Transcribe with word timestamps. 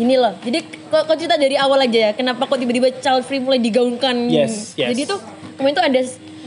Ini 0.00 0.14
loh, 0.16 0.32
jadi 0.40 0.64
kok, 0.64 1.04
kok 1.04 1.16
cerita 1.20 1.36
dari 1.36 1.60
awal 1.60 1.84
aja 1.84 2.08
ya, 2.08 2.10
kenapa 2.16 2.48
kok 2.48 2.56
tiba-tiba 2.56 2.88
child 3.04 3.20
free 3.20 3.36
mulai 3.36 3.60
digaungkan? 3.60 4.32
Yes, 4.32 4.72
yes. 4.72 4.96
Jadi 4.96 5.02
tuh 5.04 5.20
kemarin 5.60 5.76
tuh 5.76 5.84
ada 5.84 6.00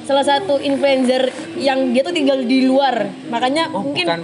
salah 0.10 0.26
satu 0.26 0.58
influencer 0.58 1.30
yang 1.62 1.94
dia 1.94 2.02
tuh 2.02 2.18
tinggal 2.18 2.42
di 2.42 2.66
luar, 2.66 3.14
makanya 3.30 3.70
mungkin 3.70 4.10
bukan 4.10 4.20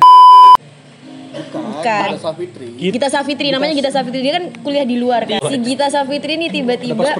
bukan. 1.79 2.07
Ada 2.09 2.19
Safitri. 2.19 2.67
Gita 2.75 3.07
Safitri 3.07 3.47
namanya 3.53 3.73
Gita 3.77 3.91
Safitri 3.93 4.19
dia 4.25 4.33
kan 4.41 4.45
kuliah 4.65 4.85
di 4.85 4.97
luar 4.97 5.29
kan. 5.29 5.39
Si 5.45 5.55
Gita 5.61 5.87
Safitri 5.87 6.35
ini 6.35 6.47
tiba-tiba 6.49 7.13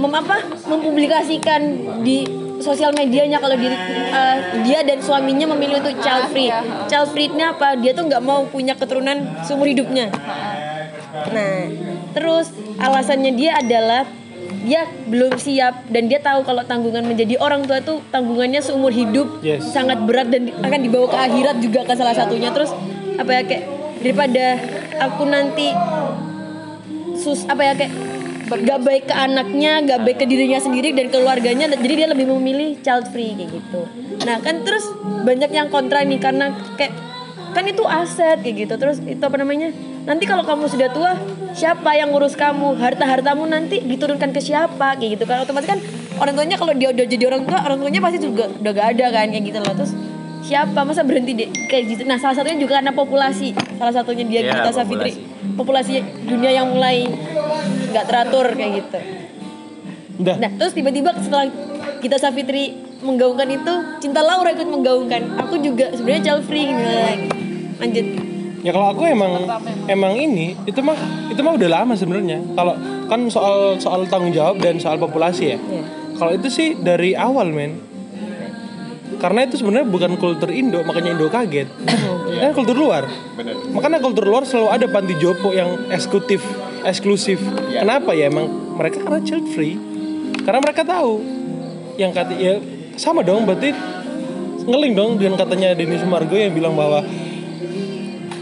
mem 0.00 0.12
apa 0.16 0.48
mempublikasikan 0.64 1.60
di 2.00 2.24
sosial 2.60 2.92
medianya 2.96 3.36
kalau 3.36 3.56
diri 3.56 3.76
eh, 4.08 4.36
dia 4.64 4.80
dan 4.80 5.00
suaminya 5.00 5.52
memilih 5.56 5.84
untuk 5.84 6.00
child 6.00 6.32
free. 6.32 6.48
Child 6.88 7.08
free-nya 7.12 7.56
apa? 7.56 7.76
Dia 7.76 7.92
tuh 7.92 8.08
nggak 8.08 8.22
mau 8.24 8.48
punya 8.48 8.76
keturunan 8.76 9.44
seumur 9.44 9.68
hidupnya. 9.68 10.08
Nah, 11.10 11.56
terus 12.14 12.54
alasannya 12.78 13.32
dia 13.34 13.58
adalah 13.58 14.06
dia 14.60 14.84
belum 15.08 15.40
siap 15.40 15.88
dan 15.88 16.10
dia 16.10 16.20
tahu 16.20 16.44
kalau 16.44 16.60
tanggungan 16.66 17.06
menjadi 17.06 17.40
orang 17.40 17.64
tua 17.64 17.80
itu 17.80 18.02
tanggungannya 18.12 18.60
seumur 18.60 18.92
hidup 18.92 19.40
Yes. 19.40 19.72
sangat 19.72 20.04
berat 20.04 20.28
dan 20.28 20.52
akan 20.52 20.80
dibawa 20.84 21.06
ke 21.08 21.16
akhirat 21.16 21.56
juga 21.64 21.80
ke 21.88 21.94
salah 21.96 22.12
satunya 22.12 22.52
terus 22.52 22.68
apa 23.16 23.30
ya 23.30 23.42
kayak 23.46 23.64
daripada 24.04 24.60
aku 25.00 25.22
nanti 25.28 25.72
sus 27.16 27.48
apa 27.48 27.62
ya 27.62 27.72
kayak 27.76 27.92
gak 28.50 28.80
baik 28.82 29.04
ke 29.06 29.14
anaknya, 29.14 29.78
gak 29.86 30.02
baik 30.02 30.18
ke 30.18 30.26
dirinya 30.26 30.58
sendiri 30.58 30.90
dan 30.90 31.06
keluarganya, 31.06 31.70
jadi 31.70 31.94
dia 32.02 32.08
lebih 32.10 32.26
memilih 32.34 32.82
child 32.82 33.06
free 33.14 33.38
kayak 33.38 33.54
gitu. 33.54 33.86
Nah 34.26 34.42
kan 34.42 34.66
terus 34.66 34.90
banyak 35.22 35.54
yang 35.54 35.70
kontra 35.70 36.02
nih 36.02 36.18
karena 36.18 36.50
kayak 36.74 36.90
kan 37.54 37.62
itu 37.62 37.86
aset 37.86 38.42
kayak 38.42 38.66
gitu. 38.66 38.74
Terus 38.74 38.98
itu 39.06 39.22
apa 39.22 39.38
namanya? 39.38 39.70
Nanti 40.00 40.24
kalau 40.24 40.42
kamu 40.42 40.64
sudah 40.66 40.88
tua, 40.90 41.12
siapa 41.52 41.92
yang 41.92 42.10
ngurus 42.10 42.32
kamu? 42.34 42.80
Harta 42.80 43.04
hartamu 43.04 43.44
nanti 43.44 43.84
diturunkan 43.84 44.32
ke 44.32 44.40
siapa 44.40 44.96
kayak 44.96 45.20
gitu 45.20 45.24
kan? 45.28 45.44
Otomatis 45.44 45.68
kan 45.68 45.78
orang 46.16 46.34
tuanya 46.36 46.56
kalau 46.56 46.72
dia 46.72 46.88
udah 46.88 47.04
jadi 47.04 47.24
orang 47.28 47.42
tua, 47.44 47.58
orang 47.60 47.78
tuanya 47.78 48.00
pasti 48.00 48.18
juga 48.18 48.48
udah 48.48 48.72
gak 48.72 48.88
ada 48.96 49.06
kan 49.12 49.26
kayak 49.28 49.44
gitu 49.44 49.58
loh. 49.60 49.74
Terus 49.76 49.92
siapa 50.40 50.80
masa 50.88 51.04
berhenti 51.04 51.36
deh 51.36 51.48
kayak 51.68 51.84
gitu. 51.84 52.02
Nah 52.08 52.16
salah 52.16 52.32
satunya 52.32 52.56
juga 52.56 52.80
karena 52.80 52.96
populasi. 52.96 53.52
Salah 53.76 53.92
satunya 53.92 54.24
dia 54.24 54.40
Gita 54.48 54.72
Savitri. 54.72 55.12
Populasi 55.54 56.00
dunia 56.24 56.48
yang 56.48 56.72
mulai 56.72 57.04
nggak 57.92 58.04
teratur 58.08 58.56
kayak 58.56 58.72
gitu. 58.84 58.98
Udah. 60.20 60.36
Nah, 60.36 60.52
terus 60.52 60.76
tiba-tiba 60.76 61.16
setelah 61.16 61.48
kita 62.04 62.20
Safitri 62.20 62.76
menggaungkan 63.00 63.48
itu, 63.48 63.72
Cinta 64.04 64.20
Laura 64.20 64.52
ikut 64.52 64.68
menggaungkan. 64.68 65.40
Aku 65.40 65.56
juga 65.64 65.96
sebenarnya 65.96 66.22
child 66.28 66.44
free 66.44 66.68
gitu. 66.68 66.92
Lanjut. 67.80 68.29
Ya 68.60 68.76
kalau 68.76 68.92
aku 68.92 69.08
emang 69.08 69.48
emang 69.88 70.12
ini 70.20 70.52
itu 70.68 70.84
mah 70.84 70.96
itu 71.32 71.40
mah 71.40 71.56
udah 71.56 71.68
lama 71.80 71.96
sebenarnya. 71.96 72.44
Kalau 72.52 72.76
kan 73.08 73.20
soal 73.32 73.80
soal 73.80 74.04
tanggung 74.06 74.36
jawab 74.36 74.60
dan 74.60 74.76
soal 74.76 75.00
populasi 75.00 75.56
ya. 75.56 75.58
Iya. 75.58 75.82
Kalau 76.20 76.32
itu 76.36 76.48
sih 76.52 76.76
dari 76.76 77.16
awal 77.16 77.48
men. 77.52 77.88
Karena 79.20 79.44
itu 79.44 79.60
sebenarnya 79.60 79.84
bukan 79.84 80.16
kultur 80.16 80.48
Indo, 80.48 80.80
makanya 80.80 81.12
Indo 81.12 81.28
kaget. 81.28 81.68
Kan 82.40 82.56
kultur 82.56 82.72
luar. 82.72 83.04
Bener. 83.36 83.52
Makanya 83.68 84.00
kultur 84.00 84.24
luar 84.24 84.48
selalu 84.48 84.68
ada 84.72 84.86
panti 84.88 85.12
jompo 85.20 85.52
yang 85.52 85.92
eksekutif, 85.92 86.40
eksklusif. 86.88 87.36
Iya. 87.68 87.84
Kenapa 87.84 88.16
ya 88.16 88.32
emang 88.32 88.48
mereka 88.80 89.04
karena 89.04 89.20
child 89.20 89.44
free. 89.52 89.76
Karena 90.40 90.64
mereka 90.64 90.88
tahu 90.88 91.20
yang 92.00 92.16
kata 92.16 92.32
ya 92.32 92.56
sama 92.96 93.20
dong 93.20 93.44
berarti 93.44 93.76
ngeling 94.64 94.92
dong 94.96 95.10
dengan 95.20 95.36
katanya 95.36 95.76
Denny 95.76 96.00
Sumargo 96.00 96.32
yang 96.36 96.56
bilang 96.56 96.72
bahwa 96.72 97.04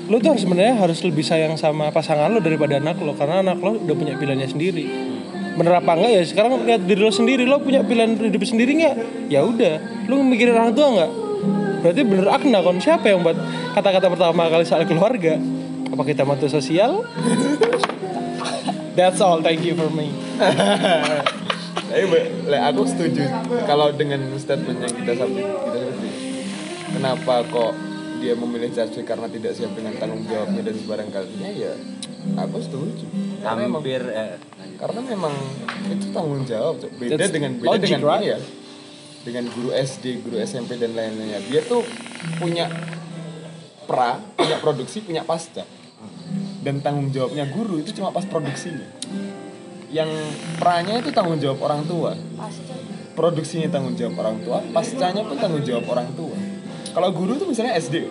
lo 0.08 0.16
tuh 0.24 0.40
sebenarnya 0.40 0.80
harus 0.80 1.04
lebih 1.04 1.20
sayang 1.20 1.60
sama 1.60 1.92
pasangan 1.92 2.32
lo 2.32 2.40
daripada 2.40 2.80
anak 2.80 2.96
lo 3.04 3.12
karena 3.12 3.44
anak 3.44 3.60
lo 3.60 3.76
udah 3.76 3.96
punya 3.96 4.16
pilihannya 4.16 4.48
sendiri. 4.48 4.84
Bener 5.54 5.84
apa 5.84 5.92
enggak 5.92 6.12
ya? 6.16 6.22
Sekarang 6.24 6.64
lihat 6.64 6.88
diri 6.88 7.00
lo 7.04 7.12
sendiri 7.12 7.44
lo 7.44 7.60
punya 7.60 7.84
pilihan 7.84 8.16
hidup 8.16 8.40
sendiri 8.48 8.72
nggak 8.80 8.96
ya 9.28 9.44
udah. 9.44 10.08
Lo 10.08 10.24
mikirin 10.24 10.56
orang 10.56 10.72
tua 10.72 10.88
nggak 10.96 11.10
berarti 11.78 12.02
bener 12.02 12.26
akna 12.32 12.58
kon. 12.64 12.80
Siapa 12.80 13.06
yang 13.06 13.20
buat 13.22 13.38
kata-kata 13.76 14.10
pertama 14.10 14.48
kali 14.48 14.64
soal 14.64 14.88
keluarga? 14.88 15.36
Apa 15.92 16.02
kita 16.02 16.24
mantu 16.24 16.48
sosial? 16.48 17.04
That's 18.98 19.22
all. 19.22 19.44
Thank 19.44 19.62
you 19.62 19.78
for 19.78 19.92
me. 19.92 20.10
Tapi 21.88 22.04
le, 22.48 22.58
aku 22.58 22.84
setuju. 22.84 23.24
Kalau 23.64 23.94
dengan 23.94 24.20
statement 24.36 24.78
yang 24.84 24.92
kita 24.92 25.12
kita 25.16 25.78
seperti 25.84 26.10
kenapa 26.92 27.46
kok 27.46 27.72
dia 28.18 28.34
memilih 28.34 28.70
Chelsea 28.74 29.06
karena 29.06 29.30
tidak 29.30 29.54
siap 29.54 29.72
dengan 29.78 29.94
tanggung 29.96 30.26
jawabnya 30.26 30.62
dan 30.66 30.74
sebarang 30.74 31.10
kalinya 31.14 31.50
ya 31.54 31.72
aku 32.34 32.58
setuju. 32.60 33.06
Karena 33.40 33.64
memang 33.64 33.80
hampir 33.80 34.02
eh, 34.10 34.36
karena 34.78 35.00
memang 35.02 35.34
itu 35.90 36.06
tanggung 36.10 36.42
jawab 36.44 36.82
beda 36.98 37.14
That's 37.14 37.32
dengan 37.32 37.52
beda 37.62 37.70
logic, 37.78 37.82
dengan 37.86 38.02
right? 38.04 38.26
ya 38.26 38.38
dengan 39.22 39.44
guru 39.50 39.70
SD 39.74 40.04
guru 40.26 40.36
SMP 40.42 40.70
dan 40.76 40.92
lain-lainnya. 40.98 41.40
Dia 41.46 41.62
tuh 41.62 41.82
punya 42.42 42.66
pra 43.86 44.18
punya 44.34 44.58
produksi 44.58 45.02
punya 45.02 45.22
pasca. 45.22 45.64
Dan 46.58 46.82
tanggung 46.82 47.14
jawabnya 47.14 47.48
guru 47.48 47.80
itu 47.80 47.94
cuma 47.94 48.10
pas 48.10 48.26
produksinya. 48.26 48.84
Yang 49.88 50.10
pranya 50.60 51.00
itu 51.00 51.14
tanggung 51.14 51.40
jawab 51.40 51.64
orang 51.64 51.86
tua. 51.86 52.12
Produksinya 53.16 53.66
tanggung 53.66 53.98
jawab 53.98 54.14
orang 54.22 54.36
tua 54.46 54.62
pascanya 54.70 55.26
pun 55.26 55.34
tanggung 55.42 55.66
jawab 55.66 55.90
orang 55.90 56.06
tua 56.14 56.37
kalau 56.94 57.12
guru 57.12 57.38
tuh 57.38 57.48
misalnya 57.48 57.76
SD 57.78 58.08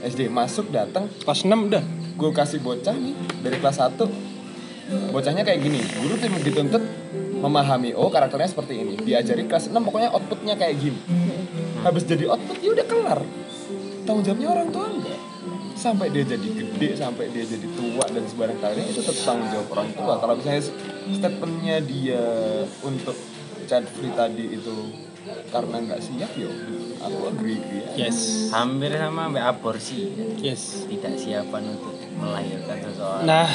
SD 0.00 0.32
masuk 0.32 0.72
datang 0.72 1.06
kelas 1.24 1.44
6 1.44 1.52
udah. 1.68 1.84
Gue 2.16 2.30
kasih 2.36 2.60
bocah 2.60 2.92
nih 2.92 3.16
dari 3.40 3.56
kelas 3.60 3.80
1 3.80 5.12
bocahnya 5.12 5.44
kayak 5.44 5.60
gini. 5.60 5.80
Guru 6.00 6.14
tuh 6.16 6.28
dituntut 6.40 6.82
memahami 7.40 7.96
oh 7.96 8.08
karakternya 8.08 8.48
seperti 8.48 8.80
ini. 8.80 8.94
Diajari 9.00 9.44
kelas 9.48 9.72
6 9.72 9.76
pokoknya 9.80 10.12
outputnya 10.12 10.54
kayak 10.56 10.80
gini. 10.80 11.00
Habis 11.84 12.04
jadi 12.04 12.28
output 12.28 12.56
ya 12.60 12.70
udah 12.76 12.86
kelar. 12.88 13.20
Tanggung 14.04 14.24
jawabnya 14.24 14.48
orang 14.52 14.68
tua 14.72 14.86
enggak? 14.88 15.20
Sampai 15.80 16.12
dia 16.12 16.24
jadi 16.28 16.44
gede 16.44 16.92
sampai 17.00 17.32
dia 17.32 17.44
jadi 17.48 17.64
tua 17.72 18.04
dan 18.12 18.24
sebarang 18.28 18.58
kalinya 18.60 18.84
itu 18.84 19.00
tetap 19.00 19.16
tanggung 19.24 19.48
jawab 19.48 19.68
orang 19.80 19.90
tua. 19.96 20.12
Kalau 20.20 20.34
misalnya 20.36 20.62
statementnya 21.08 21.76
dia 21.80 22.24
untuk 22.84 23.16
child 23.64 23.88
free 23.96 24.12
tadi 24.12 24.44
itu 24.60 24.76
karena 25.48 25.76
nggak 25.84 26.00
siap 26.00 26.32
yo 26.36 26.50
aku 27.00 27.18
agree 27.32 27.58
yes. 27.96 28.48
Hampir 28.52 28.92
sama 28.94 29.28
sampai 29.28 29.42
aborsi. 29.42 29.98
Yes. 30.40 30.84
Tidak 30.86 31.14
siapan 31.16 31.62
untuk 31.76 31.94
melahirkan 32.20 32.76
seseorang 32.84 33.24
nah. 33.24 33.50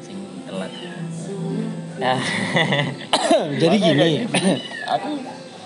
sing 0.00 0.18
telat. 0.48 0.72
Nah. 2.00 2.20
Jadi 3.60 3.76
Makanya 3.80 4.06
gini. 4.06 4.24
gitu. 4.24 4.50
aku 4.84 5.10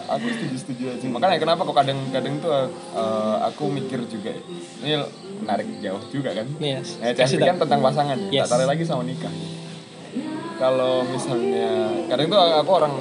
aku 0.09 0.27
setuju 0.35 0.57
setuju 0.59 0.85
aja. 0.97 1.07
Makanya 1.11 1.37
kenapa 1.39 1.61
kok 1.63 1.77
kadang-kadang 1.77 2.35
tuh 2.43 2.53
uh, 2.97 3.37
aku 3.47 3.65
mikir 3.71 4.03
juga 4.09 4.33
ini 4.83 4.99
menarik 5.45 5.69
jauh 5.85 6.03
juga 6.11 6.35
kan? 6.35 6.47
Yes. 6.59 6.99
Ya 6.99 7.15
Kasih 7.15 7.39
Chelsea 7.39 7.47
kan 7.47 7.57
tentang 7.61 7.81
pasangan. 7.85 8.19
Ya 8.31 8.43
Yes. 8.43 8.51
tak 8.51 8.59
tarik 8.59 8.69
lagi 8.75 8.83
sama 8.87 9.03
nikah. 9.07 9.33
Kalau 10.59 11.07
misalnya 11.07 11.87
kadang 12.11 12.27
tuh 12.35 12.41
aku 12.43 12.71
orang 12.75 12.95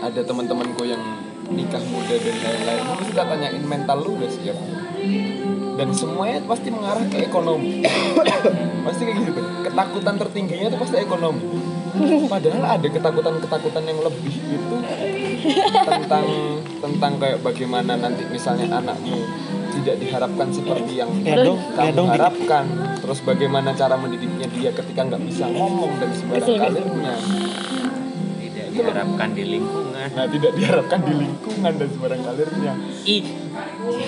ada 0.00 0.20
teman-temanku 0.24 0.88
yang 0.88 1.25
nikah 1.50 1.82
muda 1.90 2.14
dan 2.16 2.36
lain-lain. 2.42 2.82
Mesti 2.96 3.12
tak 3.14 3.26
tanyain 3.30 3.64
mental 3.64 3.98
lu 4.02 4.18
udah 4.18 4.30
siap 4.30 4.58
dan 5.76 5.92
semuanya 5.92 6.40
pasti 6.48 6.68
mengarah 6.72 7.04
ke 7.04 7.20
ekonomi. 7.20 7.84
Pasti 8.86 9.02
kayak 9.02 9.18
gitu 9.28 9.40
ketakutan 9.66 10.14
tertingginya 10.16 10.66
tuh 10.72 10.78
pasti 10.78 10.96
ekonomi. 11.02 11.42
Padahal 12.30 12.64
ada 12.78 12.86
ketakutan-ketakutan 12.86 13.82
yang 13.82 13.98
lebih 13.98 14.30
itu 14.30 14.76
tentang 15.84 16.26
tentang 16.80 17.12
kayak 17.18 17.38
bagaimana 17.42 17.98
nanti 17.98 18.22
misalnya 18.30 18.78
anakmu 18.78 19.20
tidak 19.74 19.96
diharapkan 20.00 20.48
seperti 20.54 21.02
yang 21.02 21.10
Ya 21.26 21.36
dong, 21.42 21.58
ya 21.58 21.90
kamu 21.90 21.98
dikit. 21.98 22.12
harapkan. 22.14 22.64
Terus 23.02 23.18
bagaimana 23.26 23.74
cara 23.74 23.94
mendidiknya 23.98 24.46
dia 24.54 24.70
ketika 24.72 25.00
nggak 25.02 25.22
bisa 25.28 25.44
ngomong 25.50 25.92
dan 25.98 26.10
karirnya 26.14 27.14
tidak 28.38 28.66
diharapkan 28.70 29.28
di 29.34 29.44
lingkungan 29.44 29.95
nah 30.14 30.24
tidak 30.30 30.52
diharapkan 30.54 31.00
di 31.02 31.14
lingkungan 31.16 31.72
dan 31.74 31.88
sebarang 31.90 32.22
karirnya 32.22 32.72
ih. 33.08 33.24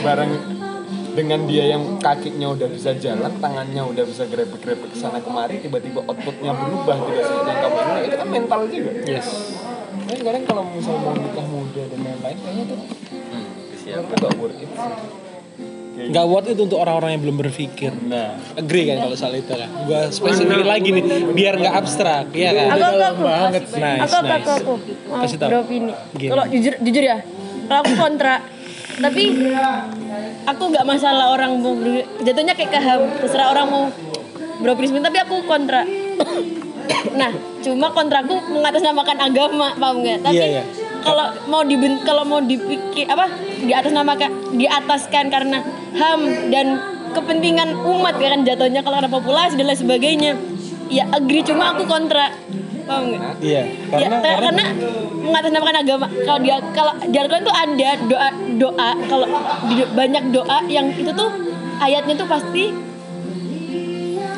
Barang 0.05 0.31
dengan 1.19 1.41
dia 1.51 1.75
yang 1.75 1.99
kakinya 1.99 2.55
udah 2.55 2.69
bisa 2.71 2.95
jalan, 2.95 3.33
tangannya 3.43 3.83
udah 3.83 4.05
bisa 4.07 4.23
grebek-grebek 4.31 4.95
ke 4.95 4.99
sana 5.03 5.19
kemari, 5.19 5.59
tiba-tiba 5.59 6.07
outputnya 6.07 6.55
berubah 6.55 6.95
tidak 7.11 7.25
seperti 7.27 7.49
yang 7.51 7.59
kamu 7.59 7.75
inginkan, 7.75 8.07
itu 8.07 8.17
kan 8.17 8.29
mental 8.31 8.61
juga. 8.71 8.91
yes. 9.03 9.29
Nah, 9.99 10.15
kadang 10.15 10.45
kalau 10.47 10.63
misalnya 10.71 11.01
mau 11.03 11.15
nikah 11.19 11.47
muda 11.51 11.83
dan 11.91 12.01
lain-lain, 12.07 12.39
kayaknya 12.39 12.65
tuh 12.71 12.79
hmm, 13.19 13.47
kesiapan 13.75 13.99
menurutku 13.99 14.23
gak 14.23 14.35
worth 14.39 14.63
it 14.63 14.71
sih. 14.71 15.28
Nggak 15.99 16.25
worth 16.25 16.49
itu 16.49 16.63
untuk 16.63 16.79
orang-orang 16.79 17.11
yang 17.13 17.23
belum 17.23 17.37
berpikir 17.39 17.91
Nah, 18.07 18.39
agree 18.55 18.87
kan 18.87 19.03
kalau 19.03 19.15
soal 19.15 19.35
itu 19.35 19.51
kan 19.51 19.67
gua 19.83 20.07
spesifik 20.09 20.63
lagi 20.63 20.89
nih 20.89 21.03
biar 21.29 21.55
nggak 21.57 21.75
abstrak 21.77 22.31
ya 22.31 22.51
kan 22.53 22.67
Aku 22.71 22.85
aku 22.85 23.03
aku. 23.03 23.23
banget 23.25 23.65
nice 23.69 24.01
Aku 24.01 24.15
aku 24.15 24.27
nice 24.29 24.51
aku. 24.55 24.75
Mau 25.05 25.17
Kasih 25.21 25.37
tahu. 25.37 25.49
beropini. 25.51 25.93
Gimana? 26.15 26.31
Kalau 26.31 26.45
jujur 26.49 26.75
jujur 26.79 27.03
ya, 27.03 27.19
kalau 27.67 27.81
aku 27.83 27.93
kontra. 27.97 28.37
Tapi 28.99 29.23
aku 30.45 30.63
nggak 30.69 30.85
masalah 30.85 31.27
orang 31.31 31.55
mau 31.57 31.75
jatuhnya 32.19 32.53
kayak 32.53 32.67
ke 32.69 32.79
HAM, 32.79 33.01
terserah 33.19 33.49
orang 33.49 33.67
mau 33.67 33.85
beroptimisme 34.59 34.99
tapi 34.99 35.19
aku 35.19 35.43
kontra 35.45 35.87
nah 37.15 37.31
cuma 37.61 37.93
kontraku 37.93 38.35
mengatasnamakan 38.49 39.19
agama 39.21 39.71
paham 39.73 40.03
nggak 40.03 40.19
tapi 40.19 40.35
Iya, 40.35 40.47
iya. 40.51 40.63
Kalau 41.09 41.27
mau 41.49 41.63
diben 41.65 41.95
kalau 42.05 42.23
mau 42.29 42.41
dipikir 42.41 43.09
apa 43.09 43.27
di 43.59 43.73
atas 43.73 43.93
nama 43.93 44.13
di 44.53 44.67
ataskan 44.69 45.33
karena 45.33 45.59
ham 45.97 46.21
dan 46.53 46.67
kepentingan 47.13 47.73
umat 47.83 48.21
ya 48.21 48.29
kan 48.37 48.41
jatuhnya 48.45 48.81
kalau 48.85 49.01
ada 49.01 49.09
populasi 49.09 49.57
dan 49.57 49.67
lain 49.73 49.81
sebagainya. 49.81 50.33
Ya 50.89 51.05
agree 51.13 51.45
cuma 51.45 51.77
aku 51.77 51.85
kontra. 51.85 52.33
Paham 52.89 53.13
nggak? 53.13 53.45
Iya, 53.45 53.63
ya, 53.93 54.09
karena, 54.09 54.17
karena, 54.25 54.41
karena 54.41 54.65
mengatasnamakan 55.21 55.77
agama 55.85 56.07
kalau 56.25 56.41
dia 56.41 56.57
kalau 56.73 56.93
di 57.05 57.17
Al-Quran 57.21 57.45
tuh 57.45 57.53
ada 57.53 57.91
doa 58.09 58.29
doa 58.57 58.91
kalau 59.05 59.27
di- 59.69 59.91
banyak 59.93 60.25
doa 60.33 60.59
yang 60.73 60.89
itu 60.97 61.13
tuh 61.13 61.29
ayatnya 61.85 62.17
tuh 62.17 62.25
pasti 62.25 62.73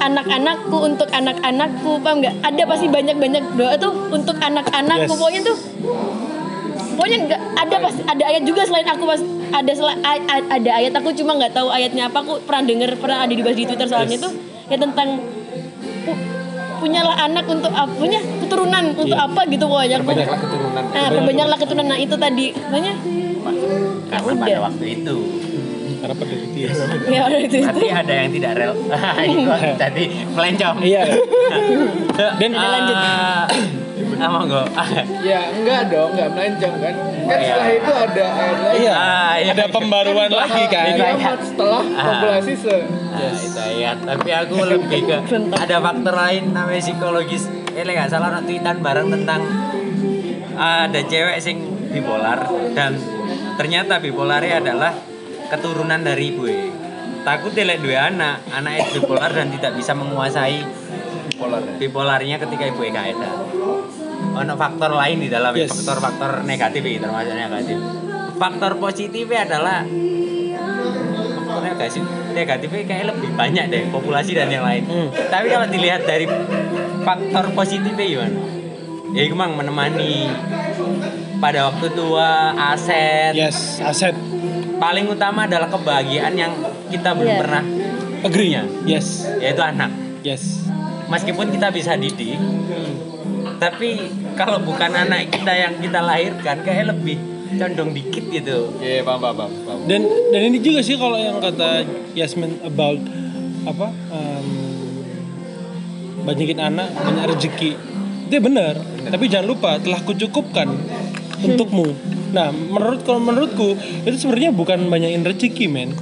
anak-anakku 0.00 0.76
untuk 0.81 1.08
anak-anakku 1.14 2.02
paham 2.02 2.25
nggak? 2.25 2.34
Ada 2.43 2.62
pasti 2.67 2.87
banyak-banyak 2.90 3.44
doa 3.55 3.78
tuh 3.78 3.93
untuk 4.11 4.34
anak-anakku 4.34 5.06
Yes. 5.06 5.11
pokoknya 5.14 5.40
tuh 5.46 5.56
pokoknya 7.00 7.19
nggak 7.25 7.41
ada 7.56 7.76
pasti 7.81 8.02
ada 8.05 8.25
ayat 8.26 8.43
juga 8.44 8.61
selain 8.62 8.85
aku 8.87 9.05
pas 9.06 9.20
ada 9.50 9.73
a- 10.05 10.49
ada 10.52 10.70
ayat 10.75 10.93
aku 10.93 11.08
cuma 11.14 11.32
nggak 11.35 11.52
tahu 11.52 11.69
ayatnya 11.70 12.06
apa 12.06 12.20
aku 12.20 12.44
pernah 12.44 12.61
denger 12.62 12.91
pernah 12.94 13.25
ada 13.25 13.32
dibahas 13.32 13.56
di 13.56 13.64
Twitter 13.64 13.88
soalnya 13.88 14.20
tuh 14.20 14.32
ya 14.69 14.76
tentang 14.76 15.17
pu- 16.05 16.20
punyalah 16.79 17.17
anak 17.23 17.44
untuk 17.47 17.69
apa 17.70 17.88
punya 17.91 18.20
keturunan 18.38 18.85
untuk 18.93 19.08
Iya. 19.11 19.25
apa 19.26 19.41
gitu 19.47 19.64
pokoknya 19.64 19.97
aku 19.97 20.08
Banyaklah 20.11 20.38
keturunan. 20.38 20.82
nah 20.87 21.06
perbanyaklah 21.11 21.56
keturunan 21.56 21.87
nah 21.87 21.99
itu 21.99 22.14
tadi 22.14 22.47
makanya 22.52 22.94
karena 24.06 24.20
udah. 24.26 24.41
pada 24.43 24.58
waktu 24.62 24.85
itu 24.94 25.17
karena 26.00 26.14
pada 26.14 26.35
itu 26.35 26.58
ya. 26.58 26.70
ya 27.06 27.20
udah 27.26 27.41
itu 27.43 27.55
itu 27.55 27.67
tapi 27.67 27.87
ada 27.91 28.12
yang 28.14 28.31
tidak 28.31 28.53
rel 28.55 28.73
tadi 29.82 30.05
melencong 30.37 30.76
Iya. 30.81 31.03
Dan- 32.41 32.53
Ah, 32.55 32.69
lanjut. 32.70 32.96
Ah 34.20 34.28
monggo 34.28 34.62
Ya 35.28 35.40
enggak 35.49 35.88
dong, 35.88 36.12
enggak 36.12 36.28
melencong 36.31 36.76
kan. 36.78 36.94
Kan 37.25 37.38
Iya. 37.40 37.46
setelah 37.46 37.70
itu 37.70 37.93
ada 37.94 38.25
ayat 38.26 38.56
lain. 38.58 38.75
Iya. 38.76 38.94
Ah, 38.94 39.34
iya. 39.37 39.50
Ada 39.55 39.64
pembaruan 39.70 40.31
lagi 40.31 40.64
kan. 40.67 40.84
Iya. 40.93 41.34
Setelah 41.40 41.82
Ah. 41.94 42.05
populasi 42.06 42.55
se 42.55 42.76
Nah, 43.11 43.32
itu 43.32 43.58
ayat. 43.58 43.96
Tapi 44.00 44.28
aku 44.31 44.55
lebih 44.62 45.00
ke 45.05 45.17
ada 45.52 45.76
faktor 45.78 46.14
lain 46.14 46.43
namanya 46.50 46.81
psikologis. 46.81 47.44
Eh, 47.70 47.82
nggak 47.82 48.08
salah 48.08 48.31
nanti 48.31 48.56
tweetan 48.56 48.78
bareng 48.81 49.08
tentang 49.11 49.40
ada 50.55 51.00
cewek 51.00 51.38
sing 51.40 51.56
bipolar 51.88 52.44
dan 52.72 52.94
ternyata 53.56 53.99
bipolarnya 53.99 54.61
adalah 54.61 54.93
keturunan 55.49 56.00
dari 56.00 56.31
ibu. 56.31 56.44
Takut 57.20 57.52
dia 57.52 57.64
lihat 57.64 57.81
dua 57.81 57.99
anak, 58.08 58.37
anak 58.49 58.72
itu 58.81 59.00
bipolar 59.00 59.28
dan 59.28 59.52
tidak 59.52 59.76
bisa 59.76 59.93
menguasai 59.93 60.64
Bipolar 61.31 61.61
ya. 61.61 61.72
bipolarnya 61.76 62.37
ketika 62.38 62.64
ibu 62.67 62.81
ada. 62.82 63.31
Ono 64.31 64.55
faktor 64.55 64.90
lain 64.93 65.17
di 65.19 65.28
dalam 65.28 65.52
Yes. 65.52 65.70
faktor-faktor 65.70 66.44
negatif 66.44 66.81
itu 66.82 67.00
termasuk 67.00 67.34
negatif. 67.34 67.76
Faktor 68.37 68.72
positifnya 68.76 69.40
adalah 69.44 69.84
faktor 71.37 71.61
negatif 71.62 72.02
negatifnya 72.31 72.82
kayak 72.87 73.05
lebih 73.11 73.28
banyak 73.34 73.64
deh 73.69 73.82
populasi 73.90 74.32
dan 74.32 74.49
yang 74.49 74.62
lain. 74.62 74.87
Hmm. 74.87 75.08
Tapi 75.11 75.46
kalau 75.49 75.67
dilihat 75.67 76.02
dari 76.05 76.25
faktor 77.00 77.44
positifnya 77.52 78.06
gimana? 78.06 78.40
Ya 79.11 79.26
itu 79.26 79.34
memang 79.34 79.58
menemani 79.58 80.31
pada 81.37 81.67
waktu 81.67 81.90
tua 81.90 82.55
aset 82.55 83.34
Yes, 83.34 83.82
aset. 83.82 84.14
paling 84.78 85.11
utama 85.11 85.44
adalah 85.44 85.67
kebahagiaan 85.67 86.32
yang 86.32 86.52
kita 86.87 87.11
belum 87.12 87.26
Iya. 87.28 87.40
pernah 87.43 87.62
Agree. 88.22 88.55
Yes. 88.84 89.26
yaitu 89.37 89.58
anak 89.58 89.90
Yes. 90.22 90.62
meskipun 91.08 91.50
kita 91.50 91.75
bisa 91.75 91.96
didik 91.96 92.38
tapi 93.61 94.01
kalau 94.41 94.57
bukan 94.65 94.89
anak 94.89 95.29
kita 95.29 95.53
yang 95.53 95.77
kita 95.77 96.01
lahirkan 96.01 96.65
kayak 96.65 96.97
lebih 96.97 97.21
condong 97.61 97.93
dikit 97.93 98.25
gitu. 98.33 98.73
Iya, 98.81 99.05
paham, 99.05 99.21
paham, 99.21 99.37
paham, 99.37 99.51
paham. 99.69 99.79
Dan 99.85 100.09
dan 100.33 100.41
ini 100.49 100.59
juga 100.65 100.81
sih 100.81 100.97
kalau 100.97 101.21
yang 101.21 101.37
kata 101.45 101.85
Yasmin 102.17 102.57
about 102.65 102.97
apa 103.69 103.93
em, 103.93 104.47
banyakin 106.25 106.59
anak 106.59 106.89
banyak 106.97 107.25
rezeki. 107.37 107.73
Itu 108.33 108.41
benar 108.41 108.81
tapi 109.11 109.29
jangan 109.29 109.47
lupa 109.53 109.77
telah 109.77 110.01
kucukupkan 110.09 110.69
untukmu. 111.45 111.93
Nah 112.33 112.49
menurut 112.55 113.05
kalau 113.05 113.21
menurutku 113.21 113.77
itu 114.09 114.17
sebenarnya 114.17 114.56
bukan 114.56 114.89
banyakin 114.89 115.21
rezeki 115.21 115.69
men. 115.69 115.93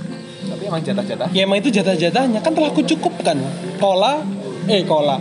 Tapi 0.49 0.63
emang 0.71 0.81
jatah-jatah. 0.87 1.29
ya 1.35 1.43
emang 1.43 1.59
itu 1.59 1.75
jatah-jatahnya. 1.75 2.39
Kan 2.39 2.55
telah 2.55 2.71
kucukupkan. 2.71 3.37
Kola 3.83 4.23
eh 4.69 4.85
kola 4.85 5.17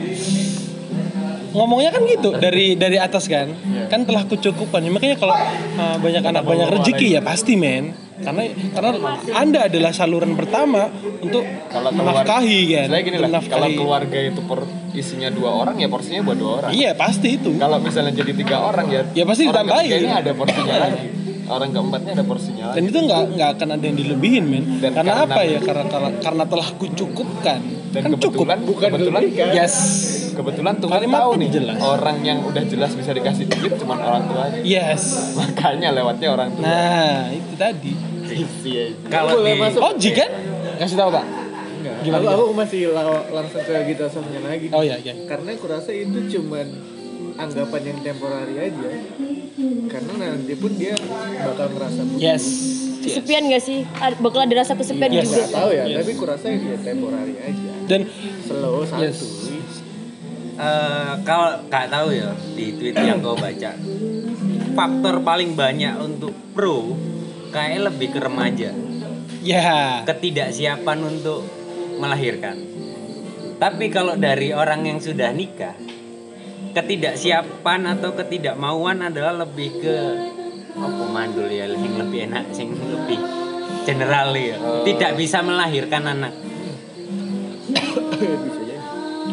ngomongnya 1.51 1.91
kan 1.91 2.03
gitu 2.03 2.29
dari 2.35 2.75
dari 2.75 2.97
atas 2.97 3.27
kan. 3.27 3.51
Kan 3.87 4.03
telah 4.03 4.23
kucukupkan 4.23 4.81
ya, 4.81 4.91
makanya 4.91 5.15
kalau 5.15 5.35
uh, 5.77 5.97
banyak 5.97 6.23
anak 6.23 6.43
banyak 6.43 6.67
rezeki 6.71 7.07
ya 7.15 7.21
pasti 7.21 7.55
men. 7.55 7.95
Karena 8.17 8.49
karena 8.73 8.91
anda 9.31 9.69
adalah 9.69 9.93
saluran 9.93 10.33
pertama 10.33 10.89
untuk 11.21 11.45
Kalau 11.69 11.93
menafkahi 11.93 12.59
kan. 12.73 12.87
Gini 12.97 13.17
lah, 13.21 13.41
kalau 13.45 13.69
keluarga 13.69 14.17
itu 14.17 14.41
per, 14.41 14.65
isinya 14.91 15.29
dua 15.29 15.53
orang 15.53 15.77
ya 15.77 15.85
porsinya 15.85 16.25
buat 16.25 16.37
dua 16.37 16.51
orang. 16.59 16.71
iya 16.73 16.97
pasti 16.97 17.37
itu. 17.37 17.53
Kalau 17.55 17.77
misalnya 17.77 18.17
jadi 18.17 18.33
tiga 18.33 18.57
orang 18.65 18.89
ya, 18.89 19.01
Ya, 19.13 19.23
pasti 19.23 19.45
ditambahin. 19.45 19.85
ketiganya 19.85 20.13
ada 20.25 20.31
porsinya 20.33 20.75
lagi. 20.81 21.05
Orang 21.47 21.69
keempatnya 21.71 22.11
ada 22.17 22.25
porsinya 22.25 22.63
dan 22.73 22.81
lagi. 22.83 22.89
itu 22.91 22.99
nggak 23.05 23.21
nggak 23.37 23.49
akan 23.55 23.67
ada 23.77 23.83
yang 23.85 23.97
dilebihin 24.01 24.43
men. 24.49 24.63
Dan 24.81 24.91
karena, 24.97 25.13
karena- 25.23 25.31
apa 25.37 25.41
ya? 25.45 25.59
Karena 25.61 25.83
karena, 25.85 26.09
karena 26.19 26.43
telah 26.49 26.67
kucukupkan 26.75 27.59
Dan 27.87 27.99
kan 28.03 28.09
cukup 28.13 28.23
kebetulan 28.43 28.59
bukan 28.61 28.87
kebetulan 28.89 29.21
yes 29.53 29.75
kebetulan 30.33 30.73
Kalimat 30.77 31.17
tahu 31.17 31.31
nih 31.35 31.49
jelas. 31.49 31.77
orang 31.79 32.17
yang 32.21 32.39
udah 32.41 32.63
jelas 32.63 32.91
bisa 32.93 33.11
dikasih 33.11 33.45
duit 33.47 33.73
cuma 33.75 33.95
orang 33.95 34.27
tuanya. 34.27 34.59
yes 34.61 35.33
Makanya 35.33 35.89
lewatnya 35.91 36.29
orang 36.29 36.49
tua. 36.51 36.63
nah 36.63 37.27
itu 37.29 37.53
tadi 37.55 37.93
Iya. 38.27 38.91
kalau 39.07 39.39
di 39.39 39.55
masuk. 39.55 39.79
Oji 39.81 40.09
kan 40.11 40.29
kasih 40.77 40.93
tahu 40.95 41.09
pak 41.09 41.25
enggak. 41.77 41.95
Gimana, 42.03 42.23
aku, 42.27 42.43
aku 42.43 42.53
masih 42.53 42.81
langsung 43.31 43.61
ke 43.63 43.73
Gita 43.87 44.05
Sofnya 44.07 44.39
lagi. 44.43 44.67
oh 44.69 44.83
ya 44.83 44.99
ya 44.99 45.15
Karena 45.25 45.49
aku 45.51 45.65
rasa 45.65 45.89
itu 45.89 46.19
cuman 46.29 46.67
anggapan 47.35 47.81
yang 47.85 47.99
temporari 48.03 48.55
aja. 48.59 48.89
Karena 49.87 50.11
nanti 50.19 50.53
pun 50.53 50.71
dia 50.71 50.93
bakal 51.39 51.71
ngerasa 51.71 52.01
yes 52.19 52.43
kesepian 52.99 53.47
gak 53.47 53.63
sih 53.63 53.87
bakal 54.19 54.43
ada 54.43 54.53
rasa 54.53 54.75
kesepian 54.75 55.07
Yes. 55.09 55.25
juga 55.25 55.39
Gak 55.39 55.53
tahu 55.55 55.69
ya, 55.71 55.83
Yes. 55.87 55.97
tapi 55.97 56.11
aku 56.11 56.25
rasa 56.27 56.45
ya 56.49 56.75
temporari 56.77 57.35
aja. 57.39 57.66
Dan 57.87 58.01
Slow 58.43 58.83
santuy. 58.83 59.09
Yes. 59.09 59.19
eh, 60.59 61.13
kalau 61.23 61.63
nggak 61.67 61.87
tahu 61.87 62.07
ya 62.11 62.29
di 62.53 62.75
tweet 62.75 62.95
yang 62.99 63.23
kau 63.23 63.39
baca 63.39 63.71
faktor 64.77 65.15
paling 65.25 65.57
banyak 65.57 65.95
untuk 66.03 66.35
pro 66.53 66.93
kayak 67.49 67.89
lebih 67.89 68.13
ke 68.13 68.19
remaja 68.21 68.69
ya 69.41 70.03
ketidaksiapan 70.03 70.99
untuk 71.01 71.47
melahirkan. 71.97 72.55
Tapi 73.57 73.89
kalau 73.89 74.13
dari 74.13 74.53
orang 74.53 74.85
yang 74.85 74.99
sudah 75.01 75.33
nikah, 75.33 75.73
ketidaksiapan 76.77 77.97
atau 77.97 78.13
ketidakmauan 78.13 79.01
adalah 79.01 79.47
lebih 79.47 79.81
ke 79.81 79.97
apa 80.77 81.03
mandul 81.09 81.49
ya, 81.49 81.65
yang 81.65 81.97
lebih 81.97 82.29
enak, 82.29 82.53
sing 82.53 82.69
lebih 82.77 83.17
general 83.81 84.29
ya. 84.37 84.61
Tidak 84.85 85.11
bisa 85.17 85.41
melahirkan 85.41 86.05
anak. 86.05 86.33
Bisa 88.17 88.61
jadi. 88.65 88.75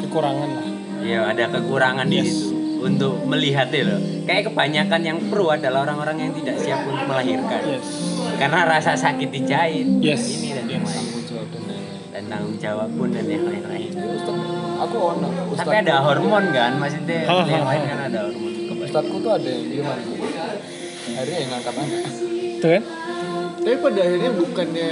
kekurangan 0.04 0.48
lah 0.50 0.66
Ya 1.04 1.18
ada 1.28 1.44
kekurangan 1.48 2.06
di 2.08 2.16
Yes. 2.16 2.28
situ 2.32 2.56
untuk 2.80 3.24
melihat 3.24 3.68
ya 3.72 3.84
loh. 3.88 4.00
Kayak 4.24 4.52
kebanyakan 4.52 5.00
yang 5.00 5.18
pro 5.32 5.48
adalah 5.48 5.88
orang-orang 5.88 6.28
yang 6.28 6.32
tidak 6.36 6.56
siap 6.60 6.84
untuk 6.84 7.04
melahirkan. 7.08 7.60
yes 7.64 7.86
Karena 8.36 8.60
rasa 8.64 8.92
sakit 8.92 9.28
dijahit. 9.28 9.88
Yes. 10.00 10.20
Ini 10.36 10.48
dan 10.52 10.66
yang 10.68 10.84
lain. 10.84 11.04
Dan 12.08 12.22
tanggung 12.28 12.56
jawab 12.56 12.88
pun 12.94 13.08
dan 13.10 13.24
yang 13.24 13.44
lain-lain. 13.44 13.90
Ustaz, 13.90 14.36
aku 14.80 14.96
ono. 14.96 15.28
Tapi 15.56 15.76
ada 15.76 15.96
hormon 16.00 16.44
kan, 16.52 16.72
maksudnya 16.78 17.20
yang 17.26 17.66
lain 17.66 17.82
kan 17.84 17.98
ada 18.06 18.20
hormon. 18.28 18.52
ustadku 18.84 19.16
tuh 19.18 19.32
ada 19.34 19.48
yang 19.48 19.66
gimana? 19.66 20.02
Akhirnya 21.04 21.36
yang 21.40 21.50
ngangkat 21.52 21.74
anak. 21.74 22.02
tuh 22.60 22.70
kan 22.70 22.82
Tapi 23.64 23.76
pada 23.80 24.00
akhirnya 24.04 24.30
bukannya 24.36 24.90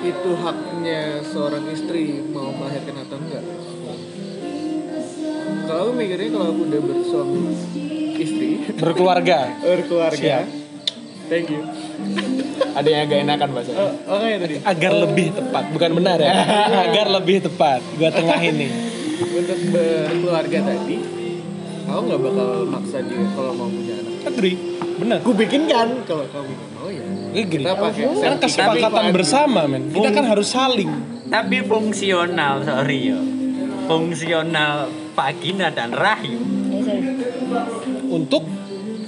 itu 0.00 0.30
haknya 0.80 1.20
seorang 1.22 1.68
istri 1.68 2.24
mau 2.24 2.48
melahirkan 2.56 3.04
atau 3.04 3.20
enggak. 3.20 3.44
Kalau 5.68 5.80
aku 5.84 5.92
mikirnya 5.92 6.28
kalau 6.32 6.46
aku 6.48 6.62
udah 6.66 6.80
bersuami 6.80 7.40
istri, 8.16 8.48
berkeluarga 8.80 9.38
berkeluarga, 9.62 10.16
Siap. 10.40 10.48
thank 11.28 11.52
you. 11.52 11.60
Ada 12.72 12.88
yang 12.88 13.02
agak 13.04 13.18
enakan 13.20 13.48
bahasa. 13.52 13.70
Oh, 13.76 13.92
oke 14.08 14.24
tadi. 14.40 14.56
agar 14.58 14.92
lebih 14.96 15.26
tepat 15.30 15.64
bukan 15.68 15.90
benar 15.92 16.16
ya 16.16 16.32
agar 16.88 17.06
lebih 17.12 17.36
tepat 17.44 17.80
gua 18.00 18.08
tengahin 18.08 18.54
nih 18.56 18.72
Untuk 19.20 19.60
berkeluarga 19.68 20.58
tadi, 20.64 20.96
aku 21.84 22.00
nggak 22.08 22.20
bakal 22.24 22.48
maksa 22.64 22.98
dia 23.04 23.20
kalau 23.30 23.52
mau 23.52 23.68
punya 23.68 24.00
anak. 24.00 24.14
agree 24.26 24.56
benar 24.96 25.16
Aku 25.20 25.36
bikin 25.36 25.68
kan 25.68 25.92
kalau 26.08 26.24
kamu 26.24 26.48
nggak 26.48 26.70
mau 26.72 26.88
ya. 26.88 27.04
Agree 27.32 27.62
Kita 27.64 27.74
pakai 27.78 28.04
karena 28.10 28.38
kesepakatan 28.38 29.06
bersama 29.14 29.60
men 29.66 29.82
kita 29.90 30.08
kan 30.10 30.24
harus 30.26 30.48
saling 30.50 30.90
Tapi 31.30 31.62
fungsional, 31.62 32.66
sorry 32.66 33.14
yo. 33.14 33.18
fungsional 33.86 34.90
vagina 35.14 35.70
dan 35.70 35.94
rahim. 35.94 36.42
Untuk 38.10 38.46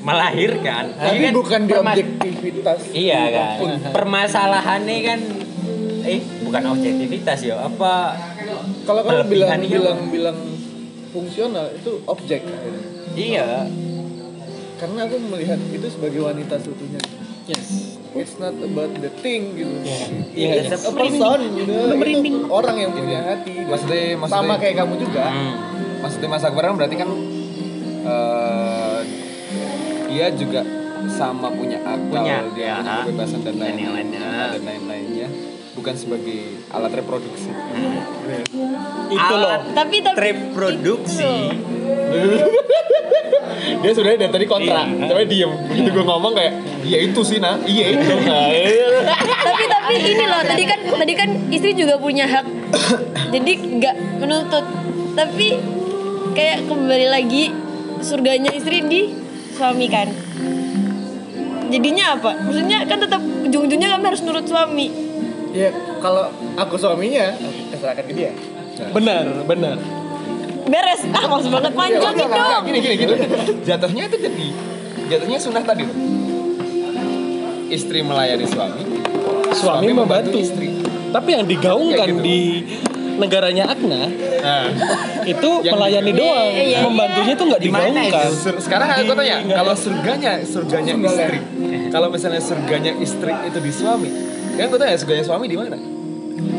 melahirkan. 0.02 0.90
Tapi 0.94 1.18
Ini 1.18 1.24
kan 1.30 1.34
bukan 1.34 1.60
di 1.66 1.74
objektivitas. 1.74 2.78
Iya 2.90 3.20
kan. 3.30 3.56
Permasalahannya 3.94 4.98
kan 5.02 5.20
eh 6.02 6.20
bukan 6.42 6.62
objektivitas 6.74 7.38
ya. 7.42 7.62
Apa 7.62 8.18
Kalau 8.82 9.06
kamu 9.06 9.30
bilang 9.30 9.62
bilang 9.62 9.98
bilang 10.10 10.38
fungsional 11.10 11.70
itu 11.70 12.02
objek 12.06 12.42
akhirnya. 12.42 12.82
iya. 13.14 13.46
Karena 14.78 15.06
aku 15.06 15.14
melihat 15.30 15.58
itu 15.70 15.86
sebagai 15.86 16.26
wanita 16.26 16.58
seutuhnya. 16.58 16.98
Yes. 17.46 17.68
It's 18.12 18.36
not 18.36 18.52
about 18.52 18.92
the 19.00 19.08
thing 19.24 19.56
gitu. 19.56 19.72
Iya, 20.36 20.68
It's 20.68 20.84
a 20.84 20.92
person 20.92 21.40
gitu. 21.56 21.72
Itu 21.96 22.44
orang 22.52 22.76
yang 22.76 22.92
punya 22.92 23.20
hati. 23.24 23.56
Maksudnya- 23.64 24.20
maksudnya- 24.20 24.28
sama 24.28 24.54
kayak 24.60 24.76
kamu 24.84 24.94
juga. 25.00 25.24
Hmm. 25.32 25.54
Maksudnya 26.04 26.28
Mas 26.28 26.44
Akbar 26.44 26.62
kan 26.68 26.74
berarti 26.76 26.96
kan 26.98 27.08
eh, 28.02 29.00
dia 30.12 30.26
juga 30.34 30.60
sama 31.08 31.50
punya 31.50 31.78
akal, 31.82 32.22
Punya, 32.22 32.36
dia 32.54 32.62
ya. 32.62 32.74
punya 32.78 32.94
kebebasan 33.06 33.40
dan 33.42 33.54
lain-lainnya 33.58 33.90
lainnya. 33.90 34.44
dan 34.54 34.62
lain-lainnya 34.62 35.28
bukan 35.72 35.94
sebagai 35.96 36.60
alat 36.68 36.92
reproduksi. 36.92 37.50
Itu 39.12 39.34
loh. 39.36 39.48
Alat 39.48 39.62
Tapi 39.72 39.96
tapi 40.04 40.16
reproduksi 40.20 41.32
Dia 43.82 43.92
sudah 43.94 44.14
dari 44.14 44.30
tadi 44.30 44.46
kontra, 44.46 44.84
Iya. 44.84 45.06
tapi 45.06 45.22
diem. 45.26 45.50
Begitu 45.70 45.88
gue 45.94 46.04
ngomong 46.04 46.34
kayak, 46.34 46.54
iya 46.82 46.98
itu 47.02 47.20
sih 47.22 47.38
nah, 47.38 47.58
iya 47.62 47.94
itu. 47.94 48.14
Nah, 48.26 48.50
iya. 48.50 48.86
tapi 49.42 49.64
tapi 49.66 49.94
ini 50.02 50.24
loh 50.26 50.42
tadi 50.42 50.64
kan 50.66 50.78
tadi 50.82 51.12
kan 51.14 51.28
istri 51.50 51.72
juga 51.74 51.94
punya 51.98 52.26
hak 52.26 52.46
jadi 53.34 53.52
nggak 53.78 53.94
menuntut 54.22 54.64
tapi 55.14 55.58
kayak 56.32 56.64
kembali 56.66 57.06
lagi 57.10 57.52
surganya 58.02 58.50
istri 58.54 58.82
di 58.86 59.12
suami 59.54 59.86
kan 59.90 60.08
jadinya 61.68 62.16
apa 62.18 62.30
maksudnya 62.44 62.84
kan 62.88 62.98
tetap 63.00 63.20
ujung-ujungnya 63.20 63.88
kami 63.96 64.04
harus 64.12 64.22
nurut 64.24 64.46
suami 64.46 65.11
Ya 65.52 65.68
kalau 66.00 66.24
aku 66.56 66.74
suaminya, 66.74 67.36
aku 67.36 67.76
serahkan 67.76 68.04
ke 68.04 68.14
dia. 68.14 68.32
Benar, 68.90 69.44
benar. 69.44 69.76
beres 70.62 71.02
ah 71.10 71.26
males 71.26 71.42
banget 71.44 71.74
panjang 71.74 72.14
gitu 72.14 72.22
enggak, 72.24 72.60
gini 72.62 72.78
gini 72.78 72.94
gini. 72.96 73.14
Jatuhnya 73.62 74.06
itu 74.06 74.16
jadi 74.16 74.46
jatuhnya 75.08 75.38
sunnah 75.38 75.60
tadi 75.60 75.82
loh. 75.82 75.96
Istri 77.66 77.98
melayani 78.00 78.46
suami, 78.46 78.82
Suami 79.50 79.90
membantu. 79.90 80.38
istri. 80.38 80.78
Tapi 81.10 81.28
yang 81.30 81.44
digaungkan 81.44 82.08
gitu. 82.08 82.22
di 82.22 82.38
negaranya 83.12 83.68
Agna 83.68 84.08
Nah, 84.42 84.66
itu 85.22 85.50
Yang 85.62 85.74
melayani 85.76 86.10
di- 86.10 86.16
doang. 86.16 86.46
Iya, 86.48 86.64
iya. 86.64 86.78
Membantunya 86.82 87.34
tuh 87.34 87.46
nggak 87.46 87.62
digaungkan. 87.62 88.28
itu? 88.32 88.50
sekarang 88.58 88.88
aku 88.88 89.12
tanya, 89.12 89.36
kalau 89.52 89.74
surganya 89.74 90.32
surganya 90.42 90.92
istri, 90.96 91.38
kalau 91.90 92.08
misalnya 92.08 92.40
surganya 92.40 92.92
istri 92.96 93.32
itu 93.44 93.58
di 93.58 93.72
suami, 93.72 94.10
kan 94.52 94.64
aku 94.68 94.76
tanya 94.76 94.96
surganya 95.00 95.24
suami 95.24 95.46
di 95.48 95.56
mana? 95.56 95.76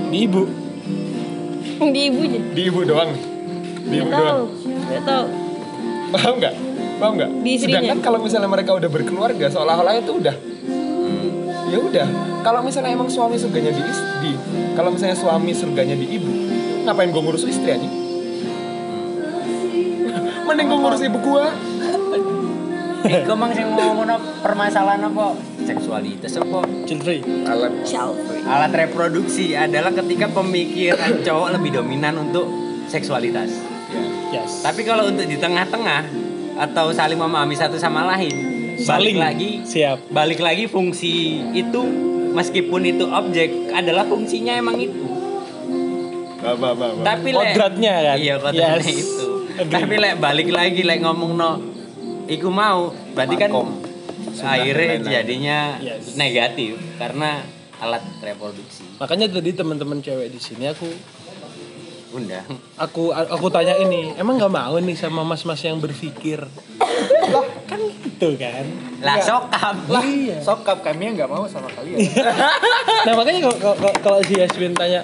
Di 0.09 0.17
ibu. 0.25 0.43
di 1.83 2.01
ibunya 2.07 2.41
Di 2.53 2.61
ibu 2.69 2.79
doang. 2.85 3.11
Di 3.83 3.95
ibu 3.99 4.09
doang. 4.09 4.47
nggak 4.63 5.03
tahu 5.03 5.25
Paham 6.13 6.33
nggak? 6.37 6.53
Paham 7.01 7.13
nggak? 7.17 7.29
Di 7.41 7.49
istrinya. 7.57 7.81
Sedangkan 7.81 7.99
kalau 8.05 8.19
misalnya 8.21 8.49
mereka 8.49 8.71
udah 8.77 8.89
berkeluarga, 8.89 9.45
seolah-olah 9.49 9.97
itu 9.97 10.13
udah 10.13 10.35
ya 11.73 11.79
udah. 11.81 12.07
Kalau 12.45 12.61
misalnya 12.61 12.93
emang 12.93 13.09
suami 13.09 13.35
surganya 13.41 13.73
di 13.73 13.81
istri, 13.81 14.31
kalau 14.77 14.93
misalnya 14.93 15.17
suami 15.17 15.51
surganya 15.57 15.97
di 15.97 16.05
ibu, 16.05 16.29
ngapain 16.85 17.09
gue 17.09 17.21
ngurus 17.23 17.49
istri 17.49 17.73
aja? 17.73 17.89
Mending 20.45 20.67
gue 20.69 20.79
ngurus 20.79 21.01
ibu 21.01 21.17
gua. 21.23 21.49
Iku 23.03 23.35
mang 23.35 23.51
sing 23.51 23.67
ngomong 23.67 24.07
permasalahan 24.39 25.01
apa? 25.11 25.35
Seksualitas 25.63 26.35
apa? 26.35 26.59
Free. 26.93 27.23
Alat 27.43 27.73
Ciao. 27.83 28.13
Alat 28.43 28.71
reproduksi 28.71 29.55
adalah 29.55 29.91
ketika 29.91 30.29
pemikiran 30.29 31.19
cowok 31.25 31.49
lebih 31.55 31.79
dominan 31.79 32.19
untuk 32.21 32.45
seksualitas. 32.85 33.49
Yes. 34.29 34.61
Tapi 34.61 34.83
kalau 34.83 35.07
untuk 35.07 35.23
di 35.23 35.35
tengah-tengah 35.35 36.01
atau 36.55 36.89
saling 36.89 37.17
memahami 37.17 37.53
satu 37.53 37.75
sama 37.75 38.05
lain, 38.07 38.33
Saling. 38.75 39.15
balik 39.15 39.17
lagi 39.17 39.51
Siap. 39.63 39.97
balik 40.09 40.39
lagi 40.39 40.65
fungsi 40.65 41.13
itu 41.51 41.81
meskipun 42.33 42.81
itu 42.83 43.05
objek 43.05 43.49
adalah 43.71 44.03
fungsinya 44.03 44.53
emang 44.53 44.77
itu. 44.77 45.01
Bah, 46.39 46.53
bah, 46.53 46.73
bah, 46.75 46.91
bah. 46.91 47.03
Tapi 47.05 47.29
lek 47.31 47.55
Kodratnya 47.55 47.93
kan? 48.03 48.15
Iya, 48.19 48.35
kodratnya 48.37 48.67
Yes. 48.83 48.87
itu. 48.91 49.27
Agree. 49.53 49.69
Tapi 49.71 49.95
lek 49.95 50.13
balik 50.17 50.49
lagi 50.49 50.81
lek 50.81 50.99
ngomong 50.99 51.31
no 51.33 51.51
iku 52.25 52.49
mau 52.49 52.89
berarti 53.13 53.35
kan 53.35 53.49
Makom. 53.49 53.69
Sunnah 53.69 53.92
akhirnya 54.35 54.93
jadinya 54.99 55.59
Yes. 55.77 56.15
negatif 56.15 56.79
karena 56.95 57.43
alat 57.77 58.01
reproduksi. 58.19 58.81
Makanya 58.95 59.27
tadi 59.29 59.51
teman-teman 59.51 59.99
cewek 59.99 60.27
di 60.27 60.39
sini 60.39 60.65
aku 60.65 60.87
Undang. 62.13 62.45
aku 62.75 63.09
aku 63.09 63.47
tanya 63.49 63.73
ini, 63.75 64.13
emang 64.13 64.37
nggak 64.37 64.53
mau 64.53 64.77
nih 64.77 64.93
sama 64.93 65.21
mas-mas 65.21 65.59
yang 65.59 65.77
berpikir? 65.77 66.45
lah 67.23 67.47
kan 67.65 67.81
gitu 67.81 68.37
kan. 68.37 68.65
Lah 69.01 69.17
sokap. 69.17 69.75
Lah, 69.89 70.05
Iya. 70.05 70.37
sokap 70.39 70.79
kami 70.79 71.09
yang 71.09 71.15
nggak 71.17 71.27
mau 71.27 71.43
sama 71.43 71.65
kalian. 71.67 71.97
Nah 73.05 73.13
makanya 73.13 73.49
kalau- 73.51 73.97
kalau 73.99 74.19
si 74.21 74.37
Yasmin 74.37 74.71
tanya 74.71 75.01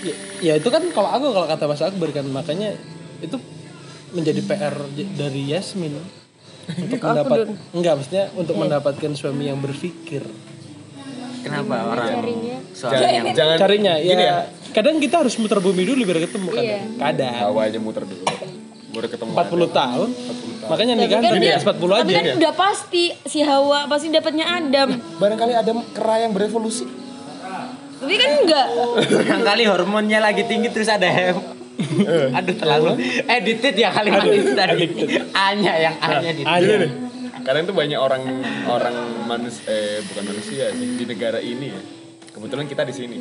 ya, 0.00 0.14
ya 0.40 0.52
itu 0.54 0.68
kan 0.68 0.80
kalau 0.88 1.10
aku 1.10 1.26
kalau 1.30 1.46
kata 1.46 1.64
Mas 1.66 1.82
Akbar 1.82 2.08
kan 2.10 2.24
makanya 2.26 2.78
itu 3.18 3.36
menjadi 4.10 4.40
PR 4.40 4.74
dari 5.14 5.42
Yasmin 5.46 5.98
untuk 6.72 7.00
mendapat 7.00 7.38
enggak 7.70 7.92
maksudnya 7.94 8.24
untuk 8.32 8.54
mendapatkan 8.56 9.10
suami 9.12 9.44
yang 9.46 9.58
berpikir 9.58 10.22
Kenapa 11.40 11.72
orang 11.88 12.20
Carinya. 12.20 12.56
suami 12.70 13.00
yang 13.00 13.24
Jangan 13.32 13.56
carinya 13.56 13.94
ya, 13.96 14.12
ya. 14.14 14.36
kadang 14.70 15.00
kita 15.00 15.24
harus 15.24 15.34
muter 15.34 15.56
bumi 15.58 15.82
dulu 15.82 16.04
biar 16.04 16.20
ketemu 16.22 16.48
kadang 16.50 16.68
Iya. 16.68 16.80
kadang 17.00 17.32
Hawa 17.34 17.60
aja 17.64 17.78
muter 17.78 18.04
dulu. 18.04 18.24
Baru 18.90 19.06
ketemu. 19.06 19.32
40 19.32 19.70
tahun 19.72 20.08
makanya 20.62 20.94
Tapi 20.94 21.02
nikah 21.02 21.18
kan 21.18 21.32
dia- 21.34 21.56
40 21.56 21.64
tapi 21.96 22.12
aja 22.12 22.20
kan 22.20 22.36
udah 22.36 22.52
pasti 22.54 23.04
si 23.24 23.40
Hawa 23.40 23.86
pasti 23.86 24.06
dapatnya 24.08 24.44
Adam 24.52 24.88
Barangkali 25.16 25.52
ada 25.54 25.70
kera 25.90 26.16
yang 26.20 26.32
berevolusi. 26.32 26.84
tapi 27.96 28.14
kan 28.14 28.30
enggak 28.38 28.66
Barangkali 29.16 29.64
hormonnya 29.64 30.18
lagi 30.18 30.42
tinggi 30.42 30.68
terus 30.68 30.86
ada 30.86 31.06
hem. 31.06 31.36
Aduh 32.30 32.54
terlalu 32.54 32.90
edited 33.24 33.74
ya 33.74 33.90
kalimat 33.90 34.24
itu 34.26 34.52
tadi. 34.52 34.84
Anya 35.32 35.74
yang 35.80 35.96
Anya 35.98 36.30
di 36.30 36.42
aja 36.42 36.74
Karena 37.40 37.60
itu 37.62 37.72
banyak 37.72 37.96
orang 37.96 38.22
orang 38.66 38.96
manusia 39.24 39.64
eh 39.66 40.04
bukan 40.04 40.24
manusia 40.28 40.64
sih 40.70 40.88
di 40.94 41.04
negara 41.04 41.40
ini 41.40 41.66
ya. 41.68 41.80
Kebetulan 42.30 42.64
kita 42.64 42.82
di 42.84 42.94
sini. 42.94 43.16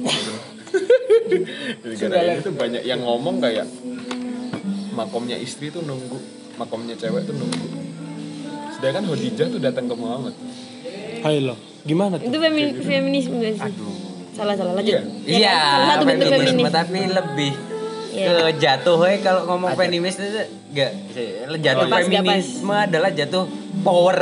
di 1.80 1.96
negara 1.98 2.24
ini 2.30 2.42
tuh 2.42 2.54
banyak 2.54 2.84
yang 2.84 3.00
ngomong 3.00 3.40
kayak 3.40 3.66
makomnya 4.92 5.36
istri 5.36 5.70
tuh 5.70 5.82
nunggu, 5.82 6.20
makomnya 6.56 6.94
cewek 6.94 7.24
tuh 7.24 7.34
nunggu. 7.34 7.68
Sedangkan 8.76 9.08
Khadijah 9.08 9.48
tuh 9.50 9.60
datang 9.60 9.88
ke 9.88 9.96
Muhammad. 9.96 10.36
Hai 11.20 11.40
lo 11.40 11.56
gimana 11.80 12.20
tuh 12.20 12.28
itu 12.28 12.38
femi- 12.38 12.76
feminisme 12.76 13.40
gak 13.40 13.56
sih 13.56 13.72
salah 14.36 14.52
salah 14.52 14.76
lanjut 14.76 15.00
Iya. 15.00 15.02
Ya 15.24 15.36
Iya, 15.40 15.56
salah 15.56 15.88
satu 15.90 16.04
bentuk 16.04 16.28
feminisme, 16.28 16.60
feminis 16.60 16.76
tapi 16.76 17.00
lebih 17.08 17.52
Iya. 18.10 18.26
ke 18.26 18.36
jatuh 18.58 18.96
we 18.98 19.12
kalau 19.20 19.46
ngomong 19.46 19.74
feminis 19.74 20.16
itu 20.16 20.28
enggak 20.68 20.92
jatuh 21.56 21.86
Gak 21.86 21.88
gak 21.88 22.02
feminisme 22.04 22.72
adalah 22.72 23.10
jatuh 23.12 23.44
power 23.80 24.18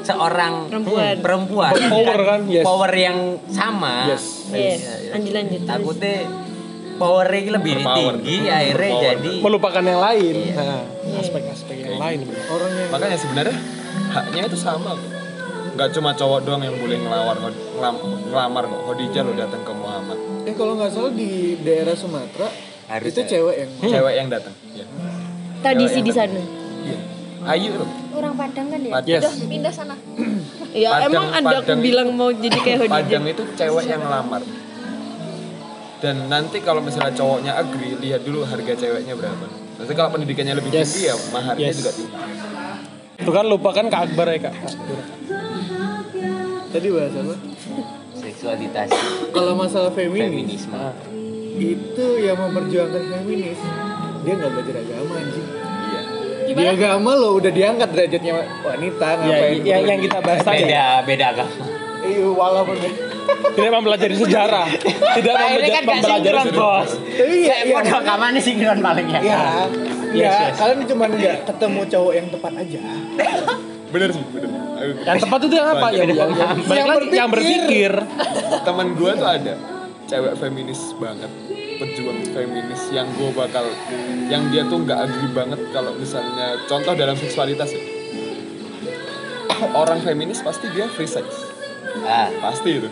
seorang 0.00 0.54
Perempuan. 0.68 1.14
perempuan 1.18 1.72
Power 1.86 2.18
kan, 2.22 2.40
yes. 2.46 2.62
power 2.62 2.90
yang 2.90 3.18
sama 3.46 4.08
Yes. 4.08 4.24
Iya, 4.48 4.74
lanjut 5.12 5.32
lanjut 5.32 5.60
terus. 5.60 5.68
takutnya 5.68 6.16
power 6.96 7.26
ini 7.28 7.50
lebih 7.50 7.72
Berpower. 7.76 8.14
tinggi 8.16 8.36
akhirnya 8.56 8.72
Berpower. 8.88 9.04
jadi 9.04 9.30
melupakan 9.38 9.82
yang 9.84 10.00
lain 10.00 10.34
Iya. 10.34 10.54
Nah, 10.56 10.82
aspek-aspek 11.18 11.76
yang 11.82 11.96
lain 11.98 12.18
Orang 12.46 12.70
yang 12.72 12.88
Makanya 12.88 13.16
sebenarnya 13.16 13.56
haknya 14.08 14.40
itu 14.44 14.56
sama 14.56 14.90
kok. 14.92 15.10
Nggak 15.74 15.88
cuma 15.92 16.10
cowok 16.12 16.40
doang 16.42 16.62
yang 16.62 16.72
boleh 16.74 16.96
ngelawar 16.96 17.36
ngelam, 17.36 17.94
ngelamar 18.26 18.62
kok. 18.64 18.80
Khadijah 18.86 19.22
lo 19.22 19.32
datang 19.34 19.60
ke 19.60 19.72
Muhammad. 19.72 20.18
eh 20.42 20.54
kalau 20.54 20.72
nggak 20.74 20.88
salah 20.88 21.12
di 21.12 21.30
daerah 21.58 21.92
Sumatera 21.92 22.48
Harus 22.86 23.08
itu 23.08 23.20
cewek 23.24 23.54
yang 23.56 23.70
Cewek 23.82 24.14
yang 24.14 24.28
datang. 24.28 24.54
Ya. 24.72 24.84
tradisi 25.58 25.98
di 26.00 26.10
sana 26.10 26.38
Iya. 26.80 26.98
Ayu 27.44 27.74
loh. 27.74 27.90
Orang 28.12 28.34
Padang 28.34 28.66
kan 28.68 28.78
ya? 28.78 28.92
Padang. 28.92 29.10
Yes. 29.12 29.22
Udah 29.24 29.48
pindah 29.48 29.72
sana. 29.72 29.94
ya 30.76 30.88
Padang- 30.92 31.06
emang 31.08 31.26
ada 31.32 31.46
aku 31.52 31.62
Padang- 31.64 31.82
bilang 31.82 32.08
mau 32.12 32.30
jadi 32.30 32.54
kayak 32.56 32.78
Khadijah 32.80 32.94
Padang 32.96 33.24
itu 33.26 33.42
cewek 33.54 33.84
yang 33.84 34.00
ngelamar. 34.00 34.42
Dan 35.96 36.16
nanti 36.26 36.60
kalau 36.60 36.78
misalnya 36.78 37.10
cowoknya 37.10 37.52
agree, 37.56 37.96
lihat 37.98 38.20
dulu 38.20 38.44
harga 38.44 38.72
ceweknya 38.76 39.14
berapa. 39.14 39.46
Nanti 39.76 39.92
kalau 39.92 40.10
pendidikannya 40.10 40.54
lebih 40.54 40.70
Yes. 40.70 40.86
tinggi 40.88 41.02
ya 41.04 41.14
maharnya 41.30 41.66
Yes. 41.66 41.76
juga 41.76 41.90
tinggi. 41.92 42.14
itu 43.16 43.30
kan 43.32 43.44
lupakan 43.44 43.84
Kak 43.86 44.00
Akbar 44.06 44.28
ya 44.28 44.38
Kak 44.42 44.54
tadi 46.68 46.88
bahas 46.90 47.14
apa? 47.14 47.34
seksualitas 48.14 48.88
Kalau 49.30 49.52
masalah 49.54 49.88
feminis, 49.90 50.68
feminisme 50.68 50.76
itu 51.58 52.06
yang 52.18 52.36
memperjuangkan 52.38 53.02
feminis. 53.06 53.58
Dia 54.20 54.32
nggak 54.34 54.50
belajar 54.50 54.74
agama 54.78 55.12
anjing. 55.16 55.46
Iya. 55.46 56.00
Di 56.38 56.52
Gimana? 56.52 56.70
agama 56.72 57.10
lo 57.14 57.28
udah 57.34 57.50
diangkat 57.50 57.88
derajatnya 57.90 58.32
wanita 58.60 59.06
Ya, 59.06 59.18
ngapain 59.18 59.58
yang, 59.62 59.82
yang 59.84 60.00
kita 60.00 60.18
bahas 60.20 60.40
tadi 60.40 60.62
beda 60.62 60.84
beda 61.02 61.24
agama. 61.28 61.54
Iya 61.98 62.26
walaupun 62.28 62.76
tidak 63.48 63.70
mempelajari 63.72 64.14
sejarah, 64.14 64.66
tidak 65.12 65.32
Nah, 65.34 65.46
ini 65.48 65.54
membeja- 65.58 65.74
kan 65.74 65.82
mempelajari 65.84 66.38
sejarah. 66.38 66.44
bos. 66.54 66.90
tapi 66.94 67.34
ya, 67.40 67.46
Kayak 67.48 67.58
ya, 67.58 67.74
modal 67.74 67.96
agama 67.98 68.24
ini 68.28 68.40
sinkron 68.40 68.78
paling 68.80 69.06
ya. 69.08 69.20
ya, 69.20 69.24
ya 69.26 69.42
Yes, 70.06 70.32
yes. 70.32 70.54
kalian 70.56 70.78
cuma 70.86 71.04
nggak 71.08 71.36
ketemu 71.44 71.80
cowok 71.88 72.12
yang 72.14 72.26
tepat 72.28 72.52
aja. 72.56 72.82
Bener 73.86 74.08
sih 74.10 74.22
bener. 74.28 74.50
Yang 75.02 75.18
tepat 75.20 75.40
itu 75.42 75.54
yang 75.54 75.68
apa? 75.68 75.86
Yang, 75.88 76.08
yang, 76.12 76.30
yang, 76.30 76.88
yang 77.10 77.28
berpikir. 77.28 77.92
teman 78.62 78.86
gue 78.92 79.10
tuh 79.12 79.28
ada 79.28 79.54
cewek 80.06 80.34
feminis 80.38 80.80
banget 81.02 81.30
pejuang 81.76 82.20
feminis 82.32 82.82
yang 82.94 83.04
gue 83.14 83.30
bakal 83.36 83.66
yang 84.32 84.48
dia 84.48 84.64
tuh 84.64 84.80
nggak 84.80 84.96
agree 84.96 85.30
banget 85.34 85.60
kalau 85.74 85.92
misalnya 85.98 86.56
contoh 86.64 86.96
dalam 86.96 87.14
seksualitas 87.18 87.68
ya. 87.74 87.82
Orang 89.80 90.00
feminis 90.00 90.40
pasti 90.40 90.72
dia 90.72 90.88
free 90.88 91.08
sex. 91.08 91.26
Ah. 92.04 92.28
pasti 92.40 92.80
itu. 92.80 92.88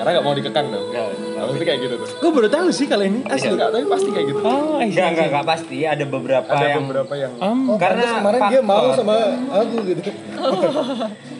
Karena 0.00 0.16
nggak 0.16 0.24
mau 0.24 0.32
dikekang 0.32 0.66
dong. 0.72 0.86
Pasti 0.96 1.64
kayak 1.64 1.80
gitu 1.84 1.94
tuh. 2.00 2.08
Gue 2.24 2.30
baru 2.32 2.48
tahu 2.48 2.68
sih 2.72 2.86
kalau 2.88 3.04
ini. 3.04 3.20
asli. 3.28 3.52
nggak 3.52 3.68
tapi 3.68 3.84
pasti 3.84 4.08
kayak 4.16 4.26
gitu. 4.32 4.40
Oh, 4.40 4.80
enggak, 4.80 5.08
see. 5.12 5.22
enggak 5.28 5.44
pasti. 5.44 5.78
Ada 5.84 6.04
beberapa 6.08 6.48
ada 6.48 6.66
yang 6.66 6.84
beberapa 6.88 7.14
yang 7.20 7.32
Um, 7.36 7.76
Karena 7.76 8.00
Pantes 8.00 8.16
kemarin 8.16 8.40
dia 8.48 8.60
faktor. 8.64 8.80
mau 8.80 8.86
sama 8.96 9.16
aku 9.60 9.76
gitu. 9.92 10.00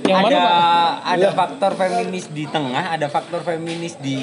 Yang 0.05 0.19
ada 0.27 0.27
mana 0.27 0.43
ada 1.07 1.29
faktor 1.33 1.73
feminis 1.79 2.27
di 2.35 2.45
tengah, 2.51 2.85
ada 2.99 3.07
faktor 3.09 3.41
feminis 3.47 3.95
di 3.97 4.17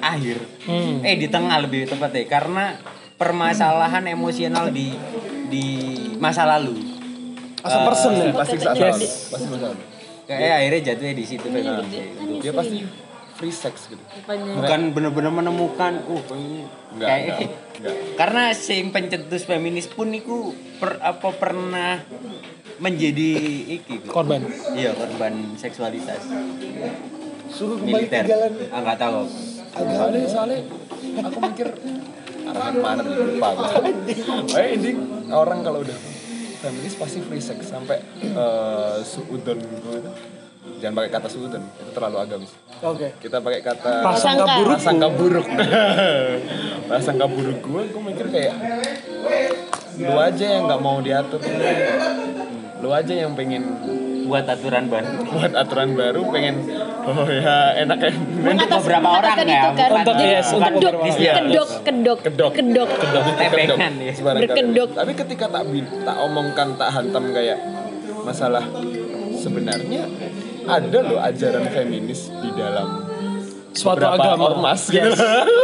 akhir. 0.00 0.38
Hmm. 0.64 1.04
Eh 1.04 1.16
di 1.16 1.26
tengah 1.26 1.60
lebih 1.60 1.84
tepatnya 1.84 2.24
karena 2.24 2.64
permasalahan 3.14 4.04
emosional 4.06 4.68
di 4.68 4.96
di 5.46 5.66
masa 6.16 6.48
lalu. 6.48 6.78
As 7.60 7.76
a 7.76 7.80
person 7.84 8.16
ya. 8.16 8.32
pasti 8.32 8.56
Yes. 8.56 9.28
pasti 9.28 9.46
masalah 9.46 9.76
Kayak 10.24 10.54
akhirnya 10.62 10.80
jatuhnya 10.80 11.14
di 11.18 11.24
situ 11.26 11.46
itu. 11.50 11.72
dia 12.40 12.52
pasti 12.54 12.76
free 13.34 13.50
sex 13.50 13.90
gitu 13.90 14.00
Bukan 14.30 14.80
bener-bener 14.94 15.28
menemukan 15.28 16.00
uh 16.06 16.22
ini 16.32 16.64
Enggak, 16.94 17.08
kayak 17.10 17.24
enggak, 17.26 17.50
enggak. 17.76 17.94
karena 18.16 18.42
sing 18.54 18.94
pencetus 18.94 19.42
feminis 19.44 19.90
pun 19.90 20.08
iku 20.08 20.54
per, 20.78 21.02
apa 21.02 21.28
pernah 21.34 22.00
menjadi 22.78 23.30
iki 23.76 24.08
Korban. 24.08 24.40
iya 24.72 24.96
korban 24.96 25.52
seksualitas 25.58 26.24
suruh 27.50 27.76
kembali 27.76 28.06
ke 28.06 28.22
jalan 28.24 28.52
ah 28.70 28.80
nggak 28.80 28.98
tahu. 28.98 29.20
Soalnya 29.70 30.26
soalnya. 30.26 30.58
Aku 31.20 31.38
mikir 31.42 31.68
arahan 32.46 32.74
mana 32.78 33.00
tadi 33.02 33.18
lupa 33.18 33.48
Pokoknya 33.58 34.68
inti 34.74 34.90
orang 35.30 35.58
kalau 35.62 35.78
udah 35.82 35.98
feminis 36.60 36.94
pasti 36.94 37.18
free 37.22 37.42
sex 37.42 37.66
sampai 37.66 37.98
eh, 38.20 38.96
suudon 39.02 39.58
gitu. 39.58 39.88
Itu 39.96 40.10
jangan 40.80 40.94
pakai 40.96 41.10
kata 41.10 41.28
suudon 41.28 41.62
itu 41.62 41.90
terlalu 41.92 42.16
agamis. 42.20 42.52
Oke. 42.80 43.12
Kita 43.18 43.38
pakai 43.38 43.60
kata 43.60 43.92
Prasangka. 44.04 44.54
buruk. 44.58 44.68
prasangka. 44.76 45.08
Buruk. 45.12 45.46
Prasangka 46.88 47.26
buruk 47.28 47.58
gue 47.68 47.82
gue 47.90 48.02
mikir 48.02 48.26
kayak 48.32 48.54
lu 50.00 50.16
aja 50.16 50.44
yang 50.46 50.62
nggak 50.66 50.80
mau 50.80 50.98
diatur. 51.00 51.40
Lu 52.80 52.88
aja 52.90 53.12
yang 53.12 53.36
pengen 53.36 53.62
buat 54.24 54.46
aturan 54.46 54.88
baru. 54.88 55.10
Buat 55.28 55.52
aturan 55.58 55.92
baru 55.92 56.22
pengen 56.30 56.56
oh 57.02 57.26
ya 57.26 57.56
enak 57.78 57.98
ya. 57.98 58.12
Mengatas, 58.12 58.80
beberapa 58.82 59.08
orang 59.10 59.36
ya, 59.40 59.42
itu 59.42 59.70
kan. 59.72 59.88
untuk- 59.90 60.04
Jadi 60.10 60.24
yes, 60.26 60.46
untuk 60.50 60.62
kedok, 60.68 60.88
kedok, 61.80 62.18
kedok, 62.18 62.18
Kedok. 62.20 62.52
kedok, 62.52 62.88
kedok. 62.94 63.24
Tebengan, 63.36 63.92
ya. 63.96 64.12
Berkedok. 64.16 64.88
tapi 64.94 65.12
ketika 65.14 65.44
tak 65.48 65.62
tak 66.02 66.16
omongkan 66.20 66.68
tak 66.76 66.88
hantam 66.90 67.24
kayak 67.30 67.58
masalah 68.20 68.64
sebenarnya 69.32 70.04
ada 70.62 70.98
loh 71.00 71.18
ajaran 71.18 71.64
feminis 71.66 72.28
di 72.36 72.50
dalam 72.52 72.88
Suatu 73.70 74.02
beberapa 74.02 74.34
agama. 74.34 74.44
ormas. 74.50 74.82
Gitu 74.86 75.08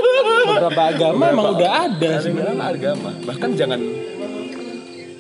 Beberapa 0.46 0.82
agama 0.86 1.12
Beberapa 1.18 1.32
emang 1.32 1.46
udah 1.54 1.70
ada 1.84 2.10
beberapa 2.22 2.64
agama. 2.64 3.10
Bahkan 3.20 3.50
jangan 3.52 3.80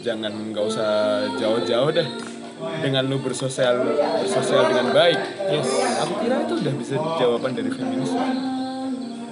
jangan 0.00 0.32
nggak 0.54 0.64
usah 0.64 0.90
jauh-jauh 1.34 1.90
deh 1.90 2.06
dengan 2.56 3.02
lu 3.04 3.18
bersosial 3.18 3.84
bersosial 4.18 4.62
dengan 4.66 4.86
baik. 4.90 5.18
Yes. 5.50 5.68
aku 6.00 6.12
kira 6.20 6.36
itu 6.42 6.54
udah 6.56 6.74
bisa 6.74 6.94
jawaban 7.16 7.52
dari 7.52 7.70
feminis. 7.70 8.10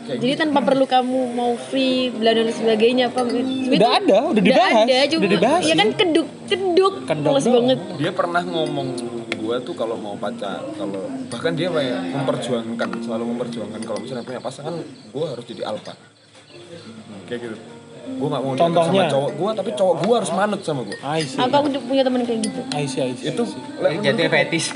Kayak 0.04 0.20
Jadi 0.20 0.34
tanpa 0.36 0.60
perlu 0.60 0.84
kamu 0.84 1.32
mau 1.32 1.56
free 1.56 2.12
bla 2.12 2.30
dan 2.30 2.44
sebagainya 2.46 3.08
apa 3.08 3.24
Udah 3.24 3.90
ada, 3.96 4.18
udah 4.28 4.42
dibahas. 4.44 4.84
ada, 4.84 4.96
cuma 5.08 5.20
Udah 5.24 5.30
dibahas. 5.32 5.62
ya 5.64 5.74
kan 5.74 5.88
keduk 5.94 6.28
keduk 6.44 6.94
Kedok 7.08 7.32
males 7.32 7.44
doang. 7.44 7.54
banget. 7.64 7.78
Dia 7.96 8.12
pernah 8.12 8.42
ngomong 8.44 8.88
gua 9.40 9.56
tuh 9.60 9.72
kalau 9.72 9.96
mau 9.96 10.12
pacar 10.14 10.60
kalau 10.76 11.00
bahkan 11.28 11.52
dia 11.52 11.68
kayak 11.68 12.00
memperjuangkan 12.12 12.88
selalu 13.00 13.24
memperjuangkan 13.32 13.80
kalau 13.80 13.98
misalnya 13.98 14.24
punya 14.24 14.40
pasangan 14.40 14.76
gua 15.08 15.26
harus 15.32 15.44
jadi 15.44 15.62
alpha. 15.64 15.96
Kayak 17.24 17.40
gitu 17.42 17.56
gua 18.14 18.28
nggak 18.30 18.42
mau 18.42 18.52
diatur 18.52 18.62
sama 18.62 18.76
Contohnya? 18.78 19.04
cowok 19.08 19.30
gua 19.34 19.50
tapi 19.52 19.70
cowok 19.72 19.94
gua 20.00 20.14
harus 20.16 20.30
manut 20.30 20.60
sama 20.60 20.80
gua 20.82 20.98
I 21.02 21.20
see. 21.20 21.38
aku 21.38 21.66
punya 21.82 22.02
teman 22.02 22.20
kayak 22.22 22.40
gitu 22.42 22.60
I 22.70 22.84
see, 22.84 23.00
I 23.00 23.12
see. 23.12 23.28
itu 23.28 23.42
jadi 24.00 24.22
fetis 24.26 24.66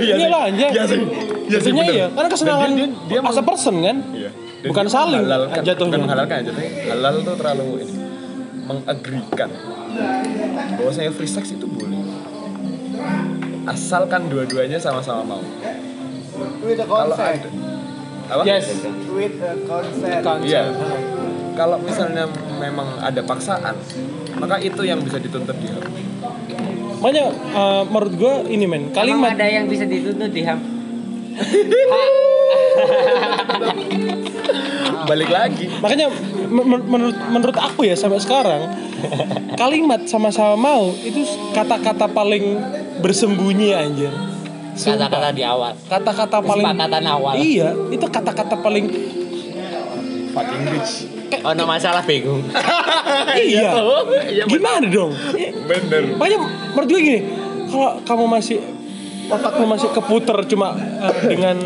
Iya 0.00 0.26
lah 0.26 0.42
aja. 0.46 0.66
Iya 0.66 0.82
sih. 0.84 0.98
Iya 1.46 1.58
sih, 1.62 1.70
Jatuhnya 1.70 1.82
bener. 1.84 1.94
iya, 1.94 2.06
karena 2.10 2.28
kesenangan 2.28 2.68
dia, 2.72 2.86
dia, 3.06 3.18
dia 3.18 3.20
as 3.22 3.38
a 3.38 3.44
person 3.44 3.74
kan. 3.78 3.96
Iya. 4.10 4.30
Dan 4.60 4.68
Bukan 4.68 4.86
saling 4.86 5.22
menghalalkan, 5.22 5.60
jatuhnya. 5.62 5.86
Bukan 5.86 6.00
menghalalkan 6.02 6.36
jatuhnya. 6.42 6.70
Halal 6.90 7.14
tuh 7.22 7.34
terlalu 7.34 7.66
ini 7.80 7.94
mengagrikan 8.66 9.50
bahwasanya 10.76 11.10
free 11.10 11.26
sex 11.28 11.44
itu 11.50 11.66
boleh. 11.66 12.02
Asalkan 13.64 14.26
dua-duanya 14.26 14.76
sama-sama 14.76 15.22
mau. 15.28 15.42
with 16.60 16.74
a 16.74 16.84
Kalau 16.84 17.08
consent 17.08 17.40
ada 17.40 17.48
apa? 18.32 18.42
Yes. 18.42 18.66
with 19.08 19.38
a 19.38 19.52
consent 19.64 20.22
Iya. 20.42 20.62
Kalau 21.60 21.76
misalnya 21.76 22.24
memang 22.56 23.04
ada 23.04 23.20
paksaan, 23.20 23.76
maka 24.40 24.56
itu 24.64 24.80
yang 24.80 25.04
bisa 25.04 25.20
dituntut 25.20 25.52
di 25.60 25.68
HAM. 25.68 25.84
Makanya 27.00 27.24
eh, 27.32 27.82
menurut 27.84 28.12
gue 28.16 28.34
ini 28.48 28.64
men 28.64 28.88
Emang 28.88 28.96
kalimat 28.96 29.36
ada 29.36 29.44
yang 29.44 29.68
bisa 29.68 29.84
dituntut 29.84 30.32
di 30.32 30.42
ham 30.44 30.60
Balik 35.08 35.30
lagi. 35.32 35.66
makanya 35.80 36.12
men- 36.48 36.68
men- 36.68 36.86
menurut 36.86 37.16
menurut 37.32 37.56
aku 37.56 37.88
ya 37.88 37.96
sampai 37.96 38.20
sekarang 38.20 38.68
kalimat 39.56 40.04
sama-sama 40.04 40.60
mau 40.60 40.92
itu 40.92 41.24
kata-kata 41.56 42.04
paling 42.12 42.60
bersembunyi 43.00 43.72
anjir. 43.72 44.12
Kata-kata 44.76 45.32
di 45.32 45.44
awal 45.44 45.72
Kata-kata 45.88 46.36
paling 46.40 46.66
awal. 47.04 47.34
Iya, 47.36 47.74
itu 47.92 48.06
kata-kata 48.06 48.54
paling 48.60 48.86
Fucking 50.30 50.62
bitch. 50.68 51.19
Oh 51.44 51.52
no 51.54 51.64
masalah 51.64 52.02
bingung 52.02 52.42
iya. 53.36 53.70
Iya, 54.30 54.44
Gimana 54.46 54.86
dong? 54.90 55.12
Bener. 55.66 56.18
Makanya 56.18 56.38
menurut 56.74 56.88
gue 56.90 57.00
gini, 57.00 57.20
kalau 57.70 57.90
kamu 58.02 58.24
masih 58.26 58.58
otakmu 59.30 59.64
masih 59.70 59.88
keputer 59.94 60.38
cuma 60.50 60.74
eh, 60.78 61.14
dengan 61.30 61.56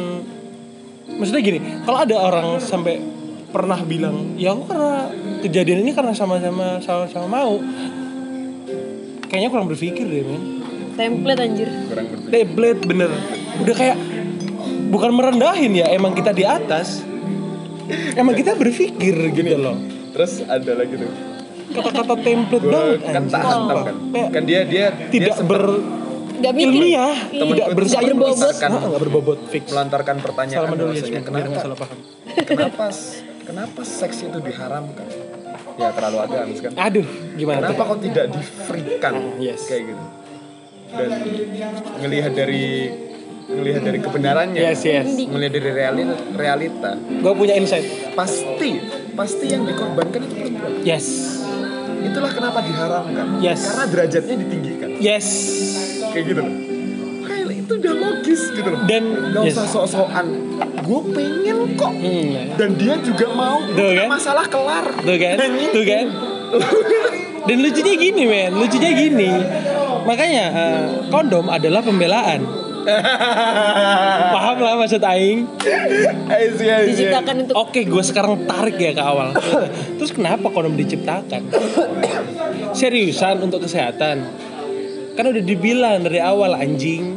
maksudnya 1.16 1.42
gini, 1.42 1.58
kalau 1.84 1.98
ada 2.04 2.16
orang 2.20 2.60
sampai 2.60 3.00
pernah 3.48 3.78
bilang, 3.86 4.34
ya 4.34 4.52
aku 4.52 4.66
karena 4.66 5.08
kejadian 5.46 5.86
ini 5.86 5.94
karena 5.94 6.12
sama-sama 6.12 6.82
sama-sama 6.82 7.26
mau, 7.30 7.62
kayaknya 9.30 9.48
kurang 9.48 9.70
berpikir 9.70 10.04
deh 10.04 10.24
men. 10.26 10.42
template 10.94 11.40
anjir 11.42 11.68
Kurang 11.90 12.06
berpikir. 12.10 12.30
Tablet 12.30 12.78
bener, 12.82 13.10
udah 13.62 13.74
kayak 13.74 13.96
bukan 14.90 15.10
merendahin 15.14 15.72
ya, 15.74 15.86
emang 15.94 16.12
kita 16.12 16.34
di 16.34 16.42
atas, 16.44 17.02
emang 18.20 18.34
kita 18.34 18.52
berpikir 18.54 19.14
gitu 19.30 19.56
loh. 19.56 19.76
Terus 20.10 20.42
ada 20.42 20.72
lagi 20.74 20.94
tuh. 20.94 21.10
Kata-kata 21.66 22.14
template 22.16 22.62
banget 22.62 23.00
kan 23.02 23.22
tak 23.26 23.42
hantam 23.42 23.76
kan. 23.82 23.94
Kan 24.30 24.42
dia 24.44 24.60
dia 24.62 24.84
tidak 25.08 25.34
dia 25.34 25.44
ber 25.44 25.64
Gak 26.34 26.50
mikir 26.50 26.66
ilmiah, 26.68 27.14
Iya. 27.30 27.44
tidak 27.46 27.66
bersifat 27.72 28.02
Nggak 28.02 28.10
berbobot. 28.12 28.54
Kan. 28.54 28.68
Ah, 28.68 28.82
nggak 28.84 29.00
berbobot 29.00 29.38
fix. 29.48 29.64
melantarkan 29.66 30.16
pertanyaan 30.18 30.60
Salaman 30.60 30.76
dulu 30.76 30.92
ya, 30.92 31.20
kenapa 31.22 31.56
salah 31.56 31.78
paham. 31.78 31.98
kenapa 32.44 32.84
kenapa 33.44 33.80
seks 33.80 34.16
itu 34.20 34.38
diharamkan 34.42 35.06
ya 35.74 35.88
terlalu 35.90 36.18
agamis 36.20 36.58
kan 36.58 36.72
Aduh, 36.76 37.06
gimana 37.34 37.58
kenapa 37.64 37.78
tuh? 37.78 37.86
kok 37.86 37.98
tidak 38.02 38.24
di-freekan 38.30 39.14
Yes. 39.38 39.62
kayak 39.64 39.82
gitu 39.88 40.04
dan 40.90 41.10
ngelihat 41.98 42.32
dari 42.34 42.66
ngelihat 43.46 43.82
dari 43.82 43.98
kebenarannya 43.98 44.56
Yes, 44.58 44.80
yes. 44.82 45.04
melihat 45.26 45.52
dari 45.54 45.70
realita, 45.70 46.14
realita 46.32 46.90
Gue 46.96 47.32
punya 47.34 47.54
insight. 47.54 47.84
pasti 48.12 48.80
pasti 49.12 49.44
yang 49.46 49.62
dikorbankan 49.62 50.20
itu 50.22 50.34
perempuan 50.34 50.72
Yes. 50.80 51.06
itulah 52.00 52.30
kenapa 52.30 52.60
diharamkan 52.60 53.26
Yes. 53.38 53.60
karena 53.64 53.84
derajatnya 53.86 54.34
ditinggikan 54.40 54.90
Yes. 54.96 55.26
kayak 56.08 56.24
gitu 56.26 56.40
loh 56.40 56.54
Kayak 57.24 57.56
itu 57.56 57.72
udah 57.74 57.94
logis 57.94 58.42
gitu 58.50 58.68
loh 58.68 58.80
Dan 58.84 59.02
Gak 59.32 59.42
yes. 59.42 59.54
usah 59.56 59.66
sok-sokan 59.66 60.26
Gue 60.80 61.00
pengen 61.10 61.58
kok 61.74 61.92
Hmm, 61.94 62.54
Dan 62.54 62.70
dia 62.76 62.94
juga 62.98 63.26
mau 63.30 63.60
Tuh, 63.66 63.92
kan? 63.94 64.08
masalah 64.08 64.44
kelar 64.46 64.86
tuh 65.00 65.16
kan, 65.16 65.36
tuh 65.72 65.84
kan. 65.84 66.06
Dan 67.44 67.60
lucunya 67.60 67.94
gini 67.94 68.22
men, 68.24 68.52
lucunya 68.54 68.90
gini. 68.94 69.28
Makanya 70.04 70.44
eh, 70.48 70.80
kondom 71.08 71.48
adalah 71.48 71.80
pembelaan. 71.80 72.40
Paham 74.34 74.58
lah 74.60 74.74
maksud 74.78 75.02
Aing? 75.02 75.48
I 76.28 76.44
see, 76.52 76.68
I 76.68 76.88
see. 76.88 76.90
Diciptakan 76.92 77.34
untuk 77.48 77.54
Oke, 77.56 77.80
gue 77.88 78.04
sekarang 78.04 78.44
tarik 78.44 78.76
ya 78.76 78.92
ke 78.92 79.02
awal. 79.02 79.32
Terus 79.98 80.12
kenapa 80.12 80.52
kondom 80.52 80.76
diciptakan? 80.76 81.48
Seriusan 82.76 83.40
untuk 83.40 83.64
kesehatan? 83.64 84.28
Kan 85.14 85.24
udah 85.30 85.44
dibilang 85.46 86.02
dari 86.02 86.18
awal 86.18 86.58
anjing, 86.58 87.14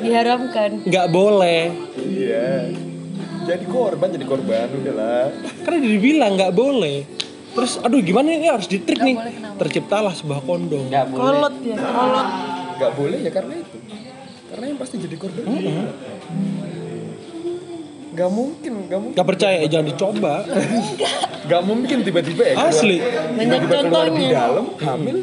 diharamkan. 0.00 0.88
nggak 0.88 1.06
boleh. 1.12 1.68
Iya 2.00 2.72
Jadi 3.44 3.64
korban, 3.68 4.08
jadi 4.12 4.24
korban 4.28 4.68
Udahlah 4.72 5.28
Kan 5.64 5.80
udah 5.80 5.90
dibilang 6.00 6.32
nggak 6.40 6.52
boleh. 6.56 7.04
Terus, 7.50 7.82
aduh 7.82 8.00
gimana 8.00 8.30
ini 8.30 8.46
harus 8.48 8.70
ditrik 8.70 9.02
nih? 9.02 9.16
Terciptalah 9.58 10.14
sebuah 10.16 10.40
kondom. 10.48 10.86
Nggak 10.88 11.06
boleh. 11.12 11.20
Kolot 11.20 11.54
ya, 11.60 11.76
kolot. 11.76 12.28
Gak 12.80 12.92
boleh 12.96 13.18
ya 13.20 13.28
karena 13.28 13.54
itu 13.60 13.76
Karena 14.50 14.64
yang 14.66 14.78
pasti 14.78 14.96
jadi 14.98 15.16
korban 15.16 15.44
Gak 18.10 18.26
mungkin, 18.28 18.72
gak 18.90 19.00
mungkin 19.00 19.16
Gak 19.16 19.28
percaya, 19.28 19.56
eh, 19.60 19.68
jangan 19.68 19.86
dicoba. 19.86 20.34
Gak 21.42 21.62
mungkin 21.62 21.96
tiba-tiba 22.02 22.42
ya 22.44 22.54
Asli. 22.60 22.98
Banyak 22.98 23.60
keluar 23.64 24.06
di 24.06 24.26
contohnya. 24.26 24.34
dalam 24.36 24.66
hamil 24.76 25.16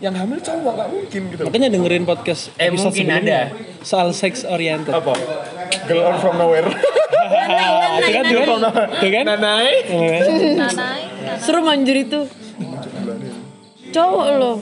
yang 0.00 0.14
hamil 0.14 0.36
cowok 0.38 0.72
gak 0.74 0.88
mungkin 0.90 1.20
gitu. 1.30 1.42
Makanya 1.44 1.68
dengerin 1.70 2.04
podcast 2.04 2.48
Eh, 2.54 2.68
episode 2.68 2.92
mungkin 2.92 3.06
sebelumnya 3.06 3.40
ada. 3.46 3.82
soal 3.82 4.08
sex 4.10 4.42
oriented. 4.42 4.90
apa 4.90 5.12
girl 5.84 6.04
on 6.06 6.16
from 6.18 6.36
nowhere 6.36 6.64
itu 6.64 8.10
kan 8.10 8.22
tuh 8.22 8.36
kan? 8.38 8.48
Tuh 8.90 9.10
kan? 9.10 9.24
nanai 9.28 9.72
Eh, 9.86 10.20
Seru 11.38 11.60
manjur 11.60 11.94
itu. 11.94 12.20
Cowok 13.90 14.26
loh. 14.34 14.56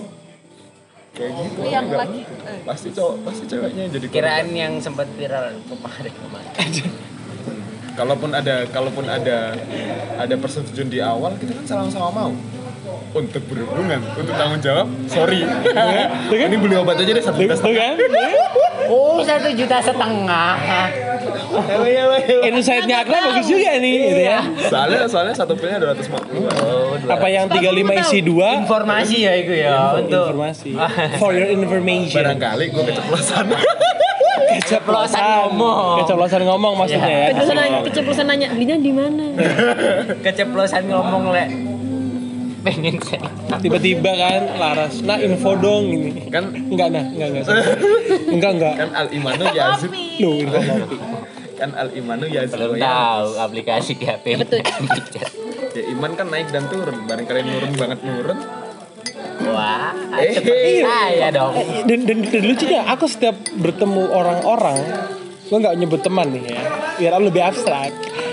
Kayak 1.12 1.33
gitu 1.44 1.61
yang 1.68 1.87
lagi 1.92 2.25
pasti 2.64 2.88
cowok 2.88 3.16
pasti 3.29 3.44
ceweknya 3.44 3.83
yang 3.85 3.92
jadi 3.92 4.07
korban. 4.09 4.16
Kiraan 4.16 4.48
yang 4.57 4.72
sempat 4.81 5.09
viral 5.12 5.61
kemarin 5.68 6.14
kemarin. 6.16 6.53
kalaupun 7.92 8.31
ada 8.33 8.64
kalaupun 8.72 9.05
ada 9.05 9.53
ada 10.16 10.35
persetujuan 10.40 10.88
di 10.88 11.05
awal 11.05 11.37
kita 11.37 11.53
kan 11.53 11.64
sama-sama 11.68 12.09
mau 12.09 12.33
untuk 13.12 13.42
berhubungan 13.44 14.01
untuk 14.16 14.33
tanggung 14.33 14.61
jawab 14.61 14.87
sorry 15.05 15.44
ini 16.33 16.57
beli 16.57 16.75
obat 16.77 16.96
aja 16.96 17.12
deh 17.12 17.20
satu 17.20 17.44
tes 17.44 17.61
tuh 17.61 17.75
kan? 17.77 17.94
Oh 18.92 19.22
satu 19.25 19.48
juta 19.55 19.79
setengah. 19.81 20.57
Insight-nya 22.44 23.05
Akra 23.05 23.25
bagus 23.25 23.46
juga 23.46 23.79
nih 23.79 23.92
gitu 24.11 24.20
ya. 24.20 24.40
soalnya 24.68 25.05
soalnya 25.09 25.33
satu 25.33 25.53
pilnya 25.57 25.81
dua 25.81 25.92
ratus 25.96 26.09
lima 26.09 26.20
puluh 26.20 26.48
Oh, 26.61 26.92
dua 26.98 27.11
Apa 27.16 27.27
yang 27.29 27.46
35 27.48 28.03
isi 28.05 28.18
2 28.25 28.64
informasi 28.66 29.16
ya 29.22 29.33
itu 29.38 29.53
ya 29.55 29.96
untuk 29.96 30.33
informasi. 30.33 30.70
For 31.16 31.33
your 31.33 31.48
information. 31.48 32.20
barangkali 32.20 32.64
gue 32.68 32.83
keceplosan 32.90 33.44
Keceplosan 34.53 35.22
ngomong. 35.22 36.05
Keceplosan 36.05 36.40
ngomong 36.44 36.72
maksudnya 36.77 37.09
ya. 37.09 37.27
Keceplosan 37.33 37.57
nanya, 37.57 37.79
keceplosan 37.85 38.27
nanya 38.29 38.46
belinya 38.53 38.77
di 38.77 38.92
mana? 38.92 39.25
keceplosan 40.27 40.83
ngomong 40.88 41.33
lek 41.33 41.48
pengen 42.62 42.96
saya 42.98 43.27
Tiba-tiba 43.55 44.11
kan 44.12 44.42
Laras, 44.55 44.98
nah 45.01 45.16
info 45.16 45.55
dong 45.55 45.87
ini. 45.88 46.27
kan 46.27 46.51
Enggak 46.51 46.88
nah, 46.88 47.05
enggak 47.05 47.29
enggak. 47.33 47.44
Enggak 48.29 48.51
enggak. 48.53 48.75
kan 48.77 48.88
al 48.92 49.09
imanu 49.09 49.44
yazid 49.51 49.90
kopi. 49.90 50.46
kan 51.55 51.70
al 51.72 51.88
imanu 51.90 52.25
yazid 52.27 52.55
belum 52.55 52.75
yanqus. 52.75 52.83
tahu 52.83 53.29
aplikasi 53.40 53.92
di 53.94 54.05
HP 54.05 54.25
Betul. 54.37 54.61
ya 55.75 55.83
iman 55.90 56.11
kan 56.12 56.27
naik 56.27 56.48
dan 56.48 56.64
turun 56.66 56.96
bareng 57.03 57.22
kalian 57.22 57.46
nurun 57.48 57.72
banget 57.75 57.98
nurun 58.01 58.38
wah 59.44 59.90
Eh, 60.14 60.33
seperti 60.33 60.83
saya 60.83 61.29
dong 61.31 61.55
dan, 61.83 61.98
dan, 62.03 62.18
dan 62.22 62.42
lucunya 62.44 62.81
aku 62.85 63.07
setiap 63.07 63.33
bertemu 63.55 64.03
orang-orang 64.07 64.79
gue 65.42 65.59
nggak 65.59 65.77
nyebut 65.77 66.01
teman 66.01 66.29
nih 66.31 66.44
ya 66.46 66.61
biar 66.98 67.20
lebih 67.20 67.42
abstrak 67.42 67.92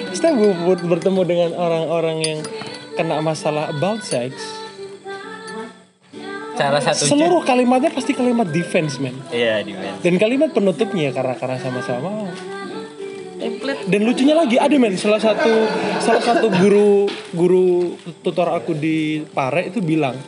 setiap 0.10 0.34
gue 0.34 0.52
ber- 0.66 0.88
bertemu 0.90 1.22
dengan 1.24 1.50
orang-orang 1.54 2.18
yang 2.20 2.40
kena 3.00 3.24
masalah 3.24 3.72
about 3.72 4.04
sex 4.04 4.36
salah 6.60 6.84
satu 6.84 7.08
seluruh 7.08 7.48
kalimatnya 7.48 7.96
pasti 7.96 8.12
kalimat 8.12 8.52
defense 8.52 9.00
man 9.00 9.16
iya 9.32 9.64
di 9.64 9.72
men 9.72 9.96
dan 10.04 10.20
kalimat 10.20 10.52
penutupnya 10.52 11.16
karena 11.16 11.40
karena 11.40 11.56
sama-sama. 11.56 12.28
Template. 13.40 13.88
dan 13.88 14.04
lucunya 14.04 14.36
lagi 14.36 14.60
ada 14.60 14.76
men 14.76 15.00
salah 15.00 15.24
satu 15.24 15.64
salah 16.04 16.20
satu 16.20 16.52
guru 16.52 17.08
guru 17.32 17.96
tutor 18.20 18.52
aku 18.52 18.76
di 18.76 19.24
Pare 19.32 19.72
itu 19.72 19.80
bilang 19.80 20.20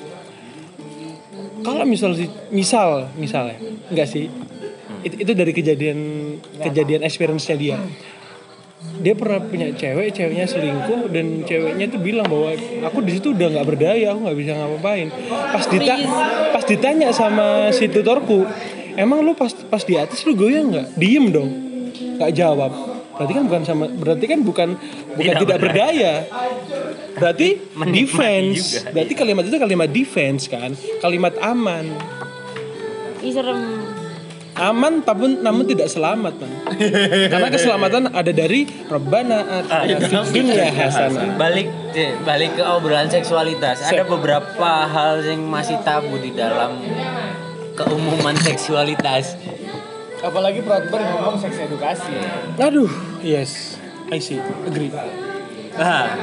kalau 1.59 1.83
misal 1.83 2.15
misal 2.49 3.11
misalnya 3.19 3.59
enggak 3.91 4.07
sih? 4.07 4.31
Itu, 5.01 5.15
itu 5.17 5.31
dari 5.33 5.49
kejadian 5.49 5.99
kejadian 6.61 7.01
experience-nya 7.01 7.57
dia 7.57 7.77
dia 9.01 9.13
pernah 9.17 9.41
punya 9.41 9.73
cewek 9.73 10.13
ceweknya 10.13 10.45
selingkuh 10.45 11.09
dan 11.09 11.41
ceweknya 11.41 11.85
itu 11.89 11.97
bilang 11.97 12.29
bahwa 12.29 12.53
aku 12.85 13.01
di 13.01 13.17
situ 13.17 13.33
udah 13.33 13.47
nggak 13.49 13.67
berdaya 13.67 14.13
aku 14.13 14.19
nggak 14.29 14.37
bisa 14.37 14.51
ngapain 14.53 15.07
pas 15.29 15.65
dita 15.65 15.95
pas 16.53 16.63
ditanya 16.65 17.09
sama 17.09 17.73
si 17.73 17.89
tutorku 17.89 18.45
emang 18.97 19.23
lu 19.25 19.33
pas 19.33 19.51
pas 19.53 19.81
di 19.81 19.95
atas 19.95 20.23
lu 20.27 20.35
goyang 20.35 20.69
nggak? 20.71 20.87
Diem 20.97 21.25
dong 21.31 21.51
nggak 22.21 22.31
jawab. 22.37 22.71
Berarti 23.11 23.33
kan 23.37 23.43
bukan 23.45 23.61
sama 23.65 23.85
berarti 23.89 24.25
kan 24.25 24.39
bukan 24.41 24.69
bukan 25.17 25.35
tidak, 25.45 25.57
berdaya. 25.61 26.13
berarti 27.17 27.59
Menikmati 27.77 27.97
defense. 27.97 28.61
Juga. 28.81 28.89
berarti 28.97 29.13
kalimat 29.13 29.43
itu 29.45 29.57
kalimat 29.57 29.89
defense 29.89 30.43
kan? 30.49 30.71
Kalimat 31.01 31.33
aman. 31.41 31.85
Ih 33.21 33.33
serem. 33.33 33.90
Aman 34.61 35.01
tapi 35.01 35.41
namun 35.41 35.65
tidak 35.65 35.89
selamat 35.89 36.37
man. 36.37 36.51
karena 37.33 37.49
keselamatan 37.49 38.13
ada 38.13 38.29
dari 38.29 38.69
Rabbana 38.85 39.65
atina 39.65 40.21
fid 40.21 40.45
dunya 40.45 40.69
hasanah. 40.69 41.33
Balik 41.33 41.67
eh, 41.97 42.13
balik 42.21 42.61
ke 42.61 42.63
obrolan 42.63 43.09
seksualitas. 43.09 43.89
Ada 43.89 44.05
beberapa 44.05 44.85
hal 44.85 45.25
yang 45.25 45.41
masih 45.49 45.81
tabu 45.81 46.21
di 46.21 46.29
dalam 46.37 46.77
keumuman 47.73 48.37
seksualitas. 48.37 49.33
Apalagi 50.21 50.61
Proudberg 50.61 51.09
ngomong 51.17 51.41
seks 51.41 51.57
edukasi. 51.65 52.13
aduh 52.61 52.91
yes 53.25 53.81
I 54.13 54.21
see 54.21 54.37
agree. 54.69 54.93
Ah. 55.73 56.13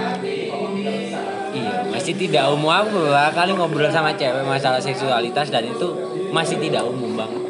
iya 1.51 1.91
masih 1.91 2.15
tidak 2.15 2.47
umum. 2.55 2.71
Aku 2.71 3.03
beberapa 3.03 3.35
kali 3.35 3.51
ngobrol 3.59 3.91
sama 3.91 4.15
cewek 4.15 4.47
masalah 4.47 4.79
seksualitas 4.79 5.51
dan 5.51 5.67
itu 5.67 5.91
masih 6.31 6.63
tidak 6.63 6.87
umum 6.87 7.19
banget 7.19 7.48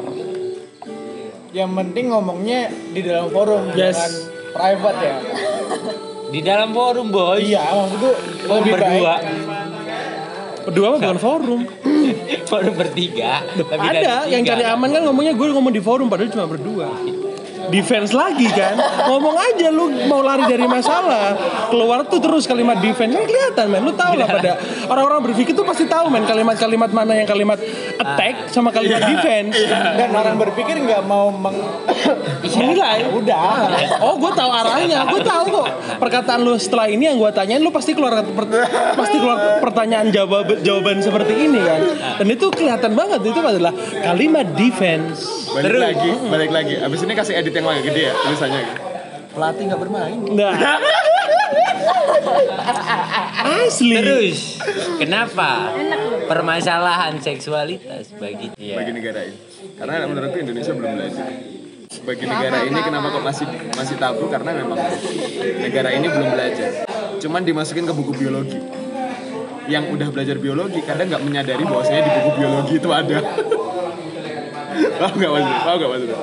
Yang 1.49 1.69
penting 1.75 2.05
ngomongnya 2.07 2.59
di 2.93 3.01
dalam 3.01 3.27
forum, 3.27 3.73
Yes. 3.73 3.97
jangan 3.97 4.11
private 4.51 4.99
ya. 4.99 5.15
di 6.29 6.39
dalam 6.39 6.69
forum 6.69 7.09
boy 7.09 7.41
Iya, 7.41 7.63
maksudku 7.65 8.09
lebih 8.47 8.71
berdua 8.71 9.13
baik. 9.17 9.33
berdua 10.61 10.85
mah 10.87 10.97
bukan 10.99 11.17
forum 11.17 11.61
forum 12.49 12.73
bertiga 12.75 13.41
ada 13.71 14.29
yang 14.29 14.45
tiga. 14.45 14.53
cari 14.53 14.63
aman 14.63 14.89
kan 14.91 15.01
ngomongnya 15.03 15.33
gue 15.33 15.47
ngomong 15.49 15.73
di 15.73 15.81
forum 15.81 16.05
padahal 16.05 16.29
cuma 16.29 16.45
berdua 16.45 16.89
defense 17.69 18.11
lagi 18.11 18.49
kan? 18.51 18.75
Ngomong 19.07 19.35
aja 19.37 19.67
lu 19.69 19.89
mau 20.09 20.21
lari 20.25 20.45
dari 20.49 20.65
masalah 20.65 21.37
keluar 21.69 22.03
tuh 22.05 22.19
terus 22.19 22.49
kalimat 22.49 22.81
defense 22.81 23.13
kan 23.15 23.25
kelihatan 23.25 23.65
men. 23.69 23.81
Lu 23.85 23.93
tau 23.93 24.13
lah 24.17 24.27
pada 24.27 24.57
orang-orang 24.89 25.31
berpikir 25.31 25.53
tuh 25.53 25.65
pasti 25.65 25.85
tahu 25.85 26.09
men 26.09 26.25
kalimat-kalimat 26.25 26.89
mana 26.91 27.15
yang 27.15 27.29
kalimat 27.29 27.57
attack 27.97 28.49
sama 28.51 28.73
kalimat 28.73 29.05
defense. 29.05 29.55
Dan 29.69 30.09
orang 30.13 30.35
berpikir 30.35 30.75
nggak 30.81 31.05
mau 31.05 31.29
meng 31.29 31.57
menilai. 32.57 33.05
Udah. 33.09 33.69
oh 34.03 34.15
gue 34.17 34.31
tahu 34.33 34.49
arahnya 34.51 34.99
gue 35.07 35.21
tahu 35.21 35.43
kok. 35.61 35.67
Perkataan 36.01 36.39
lu 36.43 36.57
setelah 36.57 36.87
ini 36.89 37.09
yang 37.09 37.17
gue 37.17 37.31
tanyain 37.31 37.61
lu 37.61 37.69
pasti 37.69 37.93
keluar 37.93 38.21
per- 38.23 38.49
pasti 38.97 39.17
keluar 39.21 39.61
pertanyaan 39.61 40.09
jawab 40.09 40.49
jawaban 40.65 40.99
seperti 40.99 41.33
ini 41.47 41.59
kan? 41.59 41.79
Dan 42.23 42.27
itu 42.33 42.49
kelihatan 42.51 42.91
banget 42.97 43.21
itu 43.23 43.39
adalah 43.39 43.73
kalimat 44.03 44.47
defense. 44.57 45.23
Balik 45.49 45.75
lagi 45.75 46.11
balik 46.29 46.51
lagi. 46.53 46.75
Abis 46.79 46.99
ini 47.05 47.13
kasih 47.17 47.33
edit 47.39 47.53
yang 47.59 47.67
lagi 47.67 47.81
gede 47.91 48.01
ya 48.07 48.13
tulisannya. 48.15 48.61
Pelatih 49.35 49.63
nggak 49.67 49.81
bermain. 49.83 50.19
Nah. 50.31 50.55
Asli. 53.39 53.95
Terus 53.99 54.39
kenapa? 54.97 55.75
Permasalahan 56.25 57.19
seksualitas 57.19 58.15
bagi 58.15 58.55
dia. 58.55 58.75
Bagi 58.79 58.91
negara 58.95 59.27
ini. 59.27 59.37
Karena 59.75 60.07
menurutku 60.07 60.37
Indonesia 60.39 60.71
belum 60.71 60.91
belajar 60.95 61.27
bagi 61.89 62.25
negara 62.29 62.63
ini 62.69 62.79
kenapa 62.85 63.07
kok 63.17 63.23
masih 63.25 63.47
masih 63.73 63.95
tabu? 63.97 64.29
Karena 64.29 64.53
memang 64.55 64.77
negara 65.61 65.89
ini 65.93 66.07
belum 66.07 66.29
belajar. 66.31 66.85
Cuman 67.19 67.41
dimasukin 67.43 67.85
ke 67.85 67.93
buku 67.93 68.13
biologi. 68.15 68.59
Yang 69.69 69.83
udah 69.93 70.07
belajar 70.09 70.37
biologi 70.41 70.81
kadang 70.81 71.13
nggak 71.13 71.23
menyadari 71.25 71.61
bahwasanya 71.65 72.01
di 72.01 72.11
buku 72.21 72.29
biologi 72.41 72.73
itu 72.81 72.89
ada. 72.89 73.19
Paham 74.99 75.15
nggak 75.15 75.31
maksudnya 75.31 75.59
paham 75.63 75.75
nggak 75.75 75.91
maksudnya 75.91 76.17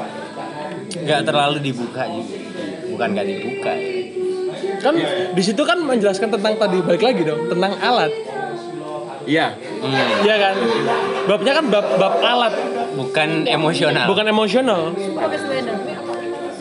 nggak 1.02 1.20
terlalu 1.22 1.58
dibuka 1.60 2.02
juga. 2.06 2.36
Bukan 2.88 3.08
nggak 3.12 3.26
dibuka 3.26 3.72
ya. 3.72 3.90
kan 4.76 4.94
di 5.32 5.42
situ 5.42 5.62
kan 5.62 5.78
menjelaskan 5.78 6.28
tentang 6.30 6.54
tadi 6.56 6.78
balik 6.80 7.02
lagi 7.02 7.22
dong 7.22 7.48
tentang 7.48 7.74
alat. 7.76 8.12
Iya. 9.26 9.58
Hmm, 9.58 10.22
Iya 10.22 10.36
kan? 10.38 10.54
Babnya 11.26 11.52
kan 11.52 11.64
bab 11.66 11.86
bab 11.98 12.14
alat. 12.18 12.54
Bukan 12.94 13.44
emosional. 13.44 14.06
Bukan 14.06 14.24
emosional. 14.24 14.94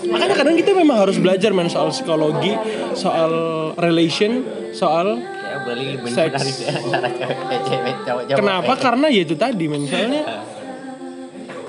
Makanya 0.06 0.36
kadang 0.38 0.56
kita 0.56 0.72
memang 0.72 1.02
harus 1.02 1.18
belajar 1.18 1.50
men 1.50 1.66
soal 1.66 1.90
psikologi 1.90 2.54
soal 2.94 3.32
relation 3.76 4.46
soal 4.72 5.18
ya 5.18 5.58
Seks. 6.06 6.62
benar 6.62 6.78
antara 6.78 7.10
cewek 7.10 7.60
cewek 7.66 7.96
cowok 8.06 8.24
cowok 8.30 8.38
kenapa? 8.38 8.74
karena 8.78 9.08
ya 9.10 9.22
itu 9.26 9.36
tadi 9.36 9.66
men. 9.66 9.82
Misalnya 9.82 10.22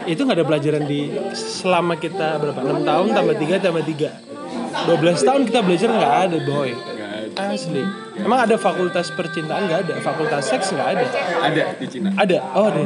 itu 0.06 0.20
nggak 0.22 0.38
ada 0.38 0.46
pelajaran 0.46 0.82
di 0.86 1.10
selama 1.34 1.98
kita 1.98 2.38
berapa? 2.38 2.60
6 2.62 2.82
tahun 2.82 3.06
tambah 3.12 3.34
3 3.34 3.64
tambah 3.64 3.82
3 3.82 4.26
12 4.86 5.28
tahun 5.28 5.40
kita 5.44 5.60
belajar 5.62 5.88
nggak 5.90 6.14
ada 6.26 6.38
boy. 6.42 6.70
Asli. 7.36 7.84
Emang 8.16 8.48
ada 8.48 8.56
fakultas 8.56 9.12
percintaan? 9.12 9.68
Nggak 9.68 9.80
ada. 9.84 9.94
Fakultas 10.00 10.42
seks 10.46 10.72
nggak 10.72 10.88
ada. 10.96 11.04
Ada 11.42 11.62
di 11.76 11.86
Cina. 11.86 12.08
ada. 12.16 12.38
Oh 12.56 12.64
ada 12.70 12.80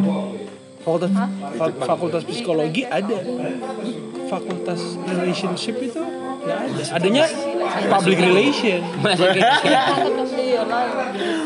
fakultas 0.80 1.10
fa- 1.54 1.76
fakultas 1.86 2.22
psikologi 2.24 2.82
ada. 2.88 3.18
Fakultas 4.26 4.80
relationship 5.04 5.76
itu 5.78 6.00
nggak 6.00 6.58
ada. 6.66 6.82
Adanya 6.96 7.24
public 7.90 8.18
relation. 8.18 8.80
Masukin 9.04 9.44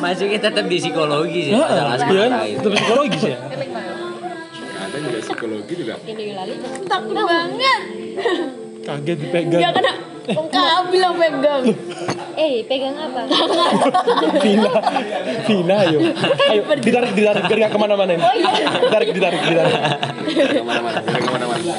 masukin 0.00 0.40
tetap 0.40 0.64
di 0.68 0.76
psikologi 0.80 1.40
sih 1.48 1.52
masalah 1.54 1.72
Heeh, 1.72 1.84
iya 1.84 1.98
sekarang. 2.00 2.30
Kan? 2.30 2.42
itu 2.44 2.56
itu 2.56 2.68
psikologis 2.76 3.22
ya 3.24 3.38
juga 5.04 5.18
psikologi 5.20 5.74
juga. 5.76 5.94
takut 6.88 7.16
banget 7.16 7.82
kaget 8.84 9.18
dipegang 9.18 9.62
Gak 9.64 9.72
kena 9.80 9.92
Kak 10.24 10.88
bilang 10.88 11.14
pegang 11.20 11.64
Eh, 12.34 12.66
pegang 12.66 12.98
apa? 12.98 13.30
Vina, 14.42 14.70
Vina 15.46 15.76
ayo, 15.86 16.02
ayo 16.50 16.62
ditarik 16.82 17.14
ditarik 17.14 17.46
biar 17.46 17.58
nggak 17.62 17.70
ke 17.70 17.78
mana-mana 17.78 18.10
ini. 18.10 18.26
Ditarik 18.82 19.08
ditarik 19.14 19.38
ditarik. 19.38 19.74
Ke 20.34 20.58
mana-mana. 20.66 20.98
Jangan 20.98 21.22
ke 21.22 21.30
mana-mana. 21.30 21.72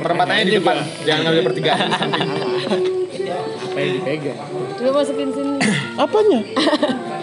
Perempatannya 0.00 0.44
di 0.48 0.54
depan. 0.56 0.76
Jangan 1.04 1.20
ngambil 1.28 1.42
pertigaan. 1.52 1.88
Apa 1.92 3.76
yang 3.76 3.90
dipegang? 4.00 4.38
Coba 4.80 4.90
masukin 4.96 5.28
sini 5.36 5.60
Apanya? 6.00 6.40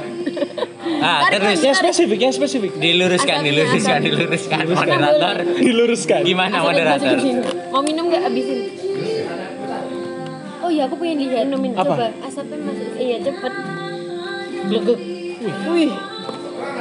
ah 1.00 1.30
terus 1.30 1.60
Yang 1.60 1.78
spesifik, 1.80 2.20
yang 2.20 2.34
spesifik. 2.34 2.72
diluruskan 2.76 3.42
diluruskan 3.42 4.00
diluruskan 4.02 4.64
moderator 4.68 5.36
Diluruskan. 5.56 6.22
gimana 6.22 6.56
Masukin 6.58 6.68
moderator 6.68 7.16
sini 7.18 7.42
Mau 7.70 7.82
minum 7.82 8.06
gak 8.08 8.24
abisin 8.24 8.60
Oh 10.64 10.72
iya, 10.72 10.88
aku 10.88 10.96
pengen 10.96 11.18
lihat. 11.22 11.44
Minumin 11.46 11.76
Apa? 11.76 11.84
Coba 11.84 12.08
Asapnya 12.24 12.56
masuk. 12.58 12.96
Iya 12.96 13.18
cepet 13.22 13.54
Glegek 14.66 15.00
Wih 15.68 15.92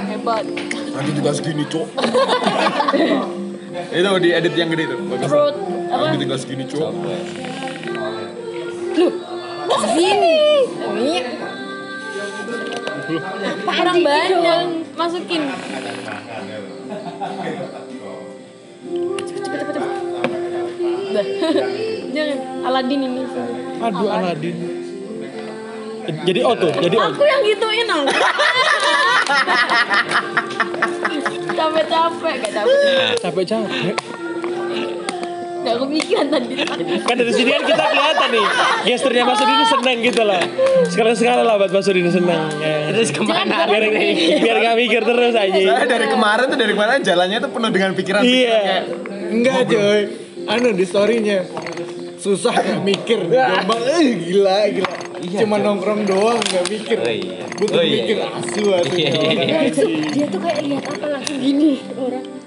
Hebat 0.07 0.45
Nanti 0.93 1.11
juga 1.11 1.31
segini, 1.33 1.65
Cok. 1.65 1.89
itu 3.91 4.11
di 4.21 4.29
edit 4.31 4.53
yang 4.53 4.69
gede 4.69 4.85
tuh. 4.87 4.99
Bagus. 5.09 5.31
Apa 5.89 6.03
Nanti 6.05 6.17
tinggal 6.21 6.37
segini, 6.37 6.65
Cok. 6.65 6.93
Sini 9.89 10.37
Iya 10.93 11.23
Kurang 13.63 13.99
banyak 14.03 14.67
Masukin 14.99 15.43
Cepet 19.23 19.59
cepet 19.59 19.75
cepet. 19.75 19.93
Jangan 22.13 22.39
Aladin 22.67 23.01
ini 23.07 23.23
Aduh 23.83 24.09
Aladin. 24.11 24.57
Jadi 26.03 26.41
O 26.43 26.51
tuh, 26.59 26.73
jadi 26.83 26.97
O. 26.99 27.15
Aku 27.15 27.23
yang 27.23 27.47
gituin 27.47 27.87
dong 27.87 28.03
Capek-capek 31.53 32.35
Gak 32.43 32.51
capek 32.51 33.15
Capek 33.23 33.45
capek. 33.47 33.95
Gak 35.73 35.81
kepikiran 35.81 36.27
tadi 36.29 36.55
Kan 37.09 37.15
dari 37.17 37.33
sini 37.33 37.51
kan 37.51 37.63
kita 37.65 37.85
kelihatan 37.89 38.29
nih 38.29 38.47
gesturnya 38.93 39.23
Mas 39.25 39.41
Udin 39.41 39.63
seneng 39.65 39.99
gitu 40.05 40.23
loh. 40.23 40.43
Sekali 40.87 41.11
sekali 41.17 41.43
lah 41.43 41.55
buat 41.57 41.71
Mas 41.73 41.89
Udin 41.89 42.09
seneng. 42.13 42.43
Ya. 42.61 42.93
terus 42.93 43.11
ke 43.11 43.23
mana 43.25 43.65
Biar 43.65 43.85
biar 44.45 44.57
nggak 44.61 44.77
mikir 44.77 45.01
terus 45.03 45.35
aja. 45.35 45.57
Saya 45.57 45.87
dari 45.89 46.07
kemarin 46.13 46.45
tuh 46.53 46.59
dari 46.61 46.73
kemarin 46.77 47.01
jalannya 47.01 47.39
tuh 47.41 47.51
penuh 47.51 47.71
dengan 47.73 47.91
pikiran. 47.97 48.21
Iya. 48.21 48.61
Enggak 49.33 49.61
coy. 49.73 50.01
Anu 50.43 50.75
di 50.75 50.85
storynya 50.85 51.47
susah 52.23 52.55
gak 52.55 52.81
mikir. 52.87 53.27
Gampang, 53.27 53.83
eh 53.83 54.15
gila 54.23 54.59
gila. 54.71 54.95
Cuma 55.43 55.57
nongkrong 55.59 56.07
doang 56.07 56.39
gak 56.39 56.67
mikir. 56.71 56.99
Oh 57.03 57.11
iya. 57.11 57.47
Butuh 57.59 57.79
Oh 57.79 57.83
iya, 57.83 57.95
mikir 58.03 58.17
iya. 58.19 58.29
asu 58.39 58.63
asu. 58.75 58.95
Iya, 58.95 59.11
iya, 59.11 59.31
iya. 59.39 59.59
Dia 60.15 60.27
tuh 60.31 60.41
kayak 60.43 60.59
lihat 60.67 60.85
apa 60.87 61.07
langsung 61.19 61.39
gini 61.39 61.83
orang. 61.99 62.42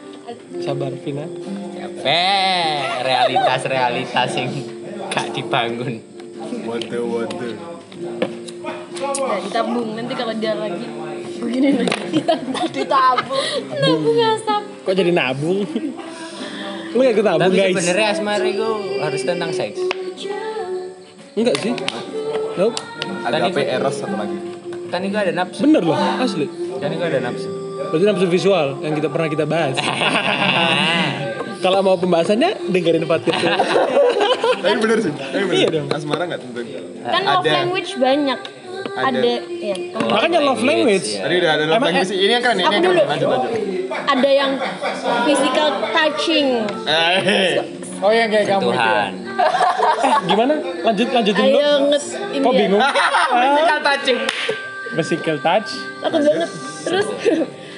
Sabar 0.57 0.89
Vina. 0.97 1.25
capek 1.71 2.75
realitas 3.01 3.61
realitas 3.63 4.29
yang 4.33 4.49
gak 5.07 5.27
dibangun 5.31 6.01
Waduh, 6.65 7.03
waduh. 7.05 7.55
Nah, 8.95 9.37
ditabung 9.39 9.93
nanti 9.93 10.13
kalau 10.13 10.33
dia 10.33 10.53
lagi 10.53 10.85
begini 11.35 11.69
lagi 11.75 12.21
ditabung 12.75 13.43
nabung 13.71 14.17
asap 14.19 14.61
Kok 14.81 14.93
jadi 14.93 15.11
nabung? 15.11 15.61
Lu 16.89 16.99
gak 16.99 17.13
ikut 17.13 17.25
nabung 17.25 17.41
tapi 17.43 17.55
guys? 17.55 17.69
sebenarnya 17.71 18.07
asmar 18.11 18.41
itu 18.41 18.69
harus 18.99 19.21
tentang 19.21 19.51
seks 19.51 19.79
Enggak 21.35 21.55
sih. 21.59 21.75
Nope. 22.55 22.79
Agape 23.21 23.61
eros 23.67 23.99
satu 23.99 24.15
lagi. 24.15 24.37
kan 24.87 25.03
itu 25.03 25.13
ada 25.13 25.35
nafsu 25.35 25.59
Bener 25.61 25.83
loh, 25.83 25.93
asli. 25.93 26.47
kan 26.79 26.87
itu 26.87 27.03
ada 27.03 27.19
nafsu 27.21 27.49
Berarti 27.75 28.03
nafsu 28.03 28.27
visual 28.27 28.79
yang 28.79 28.93
kita 28.93 29.07
pernah 29.07 29.27
kita 29.27 29.45
bahas. 29.45 29.75
Kalau 31.57 31.81
mau 31.81 31.95
pembahasannya 31.95 32.67
dengerin 32.67 33.03
podcast. 33.03 33.41
Tapi 34.55 34.77
bener 34.77 34.97
sih. 34.99 35.11
Tapi 35.11 35.43
bener. 35.43 35.55
Iya 35.55 35.67
dong. 35.71 35.87
Asmara 35.89 36.23
nggak 36.25 36.39
tentu. 36.39 36.61
kan 37.03 37.21
love 37.23 37.41
Ada. 37.41 37.53
language 37.55 37.91
banyak 37.95 38.39
Ada. 38.95 39.07
ada 39.11 39.33
ya 39.55 39.75
Makanya 39.93 40.39
love 40.41 40.61
language. 40.61 41.07
ya. 41.11 41.21
Tadi 41.21 41.35
udah 41.35 41.51
ada 41.51 41.63
love 41.63 41.75
Emang, 41.75 41.89
language. 41.91 42.11
Ini 42.15 42.31
yang 42.31 42.43
keren, 42.43 42.55
ini 42.55 42.65
yang 42.65 42.71
keren. 42.75 42.97
Lanjut, 43.05 43.29
lanjut. 43.29 43.49
ada 44.05 44.29
yang 44.31 44.51
physical 45.23 45.67
touching 45.91 46.47
Eh, 46.85 47.59
Oh 47.97 48.11
yang 48.11 48.27
kayak 48.27 48.45
kamu 48.47 48.69
itu 48.69 48.77
ya. 48.77 48.85
Tuhan 48.85 49.11
Eh, 49.97 50.13
gimana? 50.25 50.53
Lanjut 50.81 51.07
lanjutin 51.09 51.43
dulu. 51.43 51.57
ayo 51.57 51.71
nget 51.87 52.03
ini 52.29 52.39
Kok 52.39 52.51
ya. 52.51 52.59
bingung? 52.59 52.81
physical 53.41 53.79
touching. 53.81 54.17
Physical 54.93 55.35
touch. 55.39 55.69
takut 55.99 56.21
banget 56.21 56.49
terus 56.83 57.07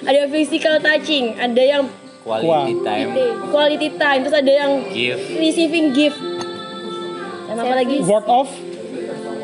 ada 0.07 0.21
physical 0.31 0.75
touching 0.79 1.35
ada 1.35 1.59
yang 1.61 1.83
quality 2.23 2.75
time. 2.83 3.09
Quality 3.51 3.89
time 3.95 4.19
terus 4.23 4.35
ada 4.35 4.51
yang 4.51 4.71
gift. 4.91 5.23
receiving 5.39 5.87
gift. 5.91 6.19
Sama 7.47 7.61
apa 7.63 7.73
lagi? 7.83 7.97
Word 8.03 8.27
of? 8.27 8.47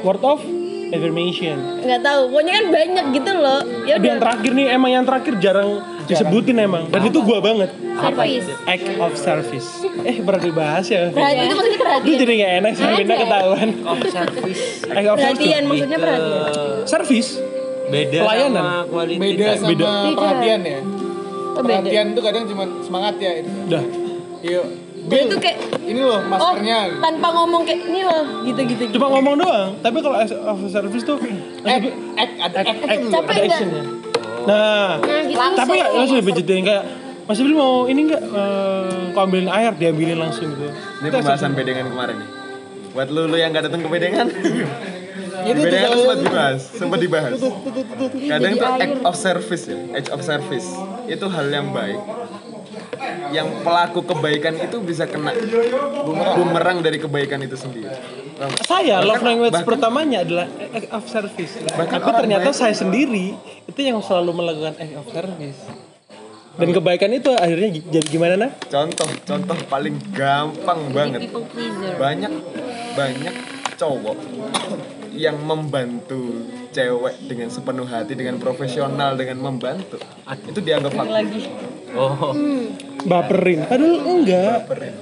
Word 0.03 0.23
of 0.23 0.39
affirmation. 0.93 1.57
nggak 1.81 2.05
tahu 2.05 2.21
pokoknya 2.29 2.53
kan 2.53 2.65
banyak 2.69 3.05
gitu 3.17 3.31
loh. 3.33 3.59
Ya 3.89 3.97
yang 3.97 4.21
terakhir 4.21 4.51
nih 4.53 4.67
emang 4.77 4.91
yang 4.93 5.05
terakhir 5.07 5.33
jarang 5.41 5.81
disebutin 6.05 6.61
emang. 6.61 6.85
Dan 6.93 7.01
itu 7.09 7.19
gua 7.25 7.39
banget. 7.41 7.73
service 7.73 8.47
Act 8.69 8.87
of 9.01 9.13
service. 9.17 9.67
Eh 10.05 10.21
pernah 10.21 10.41
dibahas 10.43 10.85
ya? 10.85 11.09
perhatian 11.09 11.49
itu 11.49 11.55
maksudnya 11.57 11.79
perhatian. 11.79 12.17
Jadi 12.19 12.33
gak 12.37 12.51
enak 12.61 12.71
sih 12.77 12.83
Vina 12.93 13.15
ketahuan. 13.17 13.69
of 13.87 13.97
service. 14.05 14.61
Act 14.85 15.07
of 15.09 15.17
service. 15.17 15.17
perhatian 15.17 15.61
maksudnya 15.65 15.97
perhatian. 15.97 16.43
Service. 16.85 17.29
Beda 17.93 18.19
Pelayanan. 18.19 18.57
sama 18.57 18.77
quality 18.85 19.19
Beda 19.19 19.45
time 19.45 19.53
sama 19.55 19.69
Beda. 19.69 19.85
perhatian 20.13 20.59
ya. 20.63 20.79
Oh, 21.53 21.61
beda. 21.61 21.77
Perhatian 21.79 22.05
tuh 22.11 22.21
kadang 22.21 22.43
cuma 22.45 22.63
semangat 22.81 23.13
ya. 23.17 23.31
itu. 23.37 23.49
Udah. 23.63 23.83
Iya. 24.41 24.61
Dia 25.03 25.19
Bill, 25.19 25.27
tuh 25.29 25.35
kayak 25.37 25.57
ini 25.83 25.99
loh 25.99 26.15
oh 26.15 26.21
maskernya. 26.23 26.79
tanpa 26.97 27.27
ngomong 27.29 27.61
kayak 27.61 27.81
ini 27.83 28.01
loh 28.01 28.23
gitu 28.41 28.61
gitu 28.65 28.83
Cuma 28.95 29.07
ngomong 29.11 29.35
doang. 29.35 29.69
Tapi 29.77 29.97
kalau 29.99 30.15
act 30.15 30.31
of 30.31 30.59
service 30.65 31.03
tuh 31.03 31.19
Act, 31.61 31.91
act, 32.15 32.33
ada 32.39 32.57
act, 32.61 32.81
act- 32.81 33.11
Capek 33.11 33.35
nggak? 33.43 33.61
Nah, 34.43 34.99
nah 34.99 35.19
gitu 35.23 35.39
tapi 35.53 35.75
ya 35.77 35.87
langsung 35.89 36.17
dibejitin 36.19 36.63
kayak 36.63 36.83
Mas 37.23 37.35
Ibil 37.35 37.51
mau 37.51 37.83
ini 37.85 38.07
enggak 38.07 38.23
kau 39.11 39.23
ambilin 39.23 39.47
air 39.47 39.71
diambilin 39.73 40.15
langsung 40.17 40.47
gitu. 40.49 40.71
Ini 40.71 41.07
pembahasan 41.09 41.51
bedengan 41.51 41.87
kemarin 41.87 42.15
nih. 42.19 42.29
Buat 42.91 43.07
lu 43.09 43.27
lu 43.27 43.35
yang 43.35 43.51
nggak 43.51 43.67
datang 43.67 43.79
ke 43.79 43.89
bedengan. 43.89 44.27
Itu 45.43 45.59
tuh 45.59 45.69
kalau- 45.69 45.97
sempat 45.99 46.19
dibahas, 46.19 46.61
sempat 46.71 46.99
dibahas. 46.99 47.31
Kadang 48.25 48.53
tuh 48.53 48.69
act 48.73 48.97
of 49.03 49.15
service 49.15 49.63
ya, 49.65 49.77
act 49.93 50.09
of 50.09 50.21
service 50.21 50.67
itu 51.05 51.25
hal 51.25 51.47
yang 51.47 51.67
baik. 51.69 51.99
Yang 53.29 53.47
pelaku 53.61 53.99
kebaikan 54.05 54.53
itu 54.55 54.77
bisa 54.79 55.03
kena 55.05 55.33
bumerang 56.33 56.79
dari 56.79 56.97
kebaikan 56.97 57.41
itu 57.41 57.57
sendiri. 57.57 57.89
Saya 58.63 58.99
love 58.99 59.19
Bahkan- 59.19 59.25
language 59.25 59.53
bahkan- 59.53 59.67
pertamanya 59.67 60.17
adalah 60.21 60.47
act 60.69 60.89
of 60.89 61.03
service. 61.05 61.53
Bahkan 61.67 61.99
Tapi 61.99 62.11
ternyata 62.15 62.49
baik- 62.49 62.57
saya 62.57 62.73
sendiri 62.73 63.35
itu 63.65 63.79
yang 63.79 63.99
selalu 63.99 64.31
melakukan 64.33 64.73
act 64.75 64.95
of 64.95 65.07
service. 65.09 65.59
dan 66.53 66.69
kebaikan 66.69 67.09
itu 67.09 67.33
akhirnya 67.33 67.65
jadi 67.89 68.07
gimana 68.07 68.37
nah 68.37 68.51
contoh 68.69 69.09
contoh 69.25 69.57
paling 69.65 69.97
gampang 70.13 70.85
banget 70.93 71.33
banyak 71.97 72.29
banyak 72.93 73.33
cowok 73.73 74.13
yang 75.13 75.37
membantu 75.45 76.49
cewek 76.73 77.15
dengan 77.29 77.49
sepenuh 77.53 77.85
hati 77.85 78.17
dengan 78.17 78.41
profesional 78.41 79.13
dengan 79.13 79.37
membantu. 79.41 80.01
Itu 80.49 80.59
dianggap 80.59 80.93
lagi. 80.97 81.45
Oh, 81.93 82.33
baperin. 83.05 83.69
Padahal 83.69 83.97
enggak. 84.01 84.57
Baperin. 84.65 84.95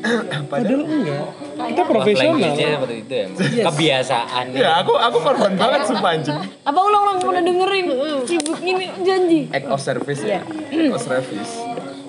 padahal 0.52 0.82
enggak. 0.88 1.26
Kita 1.60 1.82
profesional. 1.84 2.52
Seperti 2.56 2.96
itu 3.04 3.14
ya. 3.14 3.26
Kebiasaan. 3.68 4.44
ya 4.56 4.70
aku 4.80 4.96
aku 4.96 5.18
korban 5.20 5.52
banget 5.60 5.80
sumpah 5.84 6.10
anjing. 6.16 6.38
Apa 6.64 6.78
ulang-ulang 6.80 7.18
udah 7.20 7.42
dengerin? 7.44 7.86
Sibuk 8.24 8.58
ini 8.64 8.88
janji. 9.04 9.40
Act 9.52 9.68
of 9.68 9.80
service 9.80 10.24
ya? 10.24 10.40
Act 10.40 10.96
of 10.96 11.02
service. 11.04 11.52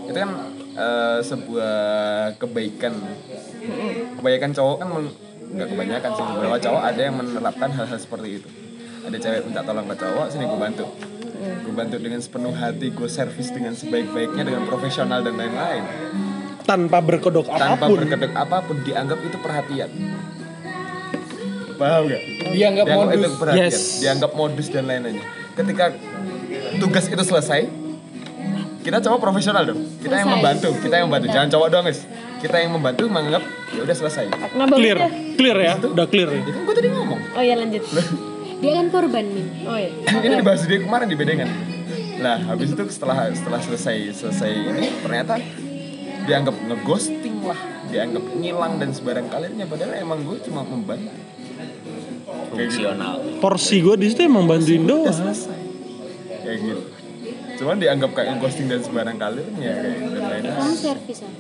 Itu 0.08 0.16
kan 0.16 0.30
eh, 0.80 1.20
sebuah 1.20 1.76
kebaikan. 2.40 2.96
Kebaikan 4.18 4.56
cowok 4.56 4.76
kan 4.80 4.88
nggak 5.52 5.68
kebanyakan 5.68 6.10
sih. 6.16 6.24
Beberapa 6.24 6.58
cowok 6.58 6.82
ada 6.82 7.02
yang 7.02 7.16
menerapkan 7.20 7.70
hal-hal 7.76 8.00
seperti 8.00 8.30
itu. 8.40 8.50
Ada 9.02 9.18
cewek 9.18 9.42
minta 9.50 9.62
tolong 9.66 9.88
ke 9.90 9.96
cowok 9.98 10.26
sini 10.32 10.46
gue 10.48 10.60
bantu. 10.60 10.86
Gue 11.42 11.74
bantu 11.74 11.96
dengan 11.98 12.20
sepenuh 12.22 12.54
hati 12.54 12.88
gue 12.94 13.10
servis 13.10 13.50
dengan 13.50 13.74
sebaik-baiknya 13.74 14.44
dengan 14.46 14.64
profesional 14.70 15.26
dan 15.26 15.36
lain-lain. 15.36 15.84
Tanpa 16.62 17.02
berkedok 17.02 17.50
tanpa 17.50 17.76
apa 17.76 17.86
pun. 17.90 17.98
berkedok 17.98 18.34
apa 18.38 18.58
pun 18.62 18.78
dianggap 18.86 19.20
itu 19.26 19.38
perhatian. 19.42 19.90
Paham 21.82 22.02
gak? 22.06 22.22
Dianggap 22.54 22.86
dianggap 22.86 23.10
itu 23.18 23.18
modus. 23.26 23.34
perhatian. 23.42 23.66
Yes. 23.74 23.80
dianggap 24.06 24.32
modus 24.38 24.68
dan 24.70 24.84
lain-lainnya. 24.86 25.26
Ketika 25.58 25.86
tugas 26.78 27.06
itu 27.10 27.24
selesai 27.26 27.62
kita 28.82 28.98
cowok 29.02 29.20
profesional 29.20 29.66
dong. 29.66 29.82
Kita 29.98 30.16
yang 30.22 30.30
membantu 30.30 30.70
kita 30.78 31.02
yang 31.02 31.10
membantu. 31.10 31.28
Jangan 31.34 31.50
cowok 31.50 31.68
doang 31.74 31.86
guys 31.90 32.02
kita 32.42 32.58
yang 32.58 32.72
membantu 32.74 33.06
menganggap 33.06 33.44
ya 33.72 33.82
udah 33.86 33.96
selesai. 33.96 34.26
Nah 34.58 34.68
clear. 34.68 34.98
Bagusnya 34.98 35.38
clear 35.38 35.58
ya? 35.62 35.74
Udah 35.78 36.08
clear. 36.10 36.30
Ya 36.34 36.40
itu 36.42 36.52
kan 36.52 36.62
gue 36.66 36.76
tadi 36.76 36.90
ngomong. 36.90 37.20
Oh 37.38 37.44
ya 37.46 37.56
lanjut. 37.56 37.84
Dia 38.62 38.72
kan 38.78 38.88
korban 38.94 39.26
nih. 39.26 39.46
oh 39.66 39.78
ya 39.78 39.90
ini 40.22 40.34
dibahas 40.38 40.62
dia 40.66 40.80
kemarin 40.82 41.08
di 41.10 41.18
bedengan. 41.18 41.50
Nah 42.22 42.38
habis 42.46 42.74
itu 42.74 42.84
setelah 42.90 43.30
setelah 43.34 43.62
selesai 43.62 43.98
selesai 44.14 44.52
ini 44.54 44.88
ternyata 45.02 45.38
dianggap 46.26 46.56
ngeghosting 46.70 47.38
lah. 47.46 47.60
Dianggap 47.90 48.24
ngilang 48.38 48.74
dan 48.78 48.90
sebarang 48.94 49.28
kalirnya. 49.30 49.66
Padahal 49.66 49.94
emang 49.98 50.20
gue 50.26 50.38
cuma 50.46 50.62
membantu. 50.66 51.14
Fungsional. 52.52 53.40
porsi 53.40 53.80
gue 53.80 53.96
di 53.96 54.12
situ 54.12 54.28
emang 54.28 54.44
bantuin 54.44 54.84
udah 54.84 55.08
doang. 55.08 55.08
selesai. 55.12 55.60
Kayak 56.44 56.58
gitu. 56.64 56.84
Cuman 57.62 57.76
dianggap 57.78 58.12
kayak 58.18 58.42
ghosting 58.42 58.68
dan 58.68 58.82
sebarang 58.82 59.18
kalirnya 59.22 59.72
kayak 59.78 59.98
dan 60.02 60.24
lain-lain. 60.26 60.58
Kamu 60.58 60.76
servis 60.76 61.20
ah. 61.22 61.32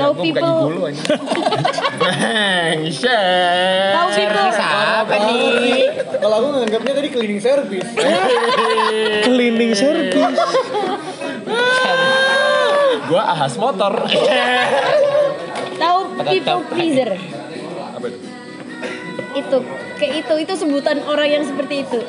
Tahu 0.00 0.12
people- 0.16 0.60
ibu 0.64 0.70
lu 0.72 0.82
aja. 0.88 1.02
Bang 2.00 2.80
share 2.88 3.92
tahu 3.92 4.08
people. 4.16 4.48
Apa 4.56 5.14
nih? 5.28 5.84
Kalau 6.16 6.34
aku 6.40 6.48
nganggapnya 6.56 6.92
tadi 6.96 7.08
cleaning 7.12 7.42
service. 7.42 7.88
cleaning 9.26 9.72
service. 9.76 10.40
Gue 13.04 13.20
ahas 13.20 13.54
motor. 13.60 13.92
Tahu 15.76 15.98
people 16.24 16.60
pleaser. 16.70 17.10
Apa 17.92 18.04
itu? 18.08 18.18
Itu 19.36 19.56
kayak 20.00 20.14
itu 20.24 20.34
itu 20.48 20.52
sebutan 20.56 21.04
orang 21.04 21.28
yang 21.28 21.44
seperti 21.44 21.84
itu. 21.84 22.00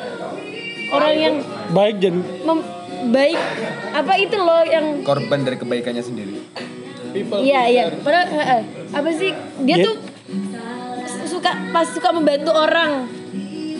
Orang 0.92 1.14
yang 1.16 1.34
baik 1.72 2.00
dan 2.00 2.24
mem- 2.44 2.68
baik. 3.10 3.36
Apa 3.92 4.16
itu 4.16 4.36
loh 4.36 4.64
yang 4.64 5.04
korban 5.04 5.44
dari 5.44 5.60
kebaikannya 5.60 6.00
sendiri 6.00 6.31
People. 7.12 7.40
Iya 7.40 7.62
iya. 7.68 7.84
Padahal 7.94 8.26
eh, 8.32 8.62
apa 8.90 9.08
sih? 9.12 9.30
Dia 9.62 9.76
Dia- 9.76 9.86
tuh 9.86 9.94
suka 11.28 11.50
pas 11.70 11.86
suka 11.86 12.08
membantu 12.10 12.50
orang. 12.50 13.06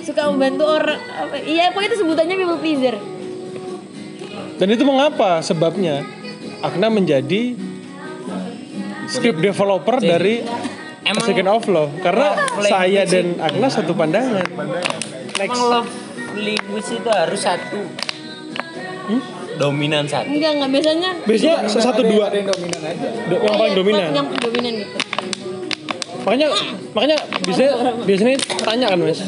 Suka 0.02 0.28
membantu 0.28 0.66
orang 0.66 0.98
apa, 0.98 1.38
iya 1.40 1.70
pokoknya 1.70 1.88
itu 1.88 1.98
sebutannya 2.00 2.34
people 2.34 2.58
pleaser. 2.58 2.96
Dan 4.58 4.68
itu 4.68 4.82
mengapa? 4.82 5.38
Sebabnya 5.40 6.02
Akna 6.60 6.86
menjadi 6.86 7.54
script 9.06 9.38
developer 9.38 9.98
dari 9.98 10.42
Emang- 11.02 11.26
Second 11.26 11.48
of 11.50 11.64
Love 11.66 11.92
karena 11.98 12.34
Love 12.34 12.62
saya 12.62 13.02
dan 13.02 13.38
Akna 13.38 13.66
satu 13.66 13.90
pandangan. 13.92 14.46
Emang 15.34 15.62
love 15.66 15.90
language 16.34 16.88
itu 16.92 17.10
harus 17.10 17.40
satu. 17.40 17.82
Dominan 19.62 20.04
satu. 20.04 20.26
enggak 20.26 20.50
enggak. 20.52 20.70
Biasanya 20.74 21.10
biasanya 21.22 21.56
satu 21.70 21.86
Ada 21.94 22.02
yang- 22.02 22.10
dua 22.10 22.24
Ada 22.26 22.36
yang 22.36 22.48
dominan 22.48 22.80
aja. 22.82 23.08
do- 23.22 23.38
yang 23.38 23.54
paling 23.54 23.70
Iya, 23.70 23.78
dominan. 23.78 24.08
yang 24.12 24.26
dominan 24.36 24.72
gitu. 24.74 24.94
Makanya 26.22 26.46
makanya 26.92 27.16
biasanya 27.40 27.70
biasanya 28.02 28.34
tanya 28.60 28.86
kan 28.90 28.98
mas. 28.98 29.20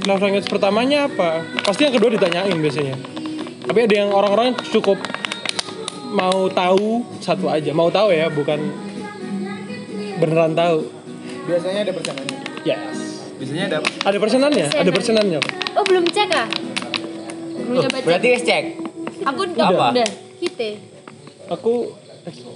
Love 0.00 0.22
language 0.22 0.48
pertamanya 0.48 0.98
apa? 1.04 1.28
Pasti 1.60 1.84
yang 1.84 1.92
kedua 1.92 2.10
ditanyain 2.10 2.56
biasanya. 2.56 2.94
Tapi 3.62 3.78
ada 3.80 3.94
yang 3.96 4.10
orang-orang 4.10 4.54
cukup 4.66 4.98
mau 6.10 6.48
tahu 6.48 7.06
satu 7.18 7.46
aja. 7.46 7.70
Mau 7.70 7.86
tahu 7.88 8.10
ya 8.10 8.26
bukan 8.26 8.58
beneran 10.16 10.52
tahu. 10.52 10.88
Biasanya 11.44 11.80
ada 11.82 11.92
persenannya. 11.92 12.38
yes. 12.62 12.96
Biasanya 13.36 13.64
ada 13.66 13.78
ada 13.80 14.18
persenannya? 14.18 14.66
Ada 14.68 14.90
persenannya 14.90 15.38
Oh 15.72 15.80
belum 15.82 16.04
cek 16.06 16.28
ah? 16.30 16.44
belum 17.62 17.76
Oh, 17.76 17.82
cek 17.82 18.02
berarti 18.04 18.26
guys 18.28 18.44
cek. 18.44 18.64
Aku 19.22 19.40
Apa? 19.52 19.52
udah 19.54 19.90
udah 19.92 20.08
Kita. 20.36 20.68
aku 21.48 21.72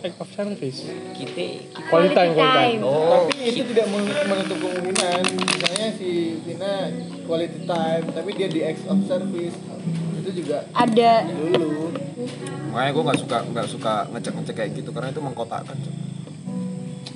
act 0.00 0.16
of 0.18 0.28
service 0.30 0.84
Kita. 1.14 1.44
quality 1.88 2.12
time 2.12 2.32
quality 2.32 2.44
time 2.54 2.80
Oh, 2.80 3.24
Tapi 3.26 3.34
itu 3.46 3.62
tidak 3.66 3.86
men- 3.88 4.24
menutup 4.24 4.58
kemungkinan. 4.58 5.22
Misalnya 5.34 5.88
si 5.94 6.10
Vina 6.40 6.74
quality 7.22 7.60
time, 7.64 8.04
tapi 8.10 8.30
dia 8.34 8.48
di 8.48 8.60
ex 8.62 8.84
of 8.84 9.00
service. 9.02 9.56
Itu 10.14 10.30
juga 10.34 10.64
ada 10.70 11.12
dulu. 11.24 11.92
makanya 12.68 12.90
gue 12.90 13.04
nggak 13.04 13.20
suka 13.20 13.38
nggak 13.46 13.66
suka 13.68 13.92
ngecek 14.10 14.32
ngecek 14.34 14.54
kayak 14.56 14.70
gitu 14.74 14.90
karena 14.90 15.08
itu 15.08 15.20
mengkotakkan. 15.20 15.78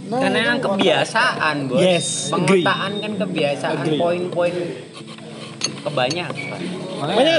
Nah, 0.08 0.18
karena 0.18 0.38
yang 0.46 0.58
kebiasaan 0.58 1.56
bos. 1.66 1.78
Yes, 1.78 2.30
agree. 2.30 2.62
Pengetaan 2.62 2.92
kan 2.96 3.12
kebiasaan 3.18 3.76
poin-poin 3.98 4.54
kebanyakan. 5.80 6.60
makanya 7.00 7.36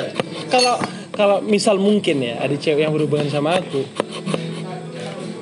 kalau 0.47 0.75
kalau 1.11 1.37
misal 1.41 1.75
mungkin 1.75 2.19
ya 2.19 2.39
ada 2.39 2.53
cewek 2.53 2.81
yang 2.81 2.91
berhubungan 2.91 3.27
sama 3.27 3.55
aku 3.55 3.83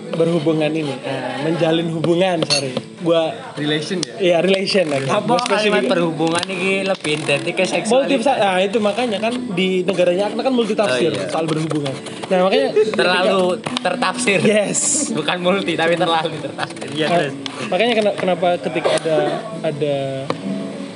berhubungan 0.09 0.73
ini 0.73 0.89
nah, 0.97 1.45
menjalin 1.45 1.93
hubungan 1.93 2.41
sorry 2.41 2.73
gua 2.97 3.29
relation 3.53 4.01
ya 4.01 4.17
Iya 4.17 4.37
relation 4.41 4.89
lah. 4.89 4.97
Apa 5.13 5.45
kalimat 5.45 5.85
berhubungan 5.85 6.41
ini 6.43 6.81
lebih 6.81 7.21
identik 7.21 7.53
ke 7.53 7.61
multi 7.61 8.17
seksualitas? 8.17 8.25
nah 8.25 8.57
itu 8.57 8.81
makanya 8.81 9.21
kan 9.21 9.29
di 9.53 9.85
negaranya 9.85 10.33
Akna 10.33 10.41
kan 10.41 10.49
multi 10.51 10.73
tafsir 10.73 11.13
Oh, 11.13 11.21
iya. 11.21 11.29
soal 11.29 11.45
berhubungan. 11.45 11.93
Nah 12.25 12.37
makanya 12.41 12.73
Terlalu 12.89 13.41
tertafsir. 13.77 14.41
yes. 14.41 15.13
Bukan 15.13 15.37
multi 15.37 15.77
tapi 15.77 15.93
terlalu 15.93 16.33
tertafsir. 16.41 16.89
Iya, 16.89 17.05
Nah, 17.05 17.17
terus. 17.21 17.33
makanya 17.69 17.93
kena- 17.93 18.17
kenapa 18.17 18.47
ketika 18.59 18.89
ada 18.97 19.17
ada 19.61 19.97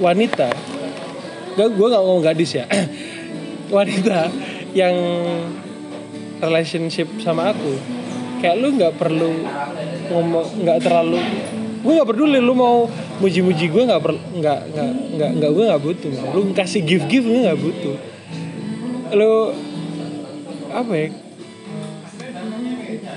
wanita, 0.01 0.49
gak 1.57 1.69
gue 1.75 1.87
nggak 1.87 2.03
ngomong 2.03 2.23
gadis 2.23 2.51
ya, 2.55 2.65
wanita 3.75 4.31
yang 4.71 4.95
relationship 6.39 7.07
sama 7.19 7.51
aku, 7.51 7.75
kayak 8.39 8.55
lu 8.59 8.75
nggak 8.75 8.95
perlu 8.95 9.31
ngomong 10.11 10.63
nggak 10.63 10.79
terlalu, 10.83 11.19
gue 11.83 11.91
nggak 11.91 12.09
peduli 12.09 12.39
lu 12.39 12.55
mau 12.55 12.87
muji-muji 13.21 13.69
gue 13.69 13.83
nggak 13.85 14.01
nggak 14.01 14.59
nggak 14.73 14.91
nggak 15.17 15.31
nggak 15.37 15.51
gue 15.51 15.63
nggak 15.69 15.83
butuh, 15.83 16.11
lu 16.33 16.39
kasih 16.55 16.81
gift 16.81 17.05
gift 17.11 17.27
gue 17.27 17.45
nggak 17.45 17.59
butuh, 17.59 17.95
lu 19.15 19.31
apa 20.71 20.93
ya? 20.95 21.07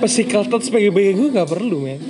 Physical 0.03 0.43
touch 0.51 0.67
sebagai 0.67 0.91
gue 0.91 1.31
nggak 1.31 1.47
perlu 1.47 1.87
men. 1.87 2.03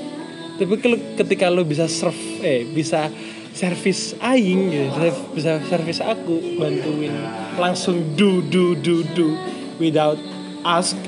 Tapi 0.56 0.74
ketika 1.20 1.54
lo 1.54 1.62
bisa 1.68 1.86
serve 1.86 2.18
eh 2.42 2.66
bisa 2.66 3.12
servis 3.56 4.20
aing 4.20 4.68
gitu 4.68 5.00
bisa 5.32 5.64
servis 5.64 6.04
aku 6.04 6.60
bantuin 6.60 7.16
langsung 7.56 8.04
do 8.20 8.44
do 8.44 8.76
do 8.76 9.00
do 9.16 9.32
without 9.80 10.20
ask. 10.68 11.00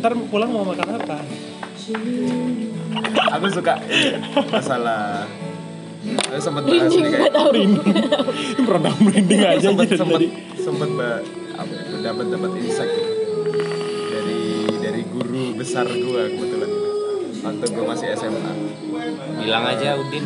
Ntar 0.00 0.16
pulang 0.32 0.56
mau 0.56 0.64
makan 0.64 0.88
apa? 0.96 1.20
Aku 3.36 3.46
suka 3.52 3.76
masalah 4.48 5.28
aku 6.32 6.40
sempat 6.40 6.62
bahas 6.64 6.92
ini 6.94 7.08
kayak 7.12 7.32
ini 7.58 7.80
pernah 8.64 8.92
merinding. 9.04 9.40
Aja 9.44 9.68
sempat 9.68 9.84
gitu 9.90 10.00
sempat 10.56 10.88
ba- 10.96 11.20
apa 11.58 11.72
ya, 11.74 11.96
dapat 12.08 12.24
dapat 12.32 12.50
insight 12.62 12.92
dari 14.08 14.40
dari 14.80 15.02
guru 15.12 15.52
besar 15.58 15.84
gua 15.90 16.30
kebetulan 16.30 16.70
waktu 17.44 17.64
gua 17.72 17.84
masih 17.94 18.06
SMA 18.18 18.52
Bilang 19.38 19.64
aja 19.64 19.96
Udin. 19.96 20.24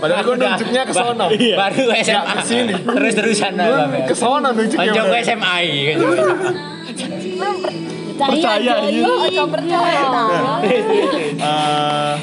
Padahal 0.00 0.20
gue 0.20 0.36
nunjuknya 0.36 0.82
ke 0.84 0.92
sono. 0.92 1.26
Iya. 1.32 1.56
Baru 1.56 1.84
SMA. 1.96 2.34
ke 2.36 2.44
sini. 2.44 2.74
Terus 2.76 3.12
terusan 3.16 3.52
Ke 4.04 4.14
sono 4.14 4.48
nunjuknya. 4.52 4.92
Konco 4.92 5.16
SMA 5.24 5.56
gitu. 5.64 6.06
Percaya, 8.14 8.74
iya. 8.86 9.02
Oh, 9.42 9.48
percaya. 9.50 10.06
Eh, 11.34 12.14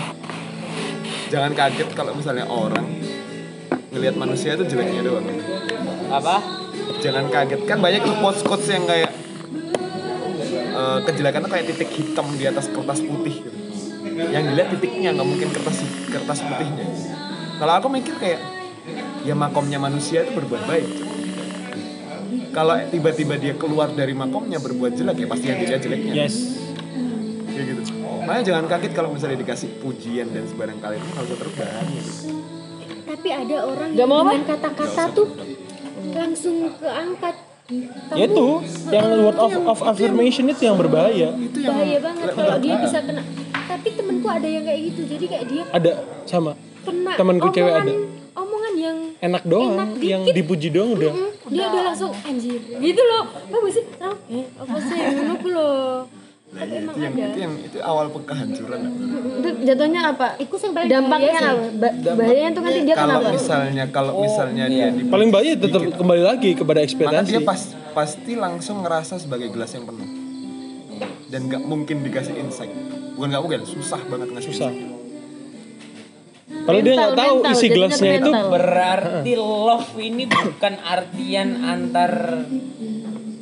jangan 1.28 1.52
kaget 1.52 1.89
kalau 1.91 2.16
misalnya 2.16 2.47
orang 2.47 2.88
ngelihat 3.91 4.16
manusia 4.16 4.56
itu 4.56 4.64
jeleknya 4.72 5.04
doang. 5.04 5.28
Apa? 6.08 6.39
Jangan 7.04 7.28
kaget 7.28 7.62
kan 7.68 7.84
banyak 7.84 8.08
quotes 8.24 8.39
quotes 8.45 8.72
yang 8.72 8.88
kayak 8.88 9.12
eh, 10.82 11.00
kejelekan 11.06 11.46
tuh 11.46 11.52
kayak 11.54 11.66
titik 11.70 11.90
hitam 11.94 12.28
di 12.34 12.46
atas 12.50 12.66
kertas 12.74 13.00
putih 13.06 13.36
gitu. 13.46 13.60
Yang 14.34 14.44
dilihat 14.54 14.70
titiknya 14.78 15.10
nggak 15.14 15.28
mungkin 15.30 15.50
kertas 15.54 15.78
kertas 16.10 16.40
putihnya. 16.42 16.86
Kalau 17.62 17.74
aku 17.78 17.88
mikir 17.94 18.18
kayak 18.18 18.42
ya 19.22 19.38
makomnya 19.38 19.78
manusia 19.78 20.26
itu 20.26 20.34
berbuat 20.34 20.64
baik. 20.66 20.88
Kalau 22.52 22.76
tiba-tiba 22.92 23.40
dia 23.40 23.54
keluar 23.56 23.94
dari 23.96 24.12
makomnya 24.12 24.60
berbuat 24.60 24.98
jelek 24.98 25.24
ya 25.24 25.28
pasti 25.30 25.46
yang 25.48 25.60
dilihat 25.62 25.82
jeleknya. 25.86 26.14
Yes. 26.26 26.36
Kayak 27.48 27.66
gitu. 27.78 27.82
Makanya 28.26 28.44
jangan 28.44 28.66
kaget 28.68 28.92
kalau 28.94 29.10
misalnya 29.14 29.38
dikasih 29.40 29.70
pujian 29.80 30.28
dan 30.36 30.44
sebarang 30.46 30.80
kali 30.84 31.00
itu 31.00 31.08
usah 31.16 31.38
terbang 31.40 31.86
gitu. 31.96 32.12
Tapi 33.12 33.30
ada 33.30 33.58
orang 33.68 33.90
Gak 33.92 34.00
yang 34.00 34.10
mau 34.10 34.24
dengan 34.24 34.44
kata-kata 34.48 35.04
tuh 35.12 35.28
langsung 36.16 36.56
keangkat. 36.80 37.36
Ya 38.11 38.26
itu 38.28 38.47
yang 38.91 39.07
word 39.24 39.38
of, 39.39 39.53
of 39.72 39.80
affirmation 39.88 40.45
itu 40.51 40.67
yang 40.67 40.76
berbahaya. 40.76 41.32
bahaya 41.36 41.97
banget 42.03 42.28
kalau 42.36 42.57
dia 42.59 42.76
bisa 42.84 42.99
kena. 42.99 43.24
Tapi 43.72 43.88
temenku 43.95 44.28
ada 44.28 44.47
yang 44.47 44.63
kayak 44.67 44.82
gitu. 44.91 45.01
Jadi 45.07 45.26
kayak 45.32 45.45
dia 45.47 45.63
Ada 45.72 45.91
sama 46.28 46.51
kena 46.84 47.11
Temenku 47.15 47.47
cewek 47.55 47.74
ada. 47.74 47.93
Omongan 48.32 48.74
yang 48.80 48.97
enak 49.19 49.43
doang, 49.43 49.76
Enak 49.76 49.89
yang 49.99 50.22
dipuji 50.24 50.72
doang 50.72 50.95
udah. 50.95 51.11
Mm, 51.11 51.32
dia 51.51 51.63
udah 51.67 51.84
langsung 51.91 52.11
anjir 52.24 52.59
gitu 52.63 53.01
loh. 53.03 53.24
Apa 53.28 53.67
sih? 53.67 53.84
Eh, 54.32 54.45
apa 54.55 54.78
sih? 54.80 54.97
Ngono 55.19 55.34
ku 55.39 55.47
loh. 55.51 56.07
Nah, 56.52 56.68
iya, 56.68 56.84
itu 56.84 56.99
yang 56.99 57.14
itu 57.16 57.39
yang 57.39 57.54
itu 57.64 57.78
awal 57.80 58.12
kehancuran. 58.12 58.80
Itu 59.39 59.49
jatuhnya 59.64 60.02
apa? 60.12 60.36
Iku 60.36 60.60
yang 60.60 60.74
paling 60.76 60.89
Dampaknya 60.91 61.32
bahaya 61.32 61.39
sih. 61.39 61.47
apa? 61.47 61.64
Ba- 61.80 62.16
bahayanya 62.20 62.52
tuh 62.52 62.62
nanti 62.62 62.80
dia 62.84 62.95
kalau 62.99 63.14
kenapa? 63.16 63.30
misalnya 63.32 63.84
kalau 63.88 64.14
misalnya 64.20 64.66
dia 64.68 64.88
di 64.91 65.02
Paling 65.08 65.30
bahaya 65.32 65.54
tetap 65.56 65.82
kembali 65.95 66.24
lagi 66.28 66.49
kepada 66.52 66.80
maka 66.80 66.88
ekspektasi. 66.91 67.30
dia 67.32 67.41
pas, 67.41 67.62
pasti 67.93 68.34
langsung 68.36 68.84
ngerasa 68.84 69.16
sebagai 69.16 69.47
gelas 69.47 69.72
yang 69.72 69.88
penuh 69.88 70.08
dan 71.32 71.47
nggak 71.47 71.64
mungkin 71.64 72.04
dikasih 72.04 72.36
insight 72.36 72.72
bukan 73.16 73.32
nggak 73.32 73.43
mungkin 73.47 73.64
susah 73.64 74.02
banget 74.12 74.28
ngasih 74.30 74.52
Susah. 74.52 74.72
insight. 74.72 74.99
Padahal 76.62 76.84
dia 76.84 76.93
nggak 76.93 77.16
tahu 77.16 77.36
mental, 77.39 77.54
isi 77.56 77.68
gelasnya 77.72 78.12
itu. 78.20 78.32
Berarti 78.32 79.34
love 79.66 79.93
ini 79.97 80.24
bukan 80.28 80.74
artian 80.84 81.49
antar 81.64 82.12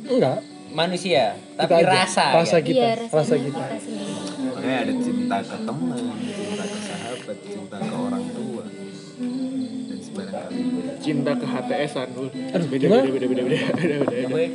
enggak. 0.06 0.38
Manusia, 0.72 1.34
Kita 1.34 1.66
tapi 1.66 1.74
aja. 1.76 1.90
rasa. 1.96 2.24
rasa 2.32 2.56
kan? 2.56 2.62
kita, 2.62 2.78
Iya, 2.80 2.92
rasa 3.08 3.34
kita. 3.36 3.64
sendiri. 3.76 4.12
makanya 4.50 4.78
ada 4.78 4.92
cinta 4.94 5.36
ke 5.40 5.56
teman 5.58 5.96
cinta 5.96 6.64
ke 6.64 6.78
sahabat 6.80 7.38
cinta 7.42 7.76
ke 7.78 7.94
orang 7.96 8.24
tua 8.30 8.64
dan 8.64 9.98
sebarang 9.98 10.34
kali 10.36 10.60
Cinta 11.00 11.32
ke 11.32 11.46
HTS-an 11.46 12.08
dulu. 12.10 12.28
Aduh, 12.28 12.66
beda, 12.68 12.82
gimana? 12.82 13.02
beda, 13.02 13.26
beda, 13.26 13.26
beda, 13.26 13.42
beda, 13.42 13.56
beda, 13.72 13.94
beda, 13.96 13.96
beda. 14.04 14.26
Apa 14.26 14.38
ya? 14.38 14.50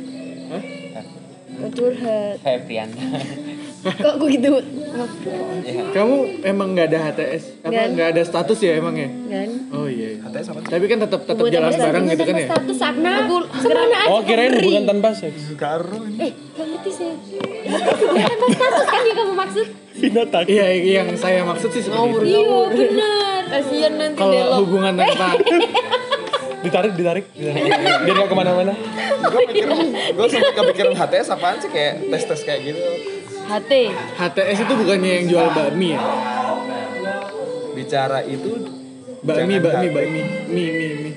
Curhat. 1.68 2.36
Febrian. 2.38 2.88
Kok 3.86 4.14
gue 4.18 4.28
gitu? 4.32 4.48
Kamu 5.92 6.14
emang 6.42 6.68
nggak 6.72 6.86
ada 6.88 6.98
HTS? 7.06 7.42
Apa 7.60 7.70
Nggak. 7.70 7.86
nggak 7.92 8.08
ada 8.10 8.22
status 8.22 8.58
ya 8.58 8.72
emang 8.74 8.94
ya? 8.94 9.08
Oh 9.70 9.86
iya. 9.86 10.16
iya. 10.16 10.18
katanya 10.18 10.44
sama 10.44 10.58
Tapi 10.60 10.84
kan 10.84 10.98
tetap 11.00 11.20
tetap 11.22 11.44
jalan 11.44 11.70
bareng 11.70 12.04
gitu 12.08 12.22
kan 12.24 12.34
ya? 12.34 12.46
Status 12.48 12.78
Agna. 12.80 13.10
Aku 13.22 13.36
Semana 13.56 13.96
aja 13.96 14.08
Oh, 14.08 14.20
kirain 14.20 14.52
hubungan 14.52 14.84
tanpa 14.84 15.08
seks. 15.12 15.54
karo 15.54 16.02
Eh, 16.16 16.30
gak 16.52 16.66
ngerti 16.66 16.90
sih. 16.90 17.10
Tanpa 18.16 18.46
status 18.50 18.86
kan 18.86 19.00
yang 19.02 19.16
kamu 19.16 19.32
maksud? 19.36 19.66
Vina 19.96 20.22
takut. 20.26 20.50
Iya, 20.50 20.66
yang 20.94 21.08
saya 21.14 21.40
maksud 21.42 21.70
sih 21.70 21.80
seperti 21.80 22.04
itu. 22.04 22.26
Iya, 22.28 22.42
benar. 22.68 23.40
Kasian 23.46 23.92
nanti 23.96 24.18
Kalau 24.18 24.42
hubungan 24.60 24.92
tanpa 24.98 25.28
Ditarik, 26.58 26.98
ditarik, 26.98 27.24
ditarik. 27.30 27.62
Biar 28.02 28.14
nggak 28.16 28.26
ke 28.26 28.36
mana-mana. 28.36 28.72
gue 29.16 29.42
mikir 29.44 29.66
gue 30.08 30.26
sempat 30.28 30.54
kepikiran 30.54 30.94
HTS 30.94 31.28
apaan 31.30 31.58
sih 31.58 31.66
kayak 31.66 31.98
tes 32.06 32.22
tes 32.24 32.40
kayak 32.42 32.60
gitu 32.64 32.78
HT. 33.46 33.72
HTS 34.18 34.58
itu 34.66 34.72
bukannya 34.74 35.10
yang 35.22 35.26
jual 35.30 35.46
bakmi 35.54 35.94
ya? 35.94 36.00
bicara 37.76 38.24
itu 38.24 38.52
Bakmi, 39.26 39.58
bakmi, 39.58 39.88
bakmi, 39.90 40.20
mie, 40.54 40.70
mie, 40.70 40.94
mie. 41.02 41.12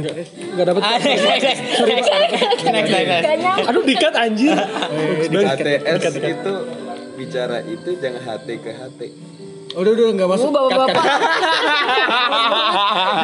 HTS. 0.00 0.28
Nggak 0.56 0.66
dapet. 0.70 0.80
Ah, 0.80 0.96
next, 0.96 1.24
next, 1.28 1.44
next, 1.44 1.60
next, 1.84 2.08
next, 2.08 2.64
next, 2.72 2.88
next. 2.88 3.68
Aduh, 3.68 3.82
dikat 3.84 4.14
anjir. 4.16 4.56
Eh, 4.56 5.28
HTS 5.28 6.04
itu 6.16 6.52
bicara 7.20 7.60
itu 7.68 7.90
jangan 8.00 8.22
HT 8.24 8.48
ke 8.64 8.70
HT 8.72 9.00
Udah, 9.70 9.92
udah, 9.94 10.06
nggak 10.18 10.28
masuk. 10.30 10.50
Cut. 10.50 10.56
bapak-bapak. 10.56 11.04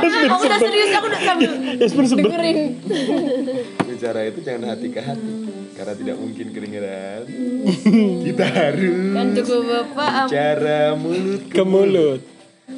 Aku 0.07 0.43
udah 0.47 0.61
serius, 0.63 0.91
aku 0.95 1.07
udah 1.11 1.21
sambil 1.27 1.51
dengerin. 2.23 2.59
bicara 3.89 4.21
itu 4.29 4.39
jangan 4.45 4.63
hati 4.77 4.89
ke 4.93 5.01
hati 5.01 5.33
karena 5.77 5.93
tidak 5.93 6.17
mungkin 6.17 6.47
kedengeran 6.51 7.23
kita 8.27 8.45
harus 8.47 8.97
Kan 9.13 9.27
cukup 9.35 9.61
bapak. 9.63 10.09
am- 10.09 10.27
bicara 10.27 10.81
mulut 10.95 11.43
Ke 11.47 11.63
mulut. 11.63 12.21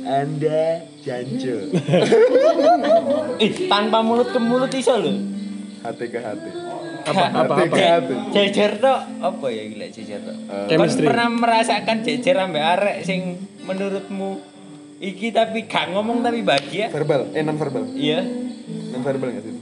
anda 0.01 0.63
jancel 1.01 1.71
Ih, 3.39 3.53
tanpa 3.67 3.99
mulut 4.01 4.29
ke 4.29 4.39
mulut 4.39 4.69
iso 4.71 4.95
lho. 4.95 5.15
hati 5.81 6.05
ke 6.07 6.19
hati 6.19 6.51
Apa, 7.07 7.25
apa, 7.33 7.55
hati 7.57 7.65
apa. 7.65 7.73
ke 7.73 7.85
hati 7.87 8.15
Jejer 8.31 8.73
tok 8.77 9.01
apa 9.17 9.47
ya 9.49 9.63
gila 9.65 9.87
jejer 9.89 10.21
tok. 10.21 10.37
Kon 10.45 10.67
Chemistry. 10.69 11.07
pernah 11.07 11.29
merasakan 11.31 11.97
jejer 12.03 12.37
ambek 12.37 12.65
arek 12.69 12.97
sing 13.03 13.21
menurutmu 13.63 14.43
iki 14.99 15.31
tapi 15.31 15.65
gak 15.65 15.89
ngomong 15.89 16.21
tapi 16.21 16.43
bahagia? 16.43 16.91
verbal 16.91 17.31
eh 17.33 17.41
non 17.41 17.55
verbal 17.55 17.87
Iya. 17.89 18.27
non 18.91 19.01
verbal 19.01 19.29
nggak 19.31 19.45
sih 19.47 19.55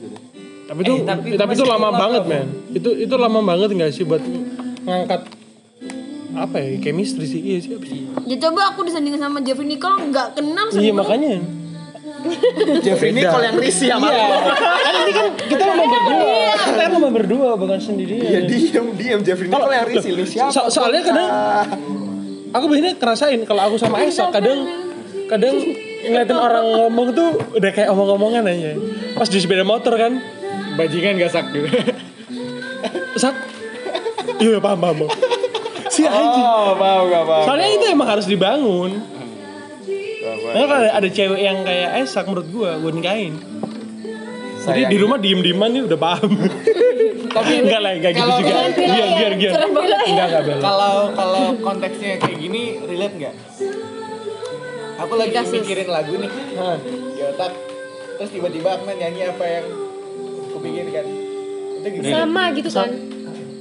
Tapi 0.67 0.81
itu, 0.83 0.93
Eh, 0.93 1.05
tapi 1.05 1.27
tapi, 1.33 1.53
itu 1.55 1.65
lama 1.65 1.89
banget, 1.91 2.23
men. 2.25 2.47
Itu 2.71 2.91
itu 2.93 3.15
lama 3.15 3.39
banget 3.41 3.71
nggak 3.73 3.91
sih 3.91 4.03
buat 4.03 4.19
ngangkat 4.83 5.21
apa 6.37 6.57
ya 6.59 6.71
chemistry 6.81 7.25
sih? 7.25 7.41
Iya 7.41 7.59
sih 7.61 7.71
apa 7.73 7.87
sih? 7.87 8.01
Ya 8.27 8.37
coba 8.41 8.75
aku 8.75 8.83
disandingin 8.83 9.17
sama 9.17 9.39
Jeffrey 9.41 9.65
Nicole 9.65 10.11
nggak 10.11 10.35
kenal 10.35 10.67
sama 10.69 10.83
iya 10.83 10.93
makanya 10.93 11.33
Jeffrey 12.85 13.11
Nicole 13.11 13.45
yang 13.45 13.57
risih 13.57 13.89
sama 13.89 14.11
iya. 14.11 14.27
kan 14.59 14.95
ini 14.99 15.13
kan 15.13 15.27
kita 15.39 15.63
memang 15.65 15.89
berdua. 15.89 16.27
Kita 16.57 16.77
kan 16.77 16.91
memang 16.93 17.13
berdua 17.15 17.49
bukan 17.55 17.79
sendirian. 17.79 18.23
Iya 18.23 18.41
diam 18.45 18.87
diam 18.93 19.21
Jeffrey 19.23 19.47
Nicole 19.47 19.71
yang 19.73 19.87
risih 19.87 20.11
lu 20.13 20.25
siapa 20.25 20.51
So- 20.51 20.69
soalnya 20.69 21.03
kadang 21.05 21.29
aku 22.51 22.65
biasanya 22.67 22.93
kerasain 22.97 23.41
kalau 23.45 23.63
aku 23.65 23.77
sama 23.77 24.03
Esa 24.03 24.29
kadang 24.29 24.67
kadang 25.27 25.57
ngeliatin 26.03 26.37
orang 26.37 26.67
ngomong 26.77 27.09
tuh 27.13 27.29
udah 27.53 27.71
kayak 27.73 27.89
omong-omongan 27.89 28.45
aja. 28.45 28.73
Pas 29.15 29.27
di 29.27 29.39
sepeda 29.39 29.63
motor 29.63 29.95
kan 29.95 30.19
Bajingan 30.77 31.17
gak 31.17 31.33
sak 31.33 31.47
gitu. 31.51 31.69
sak 33.17 33.35
iya 34.39 34.57
paham 34.59 34.77
paham 34.77 34.97
paham. 34.99 35.11
si 35.89 36.05
anjing 36.05 36.45
oh 36.45 36.77
mau 36.77 37.03
gak 37.07 37.25
mau 37.25 37.43
soalnya 37.43 37.69
itu 37.71 37.85
emang 37.89 38.09
harus 38.09 38.27
dibangun 38.27 38.93
Karena 40.27 40.67
kalau 40.67 40.83
ada, 40.83 40.91
ada 40.93 41.09
cewek 41.09 41.39
yang 41.39 41.63
kayak 41.63 42.03
Esak 42.03 42.27
menurut 42.27 42.49
gua, 42.51 42.75
gua 42.77 42.91
nikahin. 42.91 43.39
Jadi 44.59 44.91
di 44.91 44.97
rumah 44.99 45.17
diem 45.17 45.39
dieman 45.39 45.71
nih 45.71 45.87
udah 45.87 45.95
paham. 45.97 46.31
Tapi 47.31 47.53
enggak 47.63 47.79
lah, 47.79 47.95
enggak 47.95 48.13
gitu 48.13 48.27
kalau- 48.27 48.41
juga. 48.41 48.51
kalau- 48.51 48.75
Giar, 48.75 49.09
giar, 49.13 49.33
giar. 49.37 49.53
Enggak, 49.63 50.03
enggak 50.27 50.43
bela. 50.43 50.61
Kalau 50.61 50.95
kalau 51.15 51.45
konteksnya 51.63 52.19
kayak 52.19 52.37
gini 52.37 52.63
relate 52.83 53.15
nggak? 53.17 53.35
Aku 54.99 55.13
lagi 55.15 55.35
mikirin 55.53 55.89
lagu 55.89 56.13
nih 56.17 56.31
di 57.15 57.21
otak. 57.23 57.53
Terus 58.17 58.31
tiba-tiba 58.33 58.69
Akna 58.73 58.93
nyanyi 58.93 59.23
apa 59.29 59.45
yang 59.47 59.67
pikirkan. 60.99 61.07
Itu 61.77 61.89
gimana? 61.93 62.15
Sama 62.15 62.43
gitu 62.53 62.71
kan. 62.71 62.91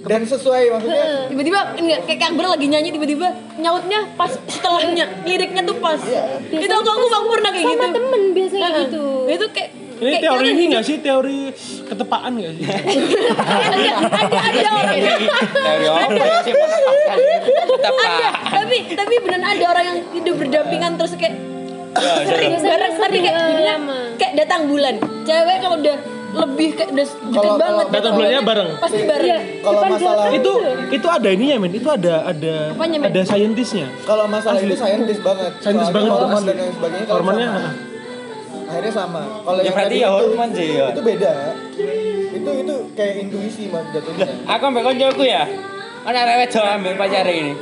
Dan 0.05 0.21
sesuai 0.21 0.63
maksudnya. 0.69 1.05
Tiba-tiba 1.25 1.59
enggak 1.75 1.99
kayak 2.05 2.19
Kang 2.19 2.33
Bro 2.36 2.47
lagi 2.47 2.67
nyanyi 2.67 2.89
tiba-tiba 2.89 3.27
nyautnya 3.57 4.05
pas 4.13 4.29
setelahnya 4.29 5.05
liriknya 5.23 5.61
tuh 5.63 5.75
pas. 5.75 5.97
Itu 6.45 6.69
aku 6.71 6.86
aku 6.88 7.05
aku 7.11 7.27
pernah 7.31 7.49
kayak 7.49 7.65
gitu. 7.65 7.81
Sama 7.81 7.89
temen 7.91 8.21
biasanya 8.31 8.61
Heeh. 8.63 8.81
gitu. 8.86 9.03
Itu 9.27 9.45
kayak 9.49 9.69
Ini 9.95 10.09
kayak 10.11 10.21
teori 10.21 10.43
gitu. 10.43 10.53
ini 10.53 10.63
enggak 10.67 10.83
sih? 10.83 10.95
Teori 10.99 11.38
ketepaan 11.86 12.31
enggak 12.36 12.53
sih? 12.53 12.65
ada 13.65 13.91
ada 13.97 14.38
ada 14.43 14.69
orang 14.75 14.95
Dari 15.55 15.86
apa 15.88 16.05
sih 16.38 16.53
menetapkan 16.53 17.17
tepat. 17.79 18.05
ada 18.05 18.27
tapi 18.53 18.75
tapi 18.91 19.13
beneran 19.17 19.43
ada 19.47 19.65
orang 19.65 19.86
yang 19.86 19.99
hidup 20.11 20.36
berdampingan 20.38 20.91
terus 20.95 21.13
kayak 21.15 21.33
sering 22.25 22.51
Biasanya 22.51 22.71
bareng 22.75 22.93
tapi 22.99 23.17
kayak 23.17 23.33
sering, 23.33 23.49
jadinya 23.49 23.75
lama. 23.79 23.97
kayak 24.19 24.33
datang 24.36 24.61
bulan 24.67 24.95
cewek 25.23 25.57
kalau 25.63 25.77
udah 25.79 25.97
lebih 26.36 26.69
kayak 26.73 26.89
udah 26.91 27.05
deket 27.05 27.33
Kalau- 27.33 27.55
banget 27.55 27.86
kalau 27.86 27.95
datang 27.95 28.13
bulannya 28.13 28.41
bareng. 28.43 28.69
pasti 28.77 29.01
bareng 29.03 29.25
Iya, 29.25 29.39
Kalau 29.59 29.79
masalah- 29.81 30.29
itu 30.29 30.51
itu 30.91 31.07
ada 31.09 31.27
ininya 31.27 31.55
men, 31.57 31.71
itu 31.71 31.89
ada 31.89 32.13
ada 32.25 32.53
Apanya, 32.71 32.97
ada 33.03 33.21
scientisnya. 33.23 33.88
Kalau 34.03 34.25
masalah 34.25 34.59
itu 34.59 34.75
saintis 34.75 35.19
banget. 35.19 35.51
Saintis 35.59 35.89
banget 35.89 36.11
hormon 36.11 36.36
asli. 36.36 36.47
dan 36.47 36.55
lain 36.57 36.73
sebagainya. 36.73 37.05
kalau 37.05 37.15
Hormonnya 37.17 37.47
sama. 37.47 37.59
heeh. 37.59 37.73
akhirnya 38.65 38.91
sama 38.91 39.21
kalau 39.39 39.55
Ya 39.55 39.63
yang 39.63 39.73
berarti 39.73 39.88
tadi 39.88 39.95
ya 39.95 40.07
itu, 40.07 40.15
hormon 40.17 40.49
sih, 40.51 40.69
ya. 40.71 40.86
itu 40.88 41.01
beda 41.01 41.33
itu 42.36 42.51
itu 42.57 42.75
kayak 42.93 43.13
intuisi 43.19 43.63
mas 43.67 43.86
jatuhnya 43.89 44.25
Aku 44.47 44.63
ambek 44.65 44.83
koncoku 44.83 45.23
ya. 45.23 45.43
Ana 46.03 46.21
rewet 46.23 46.49
jo 46.49 46.61
ambek 46.61 46.93
pacare 46.95 47.33
ini. 47.33 47.53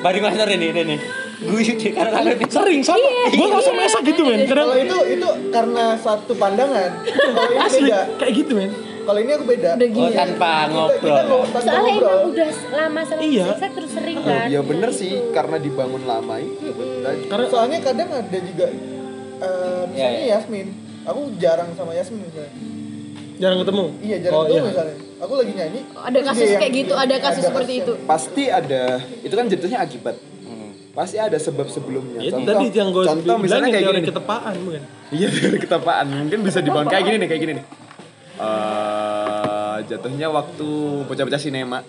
Bari 0.00 0.18
master 0.20 0.48
ini 0.50 0.66
ini. 0.72 0.96
Gue 1.44 1.60
di 1.62 1.88
karena 1.90 2.18
aku 2.24 2.46
Sering 2.46 2.80
sama. 2.80 3.08
Gue 3.28 3.46
gak 3.46 3.62
sama 3.62 3.80
Esa 3.82 3.98
gitu 4.00 4.22
men. 4.22 4.40
Kadang 4.42 4.66
kalau 4.66 4.76
itu 4.78 4.96
itu 5.10 5.28
karena 5.48 5.84
satu 5.94 6.32
pandangan 6.34 6.90
kalau 7.26 7.44
ini 7.46 7.58
asli 7.60 7.80
beda 7.84 8.00
kayak 8.16 8.32
gitu 8.34 8.52
men. 8.54 8.70
kalau 9.04 9.18
ini 9.18 9.30
aku 9.30 9.44
beda 9.44 9.70
Udah 9.74 9.88
gini 9.90 10.00
Oh, 10.00 10.08
ya. 10.08 10.16
tanpa 10.18 10.52
kita, 10.62 10.64
kita 10.64 10.72
ngobrol. 10.72 11.16
ngo- 11.20 11.44
tanpa 11.44 11.58
Soalnya 11.60 11.82
ngobrol. 11.84 12.08
emang 12.08 12.24
udah 12.26 12.48
lama 12.72 13.00
sama 13.04 13.20
Iya. 13.22 13.46
saya 13.54 13.70
terus 13.70 13.90
sering 13.92 14.18
kan. 14.18 14.46
ya 14.48 14.60
bener 14.60 14.90
sih 14.90 15.12
karena 15.30 15.56
dibangun 15.58 16.02
lama 16.04 16.34
itu 16.38 16.66
tadi. 16.98 17.22
Karena 17.26 17.46
soalnya 17.46 17.78
kadang 17.80 18.08
ada 18.10 18.38
juga 18.40 18.66
eh, 19.36 19.82
misalnya 19.86 20.08
Iya, 20.16 20.24
iya. 20.24 20.34
Yasmin 20.34 20.66
aku 21.02 21.20
jarang 21.36 21.68
sama 21.72 21.92
Yasmin 21.92 22.24
misalnya 22.24 22.52
jarang 23.34 23.58
ketemu. 23.60 23.84
iya 24.00 24.16
jarang 24.18 24.32
oh, 24.32 24.42
ketemu 24.42 24.56
iya. 24.56 24.62
misalnya 24.64 24.96
aku 25.16 25.32
lagi 25.34 25.52
nyanyi 25.52 25.80
Ada 25.94 26.18
kasus 26.22 26.48
kayak 26.54 26.72
gitu, 26.74 26.92
ada 26.94 27.16
kasus 27.18 27.42
seperti 27.42 27.72
kasus 27.74 27.84
itu. 27.84 27.92
pasti 28.04 28.44
ada 28.46 28.82
itu 29.20 29.34
kan 29.34 29.44
jatuhnya 29.46 29.78
akibat 29.80 30.16
pasti 30.94 31.18
ada 31.18 31.34
sebab 31.34 31.66
sebelumnya. 31.66 32.22
Ya, 32.22 32.30
contoh 32.30 32.54
tadi 32.54 32.66
yang 32.70 32.94
gue 32.94 33.02
contoh 33.02 33.36
misalnya 33.42 33.68
kayak 33.74 33.82
teori 33.82 33.98
gini. 33.98 34.08
ketepaan 34.14 34.54
bukan? 34.62 34.82
Iya 35.10 35.28
dari 35.28 35.58
ketepaan. 35.58 36.06
Mungkin 36.06 36.38
bisa 36.46 36.58
dibangun 36.62 36.86
kayak 36.86 37.04
gini 37.10 37.16
nih 37.18 37.28
kayak 37.28 37.42
gini 37.42 37.52
nih. 37.58 37.64
Eh, 38.34 39.76
jatuhnya 39.90 40.28
waktu 40.30 40.68
bocah-bocah 41.10 41.40
sinema 41.42 41.82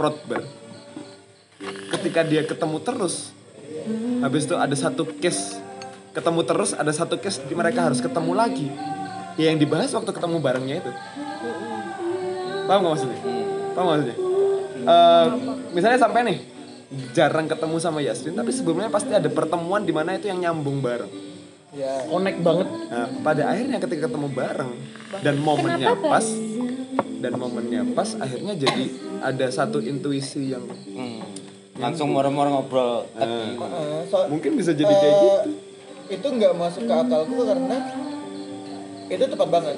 Protber. 0.00 0.48
Ketika 1.92 2.24
dia 2.24 2.42
ketemu 2.48 2.80
terus 2.80 3.36
habis 4.24 4.48
itu 4.48 4.56
ada 4.56 4.72
satu 4.72 5.04
case. 5.20 5.60
Ketemu 6.16 6.40
terus 6.48 6.72
ada 6.72 6.90
satu 6.90 7.20
case 7.20 7.44
di 7.44 7.52
mereka 7.52 7.84
harus 7.84 8.00
ketemu 8.00 8.32
lagi. 8.32 8.72
Ya 9.36 9.52
yang 9.52 9.60
dibahas 9.60 9.92
waktu 9.92 10.08
ketemu 10.08 10.40
barengnya 10.40 10.80
itu. 10.80 10.92
Paham 12.64 12.80
gak 12.84 12.92
maksudnya? 12.96 13.20
Paham 13.76 13.84
gak 13.84 13.92
maksudnya? 13.92 14.16
Eh, 14.88 15.26
misalnya 15.76 16.00
sampai 16.00 16.20
nih 16.24 16.57
jarang 17.10 17.44
ketemu 17.44 17.76
sama 17.76 18.00
Yasmin 18.00 18.32
tapi 18.32 18.48
sebelumnya 18.48 18.88
pasti 18.88 19.10
ada 19.10 19.28
pertemuan 19.28 19.82
di 19.82 19.92
mana 19.92 20.14
itu 20.14 20.26
yang 20.26 20.40
nyambung 20.40 20.80
bareng 20.80 21.10
ya 21.68 22.08
Connect 22.08 22.40
banget. 22.40 22.64
Nah, 22.64 23.08
pada 23.20 23.42
akhirnya 23.46 23.76
ketika 23.76 24.08
ketemu 24.08 24.28
bareng 24.30 24.72
dan 25.20 25.36
momennya 25.36 25.92
pas 26.02 26.24
dan 27.18 27.32
momennya 27.34 27.82
pas 27.92 28.16
akhirnya 28.16 28.56
jadi 28.56 28.84
ada 29.20 29.46
satu 29.48 29.78
intuisi 29.78 30.48
yang 30.48 30.64
Hmm. 30.88 31.20
Langsung 31.78 32.10
moro-moro 32.10 32.50
ngobrol. 32.50 33.06
eh, 33.14 33.54
eh, 33.54 34.02
so- 34.08 34.26
mungkin 34.26 34.56
bisa 34.56 34.72
jadi 34.72 34.88
kayak 34.88 35.14
gitu. 35.14 35.28
Eh, 35.28 35.44
itu 36.10 36.26
nggak 36.26 36.52
masuk 36.52 36.82
ke 36.82 36.94
akalku 36.96 37.44
karena 37.44 37.76
itu 39.06 39.24
tepat 39.24 39.48
banget 39.48 39.76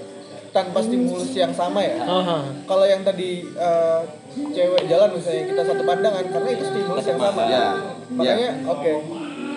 tanpa 0.50 0.78
stimulus 0.82 1.30
yang 1.34 1.52
sama 1.54 1.80
ya. 1.82 2.02
Aha. 2.02 2.38
kalau 2.66 2.86
yang 2.86 3.02
tadi 3.06 3.46
eh, 3.46 4.00
cewek 4.34 4.82
jalan 4.90 5.08
misalnya 5.14 5.44
kita 5.46 5.62
satu 5.62 5.82
pandangan 5.86 6.24
karena 6.26 6.50
itu 6.50 6.64
stimulus 6.66 7.04
yang 7.06 7.20
sama. 7.20 7.42
Ya, 7.46 7.66
makanya 8.10 8.50
oke. 8.66 8.92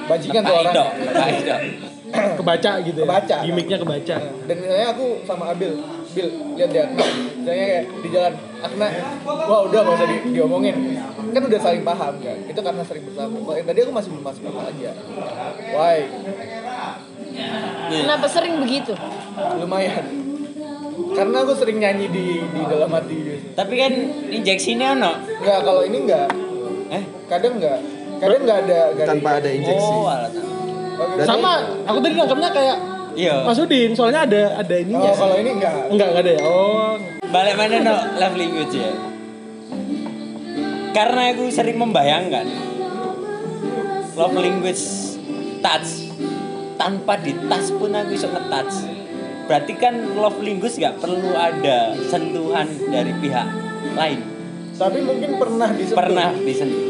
Bajingan 0.04 0.42
tuh 0.44 0.56
orang. 0.60 0.76
Kebaca 2.38 2.72
gitu 2.86 3.00
ya. 3.02 3.06
Kebaca. 3.10 3.38
Gimiknya 3.42 3.78
kebaca. 3.82 4.16
dan 4.46 4.56
misalnya 4.62 4.88
aku 4.94 5.06
sama 5.26 5.50
Abil. 5.50 5.82
Bil 6.14 6.30
lihat 6.54 6.70
dia. 6.70 6.86
Misalnya 6.94 7.66
kayak 7.66 7.84
di 8.06 8.10
jalan 8.14 8.34
Akna 8.62 8.88
wah 9.26 9.66
udah 9.66 9.80
gak 9.82 9.96
usah 9.98 10.08
di, 10.08 10.18
diomongin. 10.30 10.76
Kan 11.34 11.42
udah 11.50 11.60
saling 11.60 11.82
paham 11.82 12.14
kan? 12.22 12.38
Itu 12.46 12.62
karena 12.62 12.86
sering 12.86 13.10
bersama. 13.10 13.34
Kalau 13.42 13.58
yang 13.58 13.66
tadi 13.66 13.80
aku 13.82 13.92
masih 13.98 14.10
belum 14.14 14.26
masuk 14.30 14.44
akal 14.46 14.66
aja 14.70 14.92
why? 15.74 16.00
Kenapa 17.90 18.26
sering 18.30 18.62
begitu? 18.62 18.94
lumayan 19.58 20.06
karena 21.12 21.36
aku 21.44 21.54
sering 21.60 21.78
nyanyi 21.84 22.08
di 22.08 22.40
di 22.40 22.62
dalam 22.64 22.90
hati 22.90 23.16
gitu. 23.20 23.48
Tapi 23.54 23.74
kan 23.76 23.94
injeksinya 24.32 24.96
ono. 24.96 25.12
Enggak, 25.44 25.60
kalau 25.68 25.82
ini 25.84 25.98
enggak. 26.08 26.28
Eh? 26.90 27.04
Kadang 27.28 27.60
enggak. 27.60 27.80
Kadang 28.24 28.40
enggak 28.48 28.58
ada 28.64 28.80
tanpa 29.04 29.30
ada 29.44 29.50
injeksi. 29.52 29.92
Oh, 29.92 30.08
alat. 30.08 30.32
Sama, 31.26 31.54
aku 31.84 31.98
tadi 32.00 32.14
nangkepnya 32.16 32.50
kayak 32.54 32.78
Iya. 33.14 33.46
Mas 33.46 33.62
Udin, 33.62 33.94
soalnya 33.94 34.26
ada 34.26 34.58
ada 34.58 34.76
ininya. 34.82 35.14
Oh, 35.14 35.14
kalau 35.14 35.36
ini 35.38 35.54
enggak. 35.54 35.86
Enggak, 35.94 36.08
enggak 36.14 36.24
ada 36.26 36.32
ya. 36.34 36.42
Oh, 36.50 36.98
Balik 37.34 37.56
mana 37.58 37.76
no 37.82 37.96
love 38.18 38.38
language 38.38 38.74
ya? 38.78 38.94
Karena 40.94 41.34
aku 41.34 41.50
sering 41.50 41.82
membayangkan 41.82 42.46
love 44.14 44.38
language 44.38 45.18
touch 45.66 46.14
tanpa 46.78 47.18
di 47.18 47.34
touch 47.50 47.74
pun 47.78 47.90
aku 47.98 48.14
bisa 48.14 48.30
nge-touch. 48.30 48.93
Berarti 49.44 49.74
kan 49.76 49.94
love 50.16 50.40
language 50.40 50.80
nggak 50.80 50.96
perlu 50.98 51.32
ada 51.34 51.92
sentuhan 52.08 52.68
dari 52.88 53.12
pihak 53.18 53.48
lain. 53.94 54.20
Tapi 54.74 55.00
mungkin 55.00 55.38
pernah 55.38 55.70
disentuh. 55.70 56.00
Pernah 56.00 56.30
disentuh. 56.40 56.84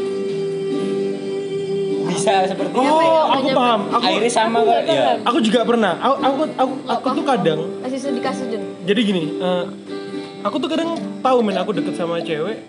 Bisa 2.04 2.46
seperti 2.46 2.74
oh 2.78 2.84
apa? 2.84 3.42
aku 3.42 3.48
paham. 3.50 3.80
Aku 3.90 4.02
Akhirnya 4.06 4.30
sama 4.30 4.58
kok 4.62 4.80
ya. 4.86 5.18
aku 5.20 5.38
juga 5.42 5.60
pernah. 5.66 5.92
Aku 5.98 6.14
aku 6.22 6.42
aku, 6.54 6.74
aku 6.86 7.06
tuh 7.18 7.24
kadang 7.26 7.60
Kasih 7.82 7.98
sedih 8.00 8.22
kasih 8.22 8.44
dulu. 8.48 8.66
jadi 8.84 9.00
gini 9.02 9.22
eh, 9.40 9.64
aku 10.40 10.56
tuh 10.60 10.68
kadang 10.70 10.94
tahu 11.20 11.38
men 11.42 11.56
aku 11.56 11.72
deket 11.72 11.96
sama 11.96 12.20
cewek 12.20 12.60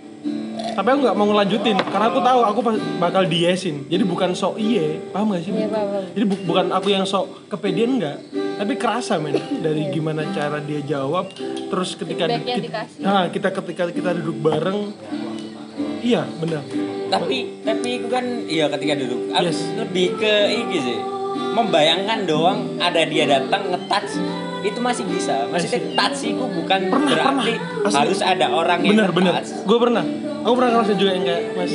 tapi 0.76 0.88
aku 0.89 0.99
nggak 1.01 1.15
mau 1.15 1.26
ngelanjutin 1.26 1.78
karena 1.80 2.05
aku 2.07 2.19
tahu 2.19 2.39
aku 2.43 2.59
bakal 2.97 3.23
diesin 3.23 3.86
jadi 3.86 4.03
bukan 4.03 4.32
sok 4.32 4.57
iye 4.57 4.99
paham 5.09 5.32
gak 5.32 5.41
sih 5.41 5.51
Iya, 5.51 5.67
paham, 5.67 6.03
jadi 6.11 6.26
bu- 6.26 6.43
bukan 6.43 6.65
aku 6.69 6.88
yang 6.89 7.03
sok 7.03 7.47
kepedean 7.47 7.95
enggak 7.95 8.17
tapi 8.55 8.73
kerasa 8.76 9.15
men 9.17 9.36
dari 9.65 9.88
gimana 9.89 10.23
cara 10.32 10.59
dia 10.59 10.80
jawab. 10.80 11.28
Terus 11.67 11.91
ketika 11.93 12.23
Feedbacknya 12.23 12.55
kita, 12.57 12.82
nah 12.99 13.28
kita 13.28 13.51
ketika 13.51 13.84
kita 13.91 14.15
duduk 14.15 14.38
bareng 14.41 14.95
iya 15.99 16.23
benar. 16.34 16.63
Tapi 17.05 17.38
tapi 17.61 17.89
itu 17.93 18.07
kan 18.07 18.23
iya 18.45 18.71
ketika 18.71 18.95
duduk 18.95 19.28
aku 19.30 19.43
Yes. 19.43 19.59
lebih 19.76 20.15
ke 20.15 20.34
ini 20.49 20.78
sih. 20.78 20.99
Membayangkan 21.51 22.23
doang 22.23 22.80
ada 22.80 23.03
dia 23.03 23.28
datang 23.28 23.76
nge-touch 23.76 24.11
itu 24.66 24.80
masih 24.82 25.05
bisa 25.05 25.45
maksudnya 25.47 25.82
touch 25.93 26.20
itu 26.26 26.41
bukan 26.41 26.80
Pernah, 26.89 27.09
berarti 27.13 27.53
pernah. 27.53 27.86
Asli. 27.86 27.97
harus 28.01 28.20
ada 28.20 28.45
orang 28.49 28.80
yang 28.82 28.93
benar 28.97 29.09
benar 29.13 29.34
nge-touch. 29.38 29.51
gue 29.63 29.78
pernah 29.78 30.03
aku 30.41 30.53
pernah 30.53 30.72
ngerasa 30.74 30.93
juga 30.95 31.11
yang 31.13 31.24
kayak 31.24 31.43
mas 31.53 31.72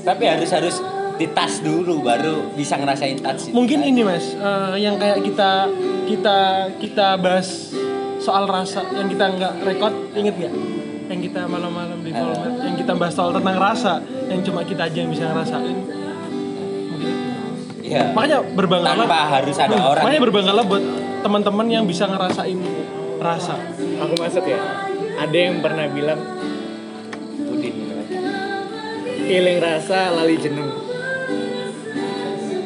tapi 0.00 0.22
harus 0.24 0.50
harus 0.50 0.76
di 1.14 1.26
touch 1.28 1.56
dulu 1.60 2.00
baru 2.00 2.34
bisa 2.54 2.78
ngerasain 2.78 3.18
touch 3.18 3.50
mungkin 3.50 3.82
ini 3.82 4.00
mas 4.00 4.32
eh, 4.32 4.74
yang 4.78 4.94
kayak 4.96 5.20
kita 5.20 5.66
kita 6.06 6.38
kita 6.78 7.06
bahas 7.18 7.74
soal 8.16 8.44
rasa 8.44 8.86
yang 8.92 9.06
kita 9.06 9.24
nggak 9.28 9.52
record 9.60 9.94
inget 10.12 10.34
nggak 10.36 10.54
yang 11.10 11.20
kita 11.20 11.42
malam-malam 11.44 11.98
di 12.00 12.14
Volmat 12.14 12.52
yang 12.62 12.76
kita 12.76 12.92
bahas 12.94 13.12
soal 13.12 13.34
tentang 13.34 13.58
rasa 13.58 13.98
yang 14.30 14.40
cuma 14.40 14.62
kita 14.62 14.86
aja 14.86 14.94
yang 14.96 15.10
bisa 15.10 15.26
ngerasain 15.26 15.76
Mungkin. 16.86 17.14
Iya. 17.82 18.14
makanya 18.14 18.38
berbanggalah 18.46 19.02
tanpa 19.02 19.20
harus 19.34 19.56
ada 19.58 19.76
orang 19.76 20.02
makanya 20.06 20.22
berbanggalah 20.22 20.62
buat 20.62 20.84
teman-teman 21.20 21.66
yang 21.66 21.84
bisa 21.84 22.04
ngerasain 22.04 22.58
rasa 23.18 23.56
Aku 24.00 24.14
masuk 24.16 24.44
ya. 24.44 24.56
Ada 25.18 25.36
yang 25.38 25.60
pernah 25.60 25.84
bilang 25.86 26.20
Udin 27.46 27.74
healing 29.22 29.58
rasa 29.58 30.10
lali 30.10 30.34
jeneng. 30.36 30.70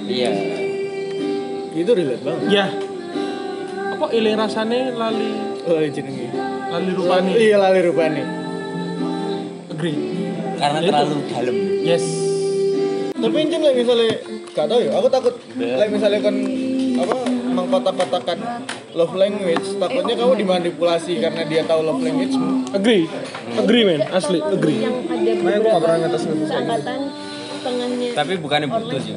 iya 0.04 0.30
Itu 1.74 1.90
relate 1.90 2.22
banget. 2.22 2.46
ya 2.48 2.66
apa 3.90 4.06
iling 4.10 4.34
rasane 4.34 4.90
lali 4.92 5.30
Lali 5.64 5.88
jeneng 5.88 6.14
ini. 6.16 6.28
lali 6.66 6.90
rupane 6.92 7.30
Iya 7.32 7.56
lali 7.58 7.80
rupane. 7.82 8.22
agree 9.68 9.96
karena 10.54 10.78
Ya 10.78 10.82
itu. 10.82 10.92
terlalu 10.94 11.16
dalam 11.28 11.56
yes 11.82 12.04
Tapi 13.14 13.36
incen 13.40 13.60
lah 13.60 13.72
misalnya 13.72 14.14
gak 14.50 14.66
tau 14.66 14.78
ya, 14.78 14.92
aku 14.92 15.08
takut 15.08 15.34
like 15.56 15.90
misalnya 15.90 16.20
kan 16.20 16.36
apa 16.96 17.16
mengkotak-kotakan 17.64 18.38
love 18.94 19.14
language, 19.16 19.66
takutnya 19.80 20.14
kamu 20.14 20.34
dimanipulasi 20.44 21.18
karena 21.18 21.42
dia 21.48 21.62
tahu 21.64 21.80
love 21.82 22.02
language. 22.04 22.36
agree. 22.76 23.04
Agree 23.56 23.82
men 23.88 24.00
asli 24.12 24.38
agree. 24.38 24.84
Yang 24.84 24.96
ada 25.08 25.32
beberapa 25.40 26.16
seangkatan 26.20 27.00
tangannya. 27.64 28.08
tapi 28.12 28.32
bukannya 28.38 28.68
putus 28.68 29.02
ya 29.08 29.16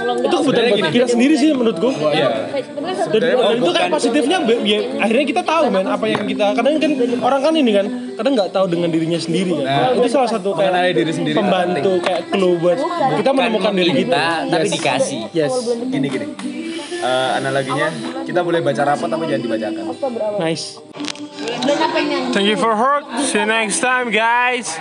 Kalau 0.00 0.16
itu 0.16 0.32
kebutuhan 0.32 0.72
buat 0.80 0.92
kita 0.96 1.08
sendiri 1.12 1.34
sih 1.36 1.52
menurut 1.52 1.76
gue 1.76 1.92
iya. 2.16 2.48
satu 2.96 3.20
dan, 3.20 3.36
Oh, 3.36 3.52
dan 3.52 3.56
itu 3.60 3.72
kan 3.76 3.84
positifnya 3.92 4.38
ya, 4.64 4.78
akhirnya 4.96 5.26
kita 5.28 5.42
tahu 5.44 5.64
men 5.68 5.84
apa 5.84 6.04
yang 6.08 6.24
kita 6.24 6.56
kadang 6.56 6.80
kan 6.80 6.92
orang 7.20 7.40
kan 7.44 7.52
ini 7.52 7.70
kan 7.76 7.86
kadang 8.16 8.32
nggak 8.32 8.48
tahu 8.48 8.64
dengan 8.72 8.88
dirinya 8.88 9.20
sendiri 9.20 9.60
kan. 9.60 10.00
Itu 10.00 10.08
salah 10.08 10.30
satu 10.32 10.56
kayak 10.56 10.72
mengenali 10.72 10.92
diri 10.96 11.12
sendiri 11.12 11.36
pembantu 11.36 11.92
kayak 12.00 12.32
clue 12.32 12.56
buat 12.56 12.78
kita 13.20 13.30
menemukan 13.36 13.72
diri 13.76 13.92
kita. 13.92 14.24
kita 14.48 14.52
tapi 14.56 14.66
dikasih. 14.72 15.20
Yes. 15.36 15.52
Gini 15.68 16.06
gini. 16.08 16.26
Eh, 17.00 17.30
analoginya 17.36 17.88
kita 18.28 18.44
boleh 18.44 18.60
baca 18.60 18.82
rapot 18.84 19.08
tapi 19.08 19.24
jangan 19.24 19.42
dibacakan. 19.48 19.84
nice. 20.36 20.76
Thank 22.32 22.48
you 22.48 22.56
for 22.56 22.76
heard 22.76 23.04
see 23.24 23.40
you 23.40 23.48
next 23.48 23.80
time 23.80 24.12
guys 24.12 24.80